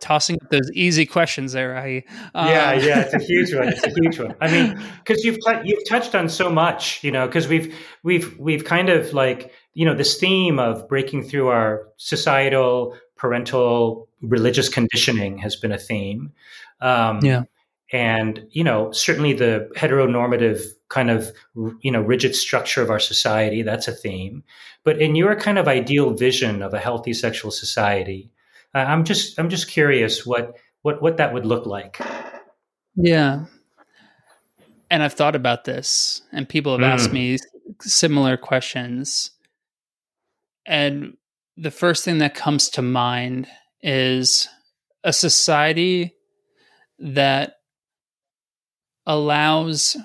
tossing 0.00 0.36
up 0.42 0.50
those 0.50 0.70
easy 0.72 1.06
questions 1.06 1.52
there. 1.52 1.76
I 1.76 2.04
uh... 2.34 2.46
yeah, 2.48 2.72
yeah, 2.74 3.00
it's 3.00 3.14
a 3.14 3.18
huge 3.26 3.54
one. 3.54 3.68
It's 3.68 3.84
a 3.84 3.90
huge 3.90 4.18
one. 4.18 4.34
I 4.40 4.50
mean, 4.50 4.78
because 5.02 5.24
you've 5.24 5.36
t- 5.36 5.60
you've 5.64 5.88
touched 5.88 6.14
on 6.14 6.28
so 6.28 6.50
much, 6.50 7.02
you 7.02 7.10
know, 7.10 7.26
because 7.26 7.48
we've 7.48 7.74
we've 8.02 8.38
we've 8.38 8.64
kind 8.64 8.90
of 8.90 9.14
like 9.14 9.52
you 9.74 9.86
know 9.86 9.94
this 9.94 10.18
theme 10.18 10.58
of 10.58 10.86
breaking 10.88 11.22
through 11.22 11.48
our 11.48 11.88
societal, 11.96 12.96
parental, 13.16 14.08
religious 14.20 14.68
conditioning 14.68 15.38
has 15.38 15.56
been 15.56 15.72
a 15.72 15.78
theme. 15.78 16.32
Um, 16.80 17.20
yeah, 17.22 17.44
and 17.92 18.46
you 18.50 18.64
know 18.64 18.90
certainly 18.92 19.32
the 19.32 19.70
heteronormative 19.76 20.62
kind 20.88 21.10
of 21.10 21.32
you 21.80 21.90
know 21.90 22.00
rigid 22.00 22.34
structure 22.34 22.82
of 22.82 22.90
our 22.90 23.00
society 23.00 23.62
that's 23.62 23.88
a 23.88 23.92
theme. 23.92 24.42
But 24.84 25.00
in 25.00 25.14
your 25.14 25.36
kind 25.36 25.58
of 25.58 25.68
ideal 25.68 26.10
vision 26.10 26.62
of 26.62 26.74
a 26.74 26.80
healthy 26.80 27.12
sexual 27.12 27.50
society 27.50 28.32
uh, 28.74 28.78
i'm 28.78 29.04
just 29.04 29.38
i'm 29.38 29.48
just 29.48 29.68
curious 29.68 30.24
what 30.26 30.56
what 30.82 31.02
what 31.02 31.16
that 31.18 31.32
would 31.32 31.46
look 31.46 31.66
like. 31.66 32.00
Yeah. 32.96 33.44
And 34.90 35.02
i've 35.02 35.14
thought 35.14 35.36
about 35.36 35.64
this 35.64 36.22
and 36.32 36.48
people 36.48 36.72
have 36.72 36.80
mm. 36.80 36.92
asked 36.92 37.12
me 37.12 37.38
similar 37.80 38.36
questions. 38.36 39.30
And 40.66 41.16
the 41.56 41.70
first 41.70 42.04
thing 42.04 42.18
that 42.18 42.34
comes 42.34 42.68
to 42.70 42.82
mind 42.82 43.48
is 43.82 44.48
a 45.04 45.12
society 45.12 46.14
that 46.98 47.56
allows 49.06 49.96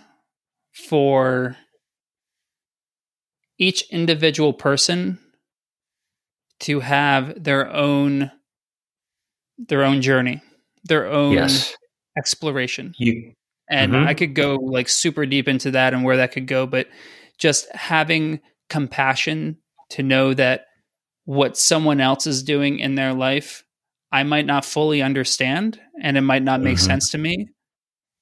for 0.74 1.58
each 3.60 3.90
individual 3.92 4.54
person 4.54 5.20
to 6.60 6.80
have 6.80 7.44
their 7.44 7.72
own 7.72 8.32
their 9.58 9.84
own 9.84 10.02
journey, 10.02 10.42
their 10.84 11.08
own 11.08 11.34
yes. 11.34 11.76
exploration. 12.16 12.94
You, 12.98 13.34
and 13.70 13.92
mm-hmm. 13.92 14.08
I 14.08 14.14
could 14.14 14.36
go 14.36 14.56
like 14.56 14.88
super 14.88 15.26
deep 15.26 15.48
into 15.48 15.72
that 15.72 15.94
and 15.94 16.04
where 16.04 16.18
that 16.18 16.32
could 16.32 16.48
go, 16.48 16.68
but 16.68 16.88
just 17.40 17.72
having 17.74 18.40
compassion 18.70 19.58
to 19.90 20.04
know 20.04 20.34
that 20.34 20.66
what 21.26 21.58
someone 21.58 22.00
else 22.00 22.28
is 22.28 22.44
doing 22.44 22.80
in 22.80 22.96
their 22.96 23.14
life, 23.14 23.64
I 24.12 24.24
might 24.24 24.46
not 24.46 24.64
fully 24.64 25.02
understand 25.02 25.80
and 26.02 26.18
it 26.18 26.22
might 26.22 26.44
not 26.44 26.62
make 26.62 26.78
mm-hmm. 26.78 26.86
sense 26.86 27.10
to 27.12 27.18
me, 27.18 27.50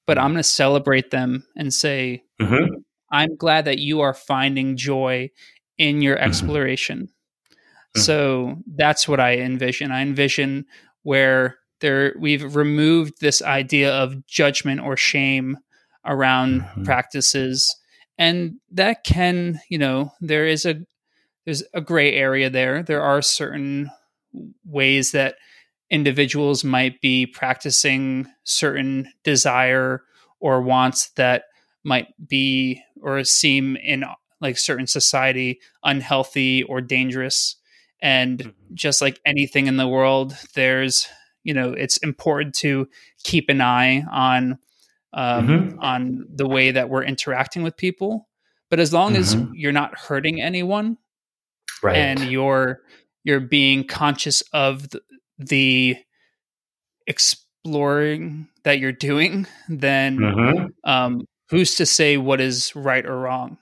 but 0.06 0.18
I'm 0.18 0.32
going 0.32 0.36
to 0.36 0.42
celebrate 0.42 1.10
them 1.10 1.44
and 1.56 1.72
say, 1.72 2.24
mm-hmm. 2.40 2.74
I'm 3.10 3.36
glad 3.36 3.64
that 3.66 3.78
you 3.78 4.00
are 4.00 4.14
finding 4.14 4.76
joy 4.76 5.30
in 5.78 6.00
your 6.02 6.16
mm-hmm. 6.16 6.24
exploration. 6.24 7.08
Mm-hmm. 7.08 8.00
So 8.00 8.56
that's 8.66 9.08
what 9.08 9.20
I 9.20 9.38
envision. 9.38 9.90
I 9.90 10.02
envision 10.02 10.66
where 11.02 11.56
there 11.80 12.14
we've 12.18 12.56
removed 12.56 13.20
this 13.20 13.42
idea 13.42 13.92
of 13.94 14.26
judgment 14.26 14.80
or 14.80 14.96
shame 14.96 15.58
around 16.04 16.62
mm-hmm. 16.62 16.84
practices 16.84 17.74
and 18.18 18.54
that 18.70 19.04
can 19.04 19.60
you 19.68 19.78
know 19.78 20.12
there 20.20 20.46
is 20.46 20.64
a 20.64 20.76
there's 21.44 21.62
a 21.74 21.80
gray 21.80 22.14
area 22.14 22.48
there 22.48 22.82
there 22.82 23.02
are 23.02 23.20
certain 23.20 23.90
ways 24.64 25.12
that 25.12 25.36
individuals 25.90 26.64
might 26.64 27.00
be 27.00 27.26
practicing 27.26 28.26
certain 28.44 29.08
desire 29.22 30.02
or 30.40 30.60
wants 30.60 31.10
that 31.10 31.44
might 31.84 32.08
be 32.26 32.82
or 33.00 33.22
seem 33.24 33.76
in 33.76 34.04
like 34.40 34.58
certain 34.58 34.86
society 34.86 35.60
unhealthy 35.84 36.62
or 36.64 36.80
dangerous 36.80 37.56
and 38.00 38.38
mm-hmm. 38.38 38.74
just 38.74 39.00
like 39.00 39.20
anything 39.24 39.66
in 39.66 39.76
the 39.76 39.88
world 39.88 40.36
there's 40.54 41.08
you 41.44 41.54
know 41.54 41.72
it's 41.72 41.96
important 41.98 42.54
to 42.54 42.88
keep 43.22 43.48
an 43.48 43.60
eye 43.60 44.04
on 44.10 44.58
um, 45.12 45.48
mm-hmm. 45.48 45.78
on 45.80 46.26
the 46.28 46.46
way 46.46 46.70
that 46.70 46.90
we're 46.90 47.04
interacting 47.04 47.62
with 47.62 47.76
people 47.76 48.28
But 48.70 48.80
as 48.80 48.92
long 48.92 49.12
mm-hmm. 49.12 49.20
as 49.20 49.36
you're 49.54 49.72
not 49.72 49.98
hurting 49.98 50.40
anyone, 50.40 50.98
right. 51.82 51.96
and 51.96 52.20
you're 52.30 52.80
you're 53.24 53.40
being 53.40 53.86
conscious 53.86 54.42
of 54.52 54.90
the, 54.90 55.00
the 55.38 55.96
exploring 57.06 58.48
that 58.64 58.78
you're 58.78 58.92
doing, 58.92 59.46
then 59.68 60.18
mm-hmm. 60.18 60.66
um, 60.84 61.22
who's 61.50 61.74
to 61.76 61.86
say 61.86 62.16
what 62.16 62.40
is 62.40 62.74
right 62.74 63.04
or 63.04 63.18
wrong? 63.18 63.58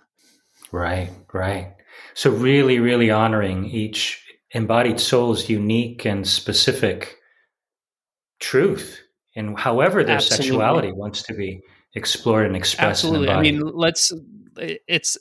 Right, 0.73 1.11
right. 1.33 1.75
So 2.15 2.31
really, 2.31 2.79
really 2.81 3.11
honoring 3.11 3.67
each 3.67 4.21
embodied 4.53 5.01
soul's 5.01 5.49
unique 5.49 6.05
and 6.05 6.27
specific 6.27 7.17
truth 8.41 9.01
and 9.37 9.59
however 9.59 10.05
their 10.05 10.17
Absolutely. 10.17 10.47
sexuality 10.47 10.93
wants 10.93 11.23
to 11.25 11.35
be 11.35 11.61
explored 11.95 12.47
and 12.47 12.57
expressed. 12.57 13.05
Absolutely. 13.05 13.31
I 13.31 13.41
mean, 13.41 13.61
let's. 13.61 14.13
It's 14.57 15.19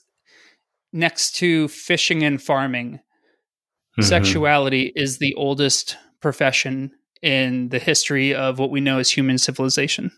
next 0.92 1.36
to 1.38 1.68
fishing 1.68 2.24
and 2.24 2.42
farming. 2.42 2.94
Mm-hmm. 2.94 4.04
Sexuality 4.04 4.92
is 4.96 5.18
the 5.18 5.34
oldest 5.36 5.98
profession 6.24 6.92
in 7.22 7.70
the 7.70 7.78
history 7.78 8.34
of 8.34 8.58
what 8.58 8.72
we 8.72 8.82
know 8.82 8.98
as 8.98 9.12
human 9.12 9.38
civilization. 9.38 10.12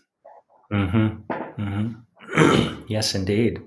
Mm-hmm. 0.72 1.32
Mm-hmm. 1.62 2.84
yes, 2.88 3.14
indeed. 3.14 3.60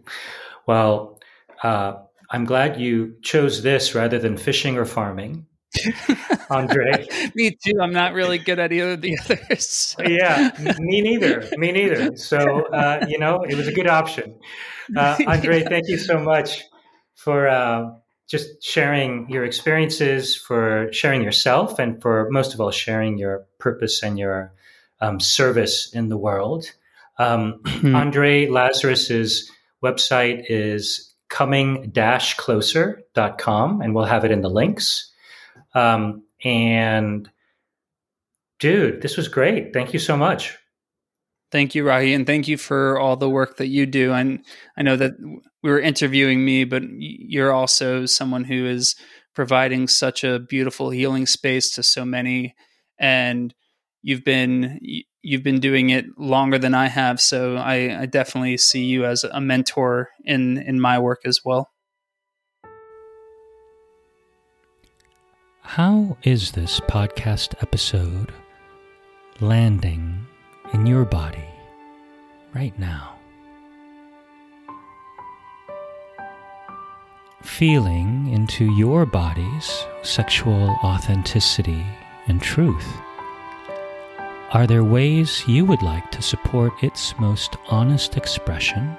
Well, 0.65 1.19
uh, 1.63 1.93
I'm 2.31 2.45
glad 2.45 2.79
you 2.79 3.15
chose 3.21 3.61
this 3.61 3.93
rather 3.93 4.17
than 4.17 4.37
fishing 4.37 4.77
or 4.77 4.85
farming. 4.85 5.45
Andre. 6.49 7.07
me 7.35 7.51
too. 7.63 7.79
I'm 7.79 7.93
not 7.93 8.13
really 8.13 8.39
good 8.39 8.57
at 8.57 8.71
either 8.71 8.93
of 8.93 9.01
the 9.01 9.17
others. 9.23 9.95
yeah, 9.99 10.51
me 10.79 11.01
neither. 11.01 11.47
Me 11.57 11.71
neither. 11.71 12.15
So, 12.17 12.65
uh, 12.73 13.05
you 13.07 13.19
know, 13.19 13.43
it 13.43 13.55
was 13.55 13.67
a 13.67 13.71
good 13.71 13.87
option. 13.87 14.39
Uh, 14.95 15.17
Andre, 15.27 15.63
thank 15.63 15.87
you 15.87 15.97
so 15.97 16.19
much 16.19 16.63
for 17.15 17.47
uh, 17.47 17.91
just 18.29 18.63
sharing 18.63 19.29
your 19.29 19.43
experiences, 19.43 20.35
for 20.35 20.93
sharing 20.93 21.23
yourself, 21.23 21.79
and 21.79 21.99
for 22.01 22.29
most 22.29 22.53
of 22.53 22.61
all, 22.61 22.69
sharing 22.69 23.17
your 23.17 23.47
purpose 23.57 24.03
and 24.03 24.19
your 24.19 24.53
um, 25.01 25.19
service 25.19 25.91
in 25.93 26.09
the 26.09 26.17
world. 26.17 26.71
Um, 27.17 27.61
hmm. 27.65 27.95
Andre 27.95 28.45
Lazarus's 28.45 29.49
website 29.83 30.45
is 30.47 31.11
coming-closer.com, 31.29 33.81
and 33.81 33.95
we'll 33.95 34.05
have 34.05 34.25
it 34.25 34.31
in 34.31 34.41
the 34.41 34.49
links. 34.49 35.11
Um, 35.73 36.21
and 36.43 37.27
dude, 38.59 39.01
this 39.01 39.17
was 39.17 39.27
great. 39.27 39.73
Thank 39.73 39.93
you 39.93 39.99
so 39.99 40.15
much. 40.15 40.58
Thank 41.51 41.73
you, 41.73 41.83
Rahi, 41.83 42.13
and 42.13 42.27
thank 42.27 42.47
you 42.47 42.57
for 42.57 42.99
all 42.99 43.15
the 43.15 43.29
work 43.29 43.57
that 43.57 43.67
you 43.67 43.87
do. 43.87 44.13
And 44.13 44.45
I 44.77 44.83
know 44.83 44.95
that 44.95 45.13
we 45.63 45.71
were 45.71 45.79
interviewing 45.79 46.45
me, 46.45 46.63
but 46.63 46.83
you're 46.87 47.51
also 47.51 48.05
someone 48.05 48.43
who 48.43 48.67
is 48.67 48.95
providing 49.33 49.87
such 49.87 50.23
a 50.23 50.39
beautiful 50.39 50.91
healing 50.91 51.25
space 51.25 51.73
to 51.73 51.83
so 51.83 52.05
many, 52.05 52.55
and 52.99 53.53
you've 54.03 54.23
been 54.23 54.79
you've 55.21 55.43
been 55.43 55.59
doing 55.59 55.89
it 55.89 56.05
longer 56.17 56.59
than 56.59 56.75
I 56.75 56.87
have. 56.87 57.19
So 57.19 57.55
I, 57.55 58.01
I 58.01 58.05
definitely 58.05 58.57
see 58.57 58.85
you 58.85 59.05
as 59.05 59.23
a 59.23 59.41
mentor 59.41 60.09
in 60.23 60.57
in 60.57 60.79
my 60.79 60.99
work 60.99 61.21
as 61.25 61.39
well. 61.43 61.69
How 65.61 66.17
is 66.23 66.51
this 66.51 66.79
podcast 66.79 67.55
episode 67.61 68.33
landing 69.39 70.25
in 70.73 70.85
your 70.85 71.05
body 71.05 71.49
right 72.53 72.77
now? 72.79 73.15
Feeling 77.41 78.29
into 78.31 78.65
your 78.75 79.05
body's 79.05 79.85
sexual 80.03 80.77
authenticity 80.83 81.85
and 82.27 82.41
truth. 82.41 82.87
Are 84.51 84.65
there 84.65 84.83
ways 84.83 85.43
you 85.47 85.63
would 85.65 85.81
like 85.81 86.09
to 86.11 86.21
support 86.21 86.83
its 86.83 87.13
most 87.19 87.55
honest 87.69 88.17
expression, 88.17 88.95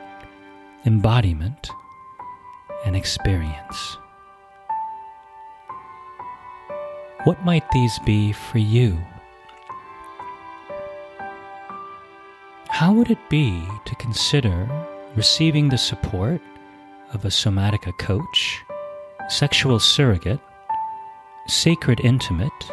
embodiment, 0.87 1.71
and 2.87 2.95
experience? 2.97 3.97
What 7.25 7.45
might 7.45 7.69
these 7.73 7.99
be 8.01 8.33
for 8.33 8.59
you? 8.59 8.99
How 12.71 12.93
would 12.93 13.11
it 13.11 13.29
be 13.29 13.63
to 13.85 13.95
consider 13.97 14.69
receiving 15.15 15.69
the 15.69 15.79
support 15.79 16.41
of 17.13 17.25
a 17.25 17.29
somatica 17.29 17.97
coach, 17.99 18.63
sexual 19.29 19.79
surrogate, 19.79 20.41
sacred 21.47 22.01
intimate, 22.01 22.71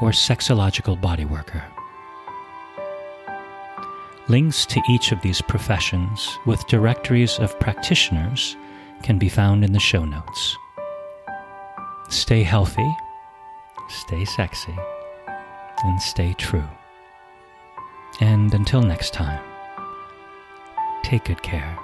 or 0.00 0.10
sexological 0.10 1.00
bodyworker? 1.00 1.62
Links 4.28 4.64
to 4.66 4.80
each 4.88 5.12
of 5.12 5.20
these 5.22 5.42
professions 5.42 6.38
with 6.46 6.66
directories 6.66 7.38
of 7.38 7.58
practitioners 7.60 8.56
can 9.02 9.18
be 9.18 9.28
found 9.28 9.64
in 9.64 9.72
the 9.72 9.80
show 9.80 10.04
notes. 10.04 10.56
Stay 12.08 12.42
healthy 12.42 12.90
stay 13.88 14.24
sexy, 14.24 14.76
and 15.84 16.00
stay 16.00 16.34
true. 16.34 16.68
And 18.20 18.52
until 18.52 18.82
next 18.82 19.12
time, 19.12 19.42
take 21.02 21.24
good 21.24 21.42
care. 21.42 21.78